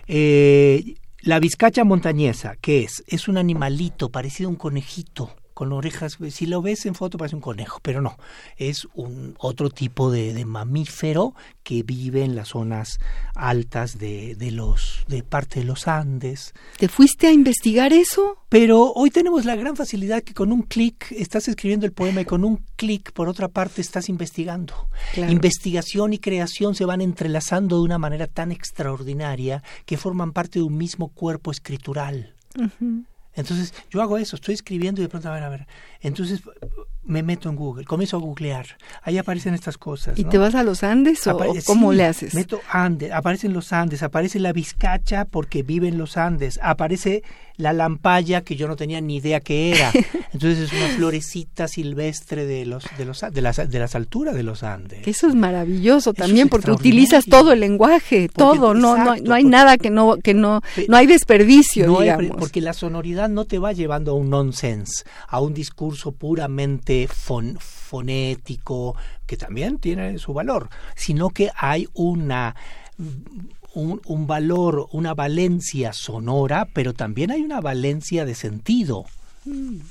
Eh, 0.06 0.94
la 1.22 1.40
vizcacha 1.40 1.82
montañesa, 1.82 2.54
¿qué 2.60 2.84
es? 2.84 3.02
Es 3.08 3.26
un 3.26 3.36
animalito 3.36 4.10
parecido 4.10 4.48
a 4.48 4.52
un 4.52 4.56
conejito 4.56 5.34
con 5.60 5.74
orejas, 5.74 6.16
si 6.30 6.46
lo 6.46 6.62
ves 6.62 6.86
en 6.86 6.94
foto 6.94 7.18
parece 7.18 7.36
un 7.36 7.42
conejo, 7.42 7.80
pero 7.82 8.00
no, 8.00 8.16
es 8.56 8.88
un 8.94 9.34
otro 9.36 9.68
tipo 9.68 10.10
de, 10.10 10.32
de 10.32 10.46
mamífero 10.46 11.34
que 11.62 11.82
vive 11.82 12.24
en 12.24 12.34
las 12.34 12.48
zonas 12.48 12.98
altas 13.34 13.98
de, 13.98 14.36
de, 14.36 14.52
los 14.52 15.04
de 15.06 15.22
parte 15.22 15.60
de 15.60 15.66
los 15.66 15.86
Andes. 15.86 16.54
¿Te 16.78 16.88
fuiste 16.88 17.26
a 17.26 17.32
investigar 17.32 17.92
eso? 17.92 18.38
Pero 18.48 18.94
hoy 18.94 19.10
tenemos 19.10 19.44
la 19.44 19.54
gran 19.54 19.76
facilidad 19.76 20.22
que 20.22 20.32
con 20.32 20.50
un 20.50 20.62
clic 20.62 21.12
estás 21.12 21.46
escribiendo 21.46 21.84
el 21.84 21.92
poema 21.92 22.22
y 22.22 22.24
con 22.24 22.42
un 22.42 22.64
clic 22.76 23.12
por 23.12 23.28
otra 23.28 23.48
parte 23.48 23.82
estás 23.82 24.08
investigando. 24.08 24.88
Claro. 25.12 25.30
Investigación 25.30 26.14
y 26.14 26.18
creación 26.20 26.74
se 26.74 26.86
van 26.86 27.02
entrelazando 27.02 27.76
de 27.76 27.82
una 27.82 27.98
manera 27.98 28.28
tan 28.28 28.50
extraordinaria 28.50 29.62
que 29.84 29.98
forman 29.98 30.32
parte 30.32 30.60
de 30.60 30.62
un 30.62 30.78
mismo 30.78 31.08
cuerpo 31.08 31.50
escritural. 31.50 32.34
Uh 32.56 32.62
-huh. 32.62 33.04
Entonces 33.40 33.74
yo 33.90 34.00
hago 34.02 34.18
eso, 34.18 34.36
estoy 34.36 34.54
escribiendo 34.54 35.00
y 35.00 35.04
de 35.04 35.08
pronto, 35.08 35.28
a 35.28 35.32
ver, 35.32 35.42
a 35.42 35.48
ver. 35.48 35.66
Entonces 36.00 36.42
me 37.02 37.22
meto 37.22 37.48
en 37.48 37.56
Google, 37.56 37.84
comienzo 37.84 38.16
a 38.16 38.20
googlear. 38.20 38.66
Ahí 39.02 39.18
aparecen 39.18 39.54
estas 39.54 39.76
cosas. 39.76 40.18
¿Y 40.18 40.24
¿no? 40.24 40.30
te 40.30 40.38
vas 40.38 40.54
a 40.54 40.62
los 40.62 40.82
Andes 40.82 41.26
o, 41.26 41.30
Apare 41.30 41.62
cómo 41.64 41.90
sí, 41.90 41.98
le 41.98 42.04
haces? 42.04 42.34
Meto 42.34 42.60
Andes, 42.70 43.10
aparecen 43.12 43.52
los 43.52 43.72
Andes, 43.72 44.02
aparece 44.02 44.38
la 44.38 44.52
Vizcacha 44.52 45.24
porque 45.24 45.62
vive 45.62 45.88
en 45.88 45.98
los 45.98 46.16
Andes, 46.16 46.60
aparece 46.62 47.22
la 47.56 47.72
lampaya 47.74 48.42
que 48.42 48.56
yo 48.56 48.68
no 48.68 48.76
tenía 48.76 49.00
ni 49.00 49.16
idea 49.16 49.40
que 49.40 49.72
era. 49.72 49.90
Entonces 50.32 50.60
es 50.60 50.72
una 50.72 50.88
florecita 50.96 51.68
silvestre 51.68 52.46
de 52.46 52.64
los 52.64 52.84
de 52.96 53.04
los 53.04 53.20
de 53.20 53.42
las 53.42 53.56
de 53.56 53.78
las 53.78 53.94
alturas 53.94 54.34
de 54.34 54.42
los 54.42 54.62
Andes. 54.62 55.06
Eso 55.06 55.28
es 55.28 55.34
maravilloso 55.34 56.14
también 56.14 56.46
es 56.46 56.50
porque 56.50 56.70
utilizas 56.70 57.24
todo 57.26 57.52
el 57.52 57.60
lenguaje, 57.60 58.28
porque, 58.32 58.38
todo, 58.38 58.74
no, 58.74 58.96
exacto, 58.96 59.22
no, 59.22 59.28
no 59.28 59.34
hay 59.34 59.42
porque, 59.42 59.56
nada 59.56 59.78
que 59.78 59.90
no 59.90 60.16
que 60.16 60.34
no 60.34 60.60
no 60.88 60.96
hay 60.96 61.06
desperdicio, 61.06 61.86
no 61.86 62.00
digamos. 62.00 62.24
Hay, 62.24 62.38
porque 62.38 62.60
la 62.60 62.72
sonoridad 62.72 63.28
no 63.28 63.44
te 63.44 63.58
va 63.58 63.72
llevando 63.72 64.12
a 64.12 64.14
un 64.14 64.30
nonsense, 64.30 65.04
a 65.28 65.40
un 65.40 65.52
discurso 65.54 65.89
puramente 66.18 67.08
fon, 67.08 67.56
fonético 67.60 68.96
que 69.26 69.36
también 69.36 69.78
tiene 69.78 70.18
su 70.18 70.32
valor, 70.32 70.68
sino 70.96 71.30
que 71.30 71.50
hay 71.56 71.88
una 71.94 72.54
un, 73.72 74.00
un, 74.06 74.26
valor, 74.26 74.88
una 74.92 75.14
valencia 75.14 75.92
sonora, 75.92 76.68
pero 76.72 76.92
también 76.92 77.30
hay 77.30 77.40
una 77.42 77.60
valencia 77.60 78.24
de 78.24 78.34
sentido. 78.34 79.04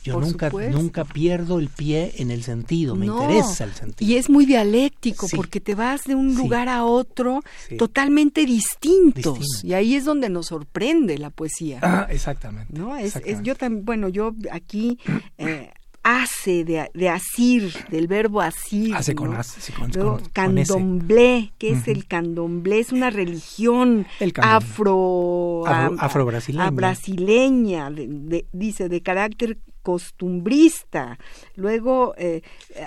Yo 0.04 0.14
Por 0.14 0.28
nunca, 0.28 0.50
supuesto. 0.52 0.78
nunca 0.78 1.06
pierdo 1.06 1.58
el 1.58 1.70
pie 1.70 2.14
en 2.18 2.30
el 2.30 2.44
sentido, 2.44 2.96
me 2.96 3.08
no, 3.08 3.24
interesa 3.24 3.64
el 3.64 3.74
sentido. 3.74 4.10
Y 4.12 4.16
es 4.18 4.30
muy 4.30 4.46
dialéctico 4.46 5.28
Sí. 5.28 5.36
porque 5.36 5.60
te 5.60 5.74
vas 5.74 6.04
de 6.04 6.14
un 6.14 6.32
Sí. 6.36 6.38
lugar 6.38 6.70
a 6.70 6.86
otro 6.86 7.42
Sí. 7.68 7.78
totalmente 7.78 8.46
distintos. 8.46 9.40
Distinto. 9.40 9.68
Y 9.68 9.74
ahí 9.74 9.96
es 9.96 10.06
donde 10.06 10.30
nos 10.30 10.48
sorprende 10.48 11.18
la 11.18 11.32
poesía. 11.32 11.80
Ah, 11.82 12.06
exactamente. 12.12 12.72
¿no? 12.78 12.96
Es, 12.96 13.16
es 13.16 13.42
yo 13.42 13.56
también, 13.56 13.86
bueno, 13.86 14.08
yo 14.08 14.36
aquí 14.52 15.00
eh, 15.40 15.72
hace 16.18 16.64
de, 16.66 16.90
de 16.94 17.10
asir, 17.10 17.72
del 17.92 18.08
verbo 18.08 18.42
asir. 18.42 18.94
Hace 18.96 19.14
¿no? 19.14 19.22
con 19.22 19.36
hace, 19.36 19.62
sí, 19.62 19.72
con- 19.74 19.92
Luego, 19.92 20.18
con- 20.20 20.30
candomblé, 20.30 21.52
¿qué 21.58 21.72
es 21.72 21.88
el 21.88 22.06
candomblé? 22.08 22.80
Es 22.80 22.92
una 22.92 23.10
religión 23.10 24.06
El 24.20 24.34
afro, 24.38 25.64
afrobrasileña. 25.68 26.68
a- 26.68 26.72
brasileña, 26.72 27.90
de- 27.92 28.08
de- 28.08 28.46
dice, 28.54 28.90
de 28.90 29.02
carácter 29.02 29.58
costumbrista. 29.82 31.18
Luego 31.56 32.14
eh, 32.18 32.42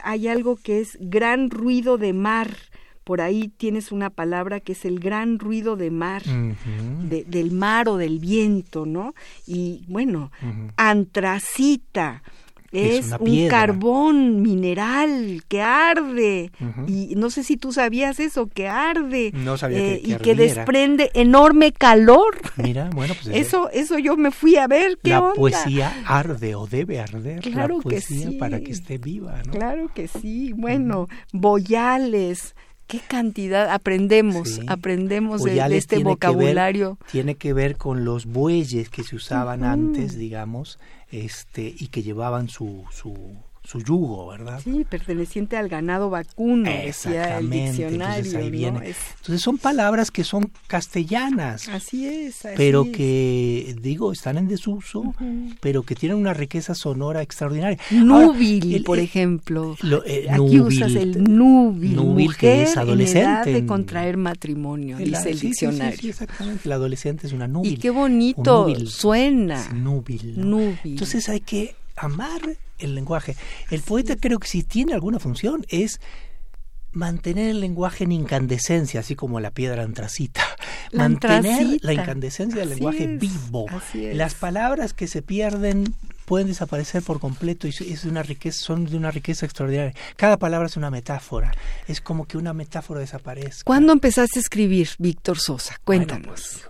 hay 0.04 0.28
algo 0.28 0.56
que 0.56 0.80
es 0.80 0.96
gran 1.00 1.50
ruido 1.50 1.98
de 1.98 2.12
mar. 2.12 2.56
Por 3.04 3.20
ahí 3.20 3.48
tienes 3.48 3.90
una 3.90 4.10
palabra 4.10 4.60
que 4.60 4.72
es 4.72 4.84
el 4.84 5.00
gran 5.00 5.40
ruido 5.40 5.74
de 5.74 5.90
mar 5.90 6.22
de- 6.22 7.24
del 7.24 7.50
mar 7.50 7.88
o 7.88 7.96
del 7.96 8.20
viento, 8.20 8.86
¿no? 8.86 9.14
Y 9.44 9.84
bueno, 9.88 10.30
antracita 10.76 12.22
Es 12.72 13.10
un 13.20 13.48
carbón 13.48 14.40
mineral 14.42 15.42
que 15.48 15.60
arde 15.60 16.50
y 16.86 17.14
no 17.16 17.28
sé 17.30 17.44
si 17.44 17.56
tú 17.56 17.72
sabías 17.72 18.18
eso, 18.18 18.46
que 18.48 18.66
arde 18.68 19.30
No 19.34 19.58
sabía 19.58 19.78
que- 19.78 20.00
que 20.02 20.10
y 20.10 20.16
que 20.16 20.34
desprende 20.34 21.10
enorme 21.14 21.72
calor. 21.72 22.38
Mira, 22.56 22.88
bueno, 22.94 23.14
pues 23.22 23.36
Eso, 23.36 23.68
eso 23.70 23.98
yo 23.98 24.16
me 24.16 24.30
fui 24.30 24.56
a 24.56 24.66
ver 24.66 24.98
qué 25.02 25.10
la 25.10 25.20
onda. 25.20 25.34
poesía 25.34 25.92
arde 26.06 26.54
o 26.54 26.66
debe 26.66 26.98
arder 27.00 27.40
Claro 27.40 27.80
la 27.84 27.90
que 27.90 28.00
sí. 28.00 28.36
para 28.38 28.60
que 28.60 28.72
esté 28.72 28.96
viva, 28.98 29.42
¿no? 29.46 29.52
Claro 29.52 29.90
que 29.94 30.08
sí. 30.08 30.52
Bueno, 30.54 31.08
boyales, 31.32 32.54
qué 32.86 33.00
cantidad 33.00 33.70
aprendemos, 33.72 34.48
Sí. 34.48 34.60
aprendemos 34.68 35.42
de, 35.44 35.58
este 35.76 35.96
tiene 35.96 36.16
que 36.16 36.26
ver- 36.26 36.34
vocabulario. 36.34 36.98
tiene 37.10 37.34
que 37.36 37.52
ver 37.52 37.76
con 37.76 38.04
los 38.04 38.26
bueyes 38.26 38.88
que 38.90 39.02
se 39.02 39.16
usaban 39.16 39.64
antes, 39.64 40.16
digamos, 40.16 40.78
este 41.10 41.74
y 41.78 41.88
que 41.88 42.02
llevaban 42.02 42.48
su 42.48 42.84
su 42.90 43.14
su 43.72 43.80
yugo, 43.82 44.28
¿verdad? 44.28 44.60
Sí, 44.62 44.84
perteneciente 44.88 45.56
al 45.56 45.68
ganado 45.70 46.10
vacuno, 46.10 46.64
decía 46.70 47.38
el 47.38 47.46
Exactamente, 47.46 47.66
diccionario. 47.70 48.16
entonces 48.16 48.34
ahí 48.34 48.44
¿no? 48.44 48.50
viene. 48.50 48.88
Es- 48.90 48.96
Entonces 49.20 49.40
son 49.40 49.56
palabras 49.58 50.10
que 50.10 50.24
son 50.24 50.50
castellanas, 50.66 51.68
así 51.68 52.06
es. 52.06 52.44
así 52.44 52.54
pero 52.56 52.84
es. 52.84 52.90
que 52.96 53.76
digo 53.80 54.12
están 54.12 54.36
en 54.38 54.46
desuso, 54.48 55.00
Ujú. 55.00 55.48
pero 55.60 55.82
que 55.84 55.94
tienen 55.94 56.18
una 56.18 56.34
riqueza 56.34 56.74
sonora 56.74 57.22
extraordinaria. 57.22 57.78
Núbil, 57.90 58.62
Ahora, 58.64 58.76
el- 58.76 58.84
por 58.84 58.98
ejemplo. 58.98 59.76
lo- 59.82 60.04
eh, 60.04 60.26
Aquí 60.28 60.36
núbil, 60.38 60.60
usas 60.62 60.94
el 60.94 61.24
núbil, 61.24 61.96
núbil, 61.96 62.36
que 62.36 62.62
es 62.64 62.72
en 62.74 62.78
adolescente 62.80 63.20
edad 63.22 63.44
de 63.44 63.58
en- 63.58 63.66
contraer 63.66 64.16
matrimonio, 64.16 64.98
El- 64.98 65.06
dice 65.12 65.30
el 65.30 65.38
sí, 65.38 65.48
sí, 65.48 65.54
sí, 65.54 65.66
diccionario. 65.66 65.98
Sí, 65.98 66.08
exactamente. 66.10 66.68
La 66.68 66.74
adolescente 66.74 67.26
es 67.26 67.32
una 67.32 67.48
núbil. 67.48 67.72
y 67.72 67.76
qué 67.78 67.90
bonito 67.90 68.66
núbil. 68.68 68.88
suena. 68.88 69.60
Es 69.60 69.72
núbil. 69.72 70.34
¿no? 70.36 70.44
Núbil. 70.46 70.76
Entonces 70.84 71.28
hay 71.28 71.40
que 71.40 71.74
amar 71.96 72.40
el 72.78 72.94
lenguaje. 72.94 73.36
El 73.70 73.80
poeta 73.80 74.16
creo 74.16 74.38
que 74.38 74.48
si 74.48 74.62
tiene 74.62 74.94
alguna 74.94 75.18
función 75.18 75.64
es 75.68 76.00
mantener 76.92 77.50
el 77.50 77.60
lenguaje 77.60 78.04
en 78.04 78.12
incandescencia, 78.12 79.00
así 79.00 79.14
como 79.14 79.40
la 79.40 79.50
piedra 79.50 79.82
antracita. 79.82 80.42
mantener 80.92 81.78
la 81.80 81.94
incandescencia 81.94 82.60
del 82.60 82.70
lenguaje 82.70 83.06
vivo. 83.06 83.66
Las 83.94 84.34
palabras 84.34 84.92
que 84.92 85.06
se 85.06 85.22
pierden 85.22 85.94
pueden 86.32 86.48
desaparecer 86.48 87.02
por 87.02 87.20
completo 87.20 87.66
y 87.66 87.74
es 87.92 88.06
una 88.06 88.22
riqueza, 88.22 88.64
son 88.64 88.86
de 88.86 88.96
una 88.96 89.10
riqueza 89.10 89.44
extraordinaria. 89.44 89.92
Cada 90.16 90.38
palabra 90.38 90.66
es 90.66 90.78
una 90.78 90.90
metáfora, 90.90 91.52
es 91.86 92.00
como 92.00 92.24
que 92.24 92.38
una 92.38 92.54
metáfora 92.54 93.00
desaparezca. 93.00 93.64
¿Cuándo 93.66 93.92
empezaste 93.92 94.38
a 94.38 94.40
escribir, 94.40 94.88
Víctor 94.98 95.38
Sosa? 95.38 95.78
Cuéntanos. 95.84 96.64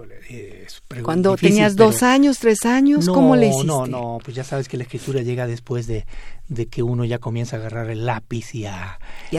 Cuando 1.04 1.36
tenías 1.36 1.76
dos 1.76 2.02
años, 2.02 2.40
tres 2.40 2.66
años, 2.66 3.08
¿cómo 3.08 3.36
le 3.36 3.50
hiciste? 3.50 3.68
No, 3.68 3.86
no, 3.86 4.18
pues 4.24 4.34
ya 4.34 4.42
sabes 4.42 4.66
que 4.68 4.76
la 4.76 4.82
escritura 4.82 5.22
llega 5.22 5.46
después 5.46 5.86
de, 5.86 6.06
de 6.54 6.66
que 6.66 6.82
uno 6.82 7.04
ya 7.04 7.18
comienza 7.18 7.56
a 7.56 7.60
agarrar 7.60 7.90
el 7.90 8.06
lápiz 8.06 8.54
y 8.54 8.66
a, 8.66 8.98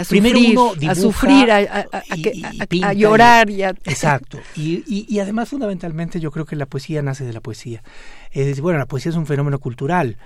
Primero 0.09 0.39
uno 0.39 0.73
a 0.89 0.95
sufrir, 0.95 1.51
a, 1.51 2.93
llorar. 2.93 3.49
Y, 3.49 3.63
Exacto. 3.63 4.39
Y, 4.55 4.83
y, 4.87 5.19
además, 5.19 5.49
fundamentalmente, 5.49 6.19
yo 6.19 6.31
creo 6.31 6.45
que 6.45 6.55
la 6.55 6.65
poesía 6.65 7.01
nace 7.01 7.25
de 7.25 7.33
la 7.33 7.41
poesía. 7.41 7.83
Es 8.31 8.59
bueno, 8.61 8.79
la 8.79 8.85
poesía 8.85 9.11
es 9.11 9.15
un 9.15 9.25
fenómeno 9.25 9.59
cultural 9.59 10.17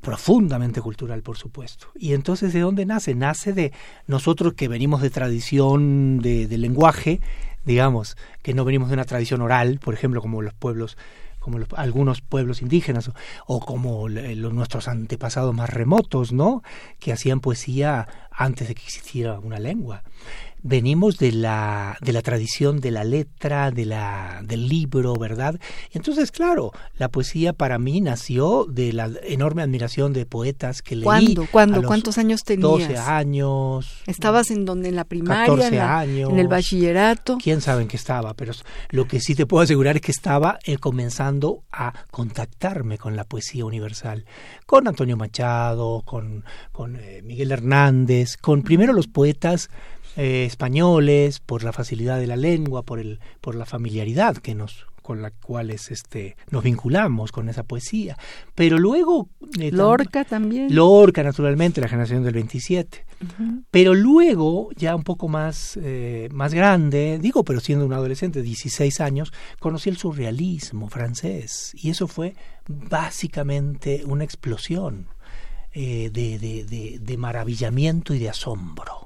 profundamente 0.00 0.80
cultural, 0.80 1.22
por 1.22 1.38
supuesto. 1.38 1.88
Y 1.94 2.12
entonces, 2.12 2.52
¿de 2.52 2.60
dónde 2.60 2.84
nace? 2.84 3.14
Nace 3.14 3.52
de 3.52 3.72
nosotros 4.06 4.52
que 4.54 4.68
venimos 4.68 5.00
de 5.00 5.10
tradición 5.10 6.18
de, 6.20 6.46
de 6.46 6.58
lenguaje, 6.58 7.20
digamos, 7.64 8.16
que 8.42 8.52
no 8.52 8.64
venimos 8.64 8.88
de 8.88 8.94
una 8.94 9.04
tradición 9.04 9.40
oral, 9.40 9.80
por 9.82 9.94
ejemplo, 9.94 10.20
como 10.20 10.42
los 10.42 10.52
pueblos 10.52 10.98
como 11.44 11.58
algunos 11.76 12.22
pueblos 12.22 12.62
indígenas 12.62 13.10
o, 13.46 13.60
como 13.60 14.08
los, 14.08 14.54
nuestros 14.54 14.88
antepasados 14.88 15.54
más 15.54 15.68
remotos, 15.68 16.32
¿no? 16.32 16.62
Que 16.98 17.12
hacían 17.12 17.40
poesía 17.40 18.08
antes 18.30 18.68
de 18.68 18.74
que 18.74 18.82
existiera 18.82 19.38
una 19.38 19.58
lengua 19.58 20.02
venimos 20.64 21.18
de 21.18 21.30
la, 21.30 21.98
de 22.00 22.12
la 22.12 22.22
tradición 22.22 22.80
de 22.80 22.90
la 22.90 23.04
letra, 23.04 23.70
de 23.70 23.84
la, 23.84 24.40
del 24.42 24.66
libro, 24.66 25.14
¿verdad? 25.14 25.60
Entonces, 25.92 26.32
claro, 26.32 26.72
la 26.96 27.10
poesía 27.10 27.52
para 27.52 27.78
mí 27.78 28.00
nació 28.00 28.64
de 28.64 28.94
la 28.94 29.10
enorme 29.24 29.62
admiración 29.62 30.14
de 30.14 30.24
poetas 30.24 30.80
que 30.80 30.96
leí. 30.96 31.04
¿Cuándo? 31.04 31.46
¿Cuándo? 31.52 31.82
¿Cuántos 31.82 32.16
años 32.16 32.44
tenías? 32.44 32.64
12 32.64 32.96
años. 32.96 34.02
¿Estabas 34.06 34.50
en 34.50 34.64
donde? 34.64 34.88
¿En 34.88 34.96
la 34.96 35.04
primaria? 35.04 35.44
14 35.44 35.80
años. 35.80 36.30
¿En 36.30 36.38
el 36.38 36.48
bachillerato? 36.48 37.36
¿Quién 37.42 37.60
sabe 37.60 37.82
en 37.82 37.88
qué 37.88 37.98
estaba? 37.98 38.32
Pero 38.32 38.54
lo 38.88 39.06
que 39.06 39.20
sí 39.20 39.34
te 39.34 39.44
puedo 39.44 39.62
asegurar 39.62 39.96
es 39.96 40.02
que 40.02 40.12
estaba 40.12 40.58
eh, 40.64 40.78
comenzando 40.78 41.64
a 41.72 41.92
contactarme 42.10 42.96
con 42.96 43.16
la 43.16 43.24
poesía 43.24 43.66
universal. 43.66 44.24
Con 44.64 44.88
Antonio 44.88 45.18
Machado, 45.18 46.00
con, 46.06 46.42
con 46.72 46.96
eh, 46.96 47.20
Miguel 47.22 47.52
Hernández, 47.52 48.38
con 48.38 48.62
primero 48.62 48.94
los 48.94 49.08
poetas 49.08 49.68
eh, 50.16 50.44
españoles, 50.44 51.40
por 51.40 51.64
la 51.64 51.72
facilidad 51.72 52.18
de 52.18 52.26
la 52.26 52.36
lengua, 52.36 52.82
por, 52.82 52.98
el, 53.00 53.20
por 53.40 53.54
la 53.54 53.66
familiaridad 53.66 54.36
que 54.36 54.54
nos 54.54 54.86
con 55.04 55.20
la 55.20 55.30
cuales 55.30 55.90
este, 55.90 56.34
nos 56.50 56.64
vinculamos 56.64 57.30
con 57.30 57.50
esa 57.50 57.62
poesía. 57.62 58.16
Pero 58.54 58.78
luego... 58.78 59.28
Eh, 59.60 59.70
Lorca 59.70 60.24
también. 60.24 60.74
Lorca, 60.74 61.22
naturalmente, 61.22 61.82
la 61.82 61.88
generación 61.88 62.24
del 62.24 62.32
27. 62.32 63.04
Pero 63.70 63.92
luego, 63.92 64.70
ya 64.76 64.96
un 64.96 65.02
poco 65.02 65.28
más, 65.28 65.78
eh, 65.82 66.30
más 66.32 66.54
grande, 66.54 67.18
digo, 67.20 67.44
pero 67.44 67.60
siendo 67.60 67.84
un 67.84 67.92
adolescente 67.92 68.38
de 68.38 68.46
16 68.46 69.00
años, 69.02 69.30
conocí 69.60 69.90
el 69.90 69.98
surrealismo 69.98 70.88
francés. 70.88 71.72
Y 71.74 71.90
eso 71.90 72.08
fue 72.08 72.34
básicamente 72.66 74.04
una 74.06 74.24
explosión 74.24 75.08
eh, 75.76 76.08
de, 76.12 76.38
de, 76.38 76.98
de, 77.00 77.16
maravillamiento 77.16 78.14
y 78.14 78.20
de 78.20 78.28
asombro. 78.28 79.02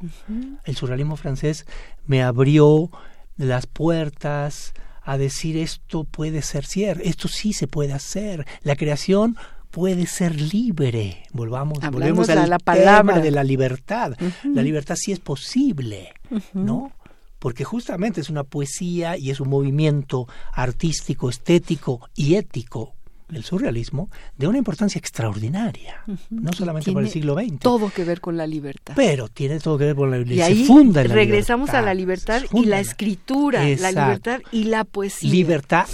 El 0.65 0.77
surrealismo 0.77 1.17
francés 1.17 1.65
me 2.07 2.23
abrió 2.23 2.91
las 3.39 3.67
puertas 3.67 4.75
a 5.03 5.17
decir 5.17 5.57
esto 5.57 6.05
puede 6.05 6.43
ser 6.43 6.67
cierto, 6.67 7.03
esto 7.03 7.27
sí 7.27 7.55
se 7.55 7.69
puede 7.69 7.95
hacer, 7.95 8.47
la 8.61 8.77
creación 8.77 9.39
puede 9.71 10.05
ser 10.07 10.39
libre. 10.39 11.23
Volvamos, 11.33 11.79
volvemos 11.91 12.29
a 12.29 12.47
la 12.47 12.59
palabra 12.59 13.19
de 13.19 13.31
la 13.31 13.45
libertad. 13.45 14.15
La 14.45 14.63
libertad 14.63 14.97
sí 14.97 15.13
es 15.13 15.21
posible, 15.21 16.13
¿no? 16.53 16.93
Porque 17.39 17.65
justamente 17.65 18.21
es 18.21 18.29
una 18.29 18.45
poesía 18.45 19.17
y 19.17 19.31
es 19.31 19.41
un 19.41 19.49
movimiento 19.49 20.29
artístico, 20.53 21.31
estético 21.31 22.11
y 22.15 22.35
ético 22.35 22.95
el 23.33 23.45
surrealismo 23.45 24.11
de 24.37 24.47
una 24.47 24.59
importancia 24.59 24.99
extraordinaria, 24.99 26.03
no 26.31 26.53
solamente 26.53 26.93
para 26.93 27.07
el 27.07 27.13
siglo 27.13 27.35
XX. 27.35 27.59
Todo 27.61 27.91
que 27.91 28.05
ver 28.05 28.21
con 28.21 28.37
la 28.37 28.47
libertad. 28.47 28.95
Pero 28.97 29.29
tiene 29.29 29.59
todo 29.61 29.79
que 29.79 29.85
ver 29.85 29.97
con 29.97 30.11
la 30.11 30.19
libertad. 30.19 30.37
Y, 30.37 30.41
ahí 30.41 30.65
funda 30.65 31.03
regresamos 31.03 31.71
a 31.71 31.83
la 31.83 31.95
libertad 31.95 32.43
y 32.53 32.65
la 32.65 32.81
escritura, 32.81 33.63
la 33.63 33.91
libertad 33.91 34.41
y 34.53 34.65
la 34.65 34.85
poesía. 34.85 35.31
Libertad 35.31 35.87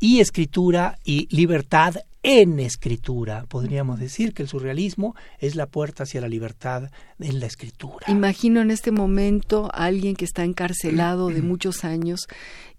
y 0.00 0.20
escritura 0.20 0.98
y 1.04 1.34
libertad 1.34 1.96
en 2.22 2.60
escritura. 2.60 3.46
Podríamos 3.48 3.98
decir 3.98 4.34
que 4.34 4.42
el 4.42 4.48
surrealismo 4.48 5.14
es 5.38 5.54
la 5.54 5.66
puerta 5.66 6.02
hacia 6.02 6.20
la 6.20 6.28
libertad 6.28 6.90
en 7.18 7.40
la 7.40 7.46
escritura. 7.46 8.06
Imagino 8.08 8.60
en 8.60 8.70
este 8.70 8.90
momento 8.90 9.70
a 9.72 9.84
alguien 9.84 10.14
que 10.16 10.24
está 10.24 10.44
encarcelado 10.44 11.28
de 11.28 11.42
muchos 11.42 11.84
años 11.84 12.26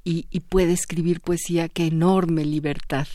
y, 0.03 0.27
y 0.29 0.41
puede 0.41 0.73
escribir 0.73 1.21
poesía. 1.21 1.69
Qué 1.69 1.87
enorme 1.87 2.45
libertad. 2.45 3.07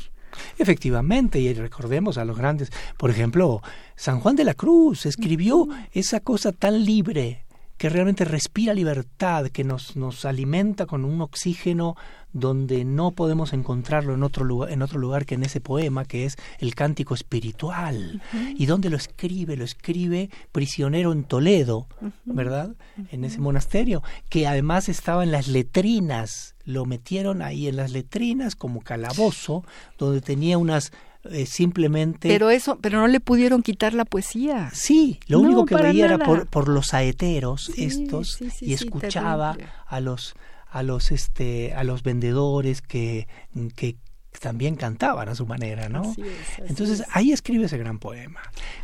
Efectivamente, 0.59 1.39
y 1.39 1.53
recordemos 1.53 2.19
a 2.19 2.25
los 2.25 2.37
grandes, 2.37 2.71
por 2.97 3.11
ejemplo, 3.11 3.63
San 3.97 4.21
Juan 4.21 4.37
de 4.37 4.45
la 4.45 4.55
Cruz 4.55 5.07
escribió 5.07 5.69
esa 5.93 6.21
cosa 6.21 6.53
tan 6.53 6.85
libre 6.85 7.45
que 7.77 7.89
realmente 7.89 8.25
respira 8.25 8.73
libertad, 8.73 9.49
que 9.49 9.65
nos, 9.65 9.97
nos 9.97 10.25
alimenta 10.25 10.87
con 10.87 11.05
un 11.05 11.21
oxígeno 11.21 11.97
donde 12.33 12.85
no 12.85 13.13
podemos 13.13 13.53
encontrarlo 13.53 14.15
en 14.15 14.23
otro 14.23 14.45
lugar, 14.45 14.71
en 14.71 14.83
otro 14.83 14.99
lugar 14.99 15.27
que 15.27 15.35
en 15.35 15.45
ese 15.45 15.61
poema 15.61 16.05
que 16.05 16.25
es 16.25 16.37
el 16.59 16.75
cántico 16.75 17.15
espiritual. 17.15 18.23
¿Y 18.57 18.67
dónde 18.67 18.91
lo 18.91 18.97
escribe? 18.97 19.57
Lo 19.57 19.65
escribe 19.65 20.31
prisionero 20.53 21.13
en 21.13 21.25
Toledo, 21.25 21.87
¿verdad? 22.25 22.75
En 23.11 23.25
ese 23.25 23.41
monasterio, 23.41 24.03
que 24.29 24.47
además 24.47 24.89
estaba 24.89 25.23
en 25.23 25.33
las 25.33 25.49
letrinas, 25.49 26.54
lo 26.65 26.87
metieron 26.87 27.43
ahí 27.43 27.69
en 27.69 27.77
las 27.77 27.93
letrinas 27.93 28.57
como 28.57 28.83
calabozo, 28.83 29.65
donde 29.99 30.21
tenía 30.21 30.59
unas 30.59 30.93
eh, 31.31 31.47
simplemente 31.47 32.29
pero 32.29 32.51
eso 32.51 32.79
pero 32.83 33.01
no 33.01 33.09
le 33.09 33.19
pudieron 33.19 33.63
quitar 33.63 33.95
la 33.95 34.05
poesía. 34.05 34.71
Sí 34.75 35.21
lo 35.27 35.41
único 35.41 35.65
que 35.65 35.75
veía 35.77 36.05
era 36.05 36.19
por, 36.19 36.47
por 36.47 36.69
los 36.69 36.89
saeteros 36.89 37.71
estos 37.77 38.39
y 38.61 38.75
escuchaba 38.75 39.57
a 39.87 40.01
los 40.01 40.35
a 40.71 40.83
los 40.83 41.13
este 41.13 41.73
a 41.73 41.85
los 41.85 42.03
vendedores 42.03 42.83
que, 42.83 43.27
que 43.75 43.97
también 44.41 44.77
cantaban 44.77 45.29
a 45.29 45.35
su 45.35 45.47
manera, 45.47 45.89
¿no? 45.89 46.15
Entonces 46.59 47.05
ahí 47.11 47.33
escribe 47.33 47.67
ese 47.67 47.79
gran 47.79 47.99
poema. 47.99 48.41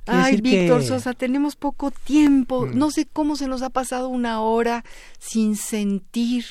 Ay, 0.07 0.41
Víctor 0.41 0.83
Sosa, 0.85 1.13
tenemos 1.15 1.57
poco 1.57 1.91
tiempo. 1.91 2.67
Mm. 2.67 2.79
No 2.79 2.91
sé 2.91 3.07
cómo 3.07 3.37
se 3.37 3.47
nos 3.47 3.63
ha 3.63 3.71
pasado 3.71 4.09
una 4.09 4.41
hora 4.41 4.85
sin 5.19 5.57
sentir. 5.57 6.45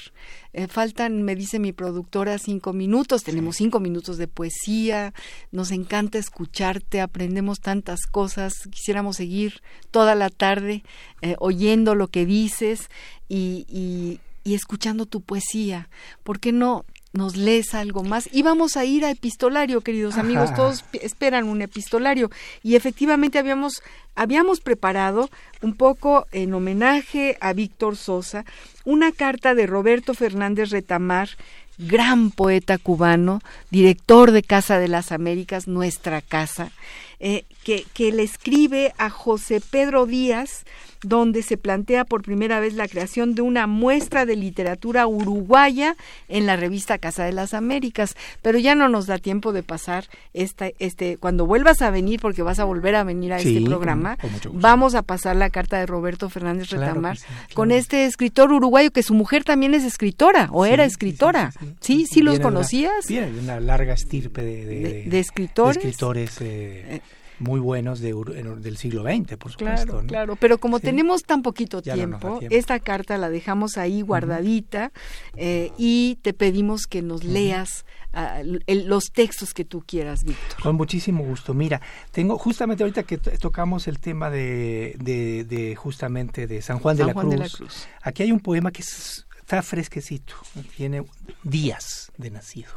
Eh, 0.52 0.68
faltan, 0.68 1.24
me 1.24 1.36
dice 1.36 1.60
mi 1.60 1.72
productora, 1.72 2.38
cinco 2.38 2.74
minutos. 2.74 3.24
Tenemos 3.24 3.56
cinco 3.58 3.80
minutos 3.80 4.18
de 4.18 4.28
poesía. 4.28 5.14
Nos 5.52 5.72
encanta 5.72 6.18
escucharte. 6.18 7.02
Aprendemos 7.02 7.60
tantas 7.60 8.06
cosas. 8.06 8.54
Quisiéramos 8.70 9.18
seguir 9.18 9.62
toda 9.92 10.16
la 10.16 10.30
tarde 10.30 10.84
eh, 11.22 11.36
oyendo 11.40 11.96
lo 11.96 12.08
que 12.08 12.26
dices 12.26 12.90
y 13.28 14.20
y 14.44 14.56
escuchando 14.56 15.06
tu 15.06 15.22
poesía. 15.22 15.90
¿Por 16.24 16.40
qué 16.40 16.52
no 16.52 16.86
nos 17.14 17.36
lees 17.36 17.74
algo 17.74 18.04
más? 18.04 18.30
Y 18.32 18.44
vamos 18.44 18.78
a 18.78 18.86
ir 18.86 19.06
a 19.06 19.12
epistolario, 19.12 19.82
queridos 19.82 20.18
amigos. 20.18 20.54
Todos 20.54 20.86
esperan 21.02 21.48
un 21.48 21.62
epistolario. 21.62 22.30
Y 22.64 22.76
efectivamente 22.76 23.40
habíamos, 23.40 23.82
habíamos 24.16 24.60
preparado 24.60 25.30
un 25.62 25.76
poco 25.76 26.28
en 26.32 26.54
homenaje 26.54 27.38
a 27.42 27.54
Víctor 27.54 27.96
Sosa 27.96 28.46
una 28.86 29.12
carta 29.12 29.54
de 29.54 29.68
Roberto 29.68 30.14
Fernández 30.14 30.72
Retamar, 30.72 31.30
gran 31.78 32.32
poeta 32.32 32.78
cubano, 32.78 33.40
director 33.70 34.32
de 34.32 34.42
Casa 34.42 34.80
de 34.80 34.88
las 34.88 35.12
Américas, 35.12 35.68
nuestra 35.68 36.22
casa, 36.22 36.72
eh, 37.20 37.46
que, 37.70 37.86
que 37.94 38.12
le 38.12 38.24
escribe 38.24 38.96
a 38.98 39.12
José 39.12 39.62
Pedro 39.62 40.08
Díaz, 40.08 40.66
donde 41.04 41.44
se 41.44 41.56
plantea 41.56 42.04
por 42.04 42.24
primera 42.24 42.60
vez 42.60 42.74
la 42.74 42.88
creación 42.88 43.36
de 43.36 43.44
una 43.44 43.68
muestra 43.68 44.26
de 44.26 44.36
literatura 44.36 45.06
uruguaya 45.06 45.96
en 46.30 46.48
la 46.48 46.56
revista 46.56 46.98
Casa 46.98 47.26
de 47.26 47.32
las 47.32 47.54
Américas. 47.54 48.16
Pero 48.42 48.58
ya 48.58 48.74
no 48.74 48.90
nos 48.90 49.06
da 49.06 49.20
tiempo 49.20 49.54
de 49.54 49.62
pasar 49.62 50.06
esta, 50.34 50.72
este, 50.80 51.18
cuando 51.18 51.46
vuelvas 51.46 51.84
a 51.84 51.92
venir, 51.92 52.20
porque 52.20 52.42
vas 52.42 52.58
a 52.58 52.64
volver 52.64 52.96
a 52.96 53.04
venir 53.04 53.34
a 53.34 53.38
este 53.38 53.62
programa, 53.62 54.18
vamos 54.52 54.96
a 54.96 55.04
pasar 55.04 55.36
la 55.36 55.52
carta 55.52 55.78
de 55.78 55.86
Roberto 55.86 56.28
Fernández 56.28 56.72
Retamar 56.72 57.20
con 57.54 57.70
este 57.70 58.06
escritor 58.06 58.52
uruguayo 58.52 58.90
que 58.90 59.04
su 59.04 59.14
mujer 59.14 59.44
también 59.44 59.76
es 59.76 59.84
escritora 59.84 60.50
o 60.52 60.66
era 60.66 60.86
escritora. 60.86 61.54
Sí, 61.82 62.08
sí, 62.12 62.24
los 62.24 62.40
conocías. 62.40 63.08
Una, 63.12 63.28
una 63.28 63.60
larga 63.60 63.94
estirpe 63.94 64.42
de, 64.42 65.06
de, 65.06 65.20
escritores. 65.20 65.78
escritores 65.78 66.36
eh, 66.42 67.02
muy 67.40 67.60
buenos 67.60 68.00
de, 68.00 68.14
del 68.58 68.78
siglo 68.78 69.04
XX, 69.04 69.38
por 69.38 69.52
supuesto. 69.52 69.92
Claro, 69.94 70.08
claro, 70.08 70.36
pero 70.36 70.58
como 70.58 70.80
tenemos 70.80 71.24
tan 71.24 71.42
poquito 71.42 71.82
tiempo, 71.82 72.40
esta 72.50 72.80
carta 72.80 73.18
la 73.18 73.30
dejamos 73.30 73.78
ahí 73.78 74.02
guardadita 74.02 74.92
eh, 75.36 75.72
y 75.78 76.18
te 76.22 76.34
pedimos 76.34 76.86
que 76.88 77.02
nos 77.02 77.24
leas 77.24 77.86
ah, 78.14 78.42
los 78.68 79.12
textos 79.12 79.54
que 79.54 79.66
tú 79.66 79.84
quieras, 79.86 80.24
Víctor. 80.24 80.62
Con 80.62 80.76
muchísimo 80.76 81.24
gusto. 81.24 81.54
Mira, 81.54 81.82
tengo 82.12 82.38
justamente 82.38 82.84
ahorita 82.84 83.04
que 83.04 83.18
tocamos 83.18 83.88
el 83.88 84.00
tema 84.00 84.30
de, 84.30 84.96
de, 85.00 85.76
justamente 85.76 86.48
de 86.48 86.62
San 86.62 86.80
Juan, 86.80 86.98
de, 86.98 87.06
la 87.06 87.14
Cruz, 87.14 87.32
de 87.32 87.38
la 87.38 87.50
Cruz, 87.50 87.88
aquí 88.02 88.24
hay 88.24 88.32
un 88.32 88.40
poema 88.40 88.72
que 88.72 88.82
está 88.82 89.62
fresquecito, 89.62 90.34
tiene 90.76 91.04
días 91.44 92.12
de 92.18 92.32
nacido 92.32 92.72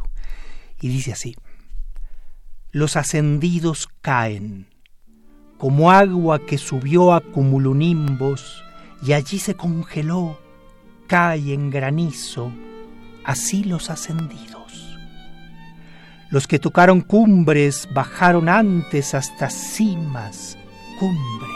y 0.81 0.89
dice 0.89 1.13
así 1.13 1.37
los 2.73 2.97
ascendidos 2.97 3.87
caen, 4.01 4.67
como 5.59 5.91
agua 5.91 6.47
que 6.47 6.57
subió 6.57 7.13
a 7.13 7.21
cumulonimbos 7.21 8.65
y 9.03 9.13
allí 9.13 9.39
se 9.39 9.55
congeló, 9.55 10.41
cae 11.07 11.53
en 11.53 11.69
granizo, 11.69 12.51
así 13.25 13.63
los 13.63 13.91
ascendidos. 13.91 14.99
Los 16.31 16.47
que 16.47 16.59
tocaron 16.59 17.03
cumbres 17.03 17.87
bajaron 17.93 18.49
antes 18.49 19.15
hasta 19.15 19.51
cimas, 19.51 20.57
cumbres. 20.99 21.51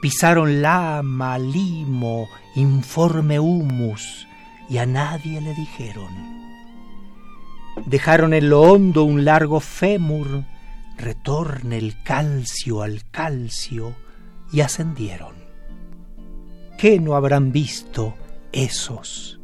Pisaron 0.00 0.62
lama, 0.62 1.38
limo, 1.38 2.26
informe 2.54 3.38
humus, 3.38 4.26
y 4.70 4.78
a 4.78 4.86
nadie 4.86 5.42
le 5.42 5.54
dijeron 5.54 6.39
Dejaron 7.86 8.34
en 8.34 8.50
lo 8.50 8.62
hondo 8.62 9.04
un 9.04 9.24
largo 9.24 9.60
fémur, 9.60 10.44
retorne 10.96 11.78
el 11.78 12.02
calcio 12.02 12.82
al 12.82 13.02
calcio 13.10 13.94
y 14.52 14.60
ascendieron. 14.60 15.34
¿Qué 16.78 17.00
no 17.00 17.14
habrán 17.14 17.52
visto 17.52 18.14
esos? 18.52 19.40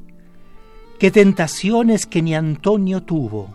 ¿Qué 0.99 1.11
tentaciones 1.11 2.07
que 2.07 2.23
ni 2.23 2.35
Antonio 2.35 3.03
tuvo? 3.03 3.55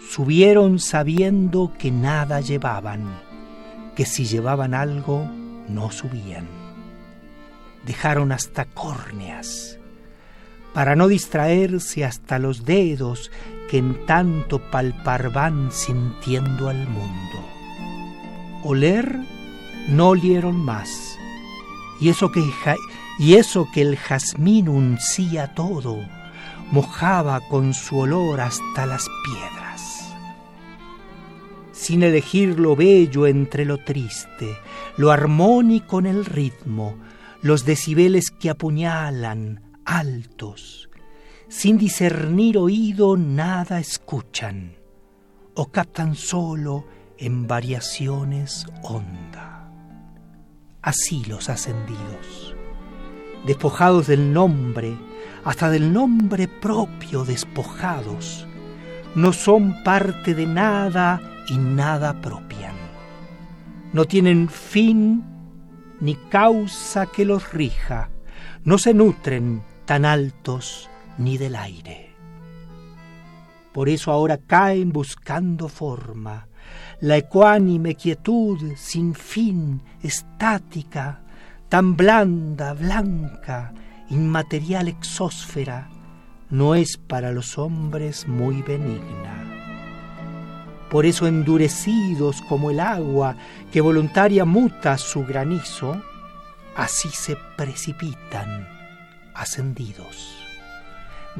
Subieron 0.00 0.78
sabiendo 0.78 1.74
que 1.78 1.90
nada 1.90 2.40
llevaban, 2.40 3.20
que 3.94 4.06
si 4.06 4.24
llevaban 4.24 4.72
algo 4.72 5.28
no 5.68 5.90
subían. 5.90 6.46
Dejaron 7.84 8.32
hasta 8.32 8.64
córneas, 8.64 9.78
para 10.72 10.96
no 10.96 11.08
distraerse 11.08 12.04
hasta 12.04 12.38
los 12.38 12.64
dedos 12.64 13.30
que 13.68 13.78
en 13.78 14.06
tanto 14.06 14.58
palpar 14.70 15.30
van 15.32 15.70
sintiendo 15.70 16.68
al 16.68 16.88
mundo. 16.88 17.38
Oler 18.64 19.16
no 19.88 20.08
olieron 20.08 20.56
más, 20.56 21.18
y 22.00 22.08
eso 22.08 22.30
que, 22.30 22.42
y 23.18 23.34
eso 23.34 23.68
que 23.72 23.82
el 23.82 23.96
jazmín 23.96 24.68
uncía 24.68 25.54
todo, 25.54 25.98
mojaba 26.70 27.40
con 27.48 27.74
su 27.74 27.98
olor 27.98 28.40
hasta 28.40 28.86
las 28.86 29.06
piedras. 29.24 30.14
Sin 31.72 32.02
elegir 32.02 32.58
lo 32.58 32.76
bello 32.76 33.26
entre 33.26 33.64
lo 33.64 33.78
triste, 33.78 34.58
lo 34.96 35.10
armónico 35.10 35.98
en 36.00 36.06
el 36.06 36.24
ritmo, 36.24 36.96
los 37.40 37.64
decibeles 37.64 38.30
que 38.30 38.50
apuñalan, 38.50 39.62
altos, 39.84 40.87
sin 41.48 41.78
discernir 41.78 42.58
oído 42.58 43.16
nada 43.16 43.80
escuchan, 43.80 44.76
o 45.54 45.66
captan 45.66 46.14
solo 46.14 46.84
en 47.16 47.46
variaciones 47.46 48.66
honda. 48.82 49.70
Así 50.82 51.24
los 51.24 51.48
ascendidos, 51.48 52.54
despojados 53.46 54.06
del 54.06 54.32
nombre, 54.32 54.96
hasta 55.44 55.70
del 55.70 55.92
nombre 55.92 56.48
propio 56.48 57.24
despojados, 57.24 58.46
no 59.14 59.32
son 59.32 59.82
parte 59.82 60.34
de 60.34 60.46
nada 60.46 61.20
y 61.48 61.56
nada 61.56 62.20
propian. 62.20 62.76
No 63.94 64.04
tienen 64.04 64.50
fin 64.50 65.24
ni 66.00 66.14
causa 66.14 67.06
que 67.06 67.24
los 67.24 67.52
rija, 67.52 68.10
no 68.64 68.76
se 68.76 68.92
nutren 68.92 69.62
tan 69.86 70.04
altos 70.04 70.90
ni 71.18 71.36
del 71.36 71.56
aire. 71.56 72.14
Por 73.72 73.88
eso 73.88 74.10
ahora 74.10 74.38
caen 74.38 74.92
buscando 74.92 75.68
forma, 75.68 76.48
la 77.00 77.16
ecuánime 77.16 77.94
quietud 77.94 78.72
sin 78.76 79.14
fin, 79.14 79.82
estática, 80.02 81.20
tan 81.68 81.96
blanda, 81.96 82.72
blanca, 82.72 83.72
inmaterial 84.10 84.88
exósfera, 84.88 85.90
no 86.50 86.74
es 86.74 86.96
para 86.96 87.30
los 87.30 87.58
hombres 87.58 88.26
muy 88.26 88.62
benigna. 88.62 89.44
Por 90.90 91.04
eso 91.04 91.26
endurecidos 91.26 92.40
como 92.48 92.70
el 92.70 92.80
agua 92.80 93.36
que 93.70 93.82
voluntaria 93.82 94.46
muta 94.46 94.96
su 94.96 95.24
granizo, 95.24 96.02
así 96.74 97.10
se 97.10 97.36
precipitan 97.56 98.66
ascendidos 99.34 100.37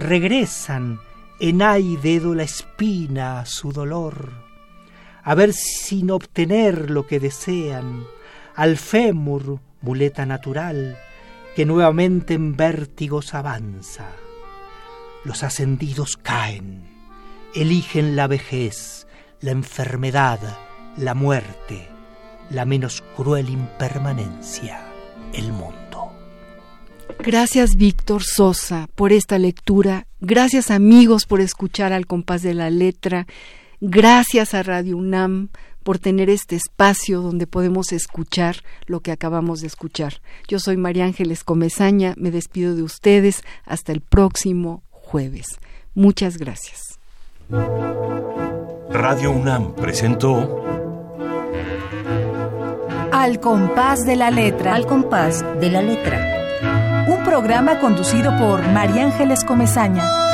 regresan 0.01 1.01
en 1.40 1.62
ay 1.62 1.96
dedo 1.96 2.34
la 2.34 2.42
espina 2.42 3.46
su 3.46 3.72
dolor, 3.72 4.32
a 5.22 5.34
ver 5.34 5.53
sin 5.53 6.11
obtener 6.11 6.90
lo 6.90 7.07
que 7.07 7.20
desean, 7.20 8.05
al 8.55 8.76
fémur, 8.76 9.61
muleta 9.80 10.26
natural, 10.26 10.99
que 11.55 11.64
nuevamente 11.64 12.34
en 12.34 12.57
vértigos 12.57 13.34
avanza. 13.34 14.07
Los 15.24 15.42
ascendidos 15.42 16.16
caen, 16.16 16.82
eligen 17.55 18.16
la 18.16 18.26
vejez, 18.26 19.07
la 19.40 19.53
enfermedad, 19.53 20.40
la 20.96 21.14
muerte, 21.14 21.88
la 22.51 22.64
menos 22.64 23.03
cruel 23.16 23.51
impermanencia, 23.51 24.80
el 25.32 25.53
mundo. 25.53 25.88
Gracias 27.21 27.77
Víctor 27.77 28.23
Sosa 28.23 28.89
por 28.95 29.13
esta 29.13 29.39
lectura. 29.39 30.07
Gracias 30.21 30.71
amigos 30.71 31.27
por 31.27 31.41
escuchar 31.41 31.93
al 31.93 32.07
compás 32.07 32.43
de 32.43 32.55
la 32.55 32.71
letra. 32.71 33.27
Gracias 33.81 34.55
a 34.55 34.63
Radio 34.63 34.97
UNAM 34.97 35.49
por 35.83 35.99
tener 35.99 36.29
este 36.29 36.57
espacio 36.57 37.23
donde 37.23 37.47
podemos 37.47 37.93
escuchar 37.93 38.57
lo 38.87 39.01
que 39.01 39.13
acabamos 39.13 39.61
de 39.61 39.69
escuchar. 39.69 40.21
Yo 40.47 40.59
soy 40.59 40.77
María 40.77 41.05
Ángeles 41.05 41.45
Comezaña, 41.45 42.15
me 42.17 42.31
despido 42.31 42.75
de 42.75 42.83
ustedes 42.83 43.43
hasta 43.65 43.93
el 43.93 44.01
próximo 44.01 44.83
jueves. 44.91 45.47
Muchas 45.95 46.37
gracias. 46.37 46.99
Radio 48.91 49.31
UNAM 49.31 49.75
presentó 49.75 50.63
Al 53.13 53.41
compás 53.41 54.05
de 54.05 54.17
la 54.17 54.31
letra. 54.31 54.75
Al 54.75 54.87
compás 54.87 55.45
de 55.61 55.71
la 55.71 55.83
letra 55.83 56.38
un 57.09 57.25
programa 57.25 57.81
conducido 57.81 58.37
por 58.37 58.63
María 58.69 59.05
Ángeles 59.05 59.43
Comezaña. 59.43 60.28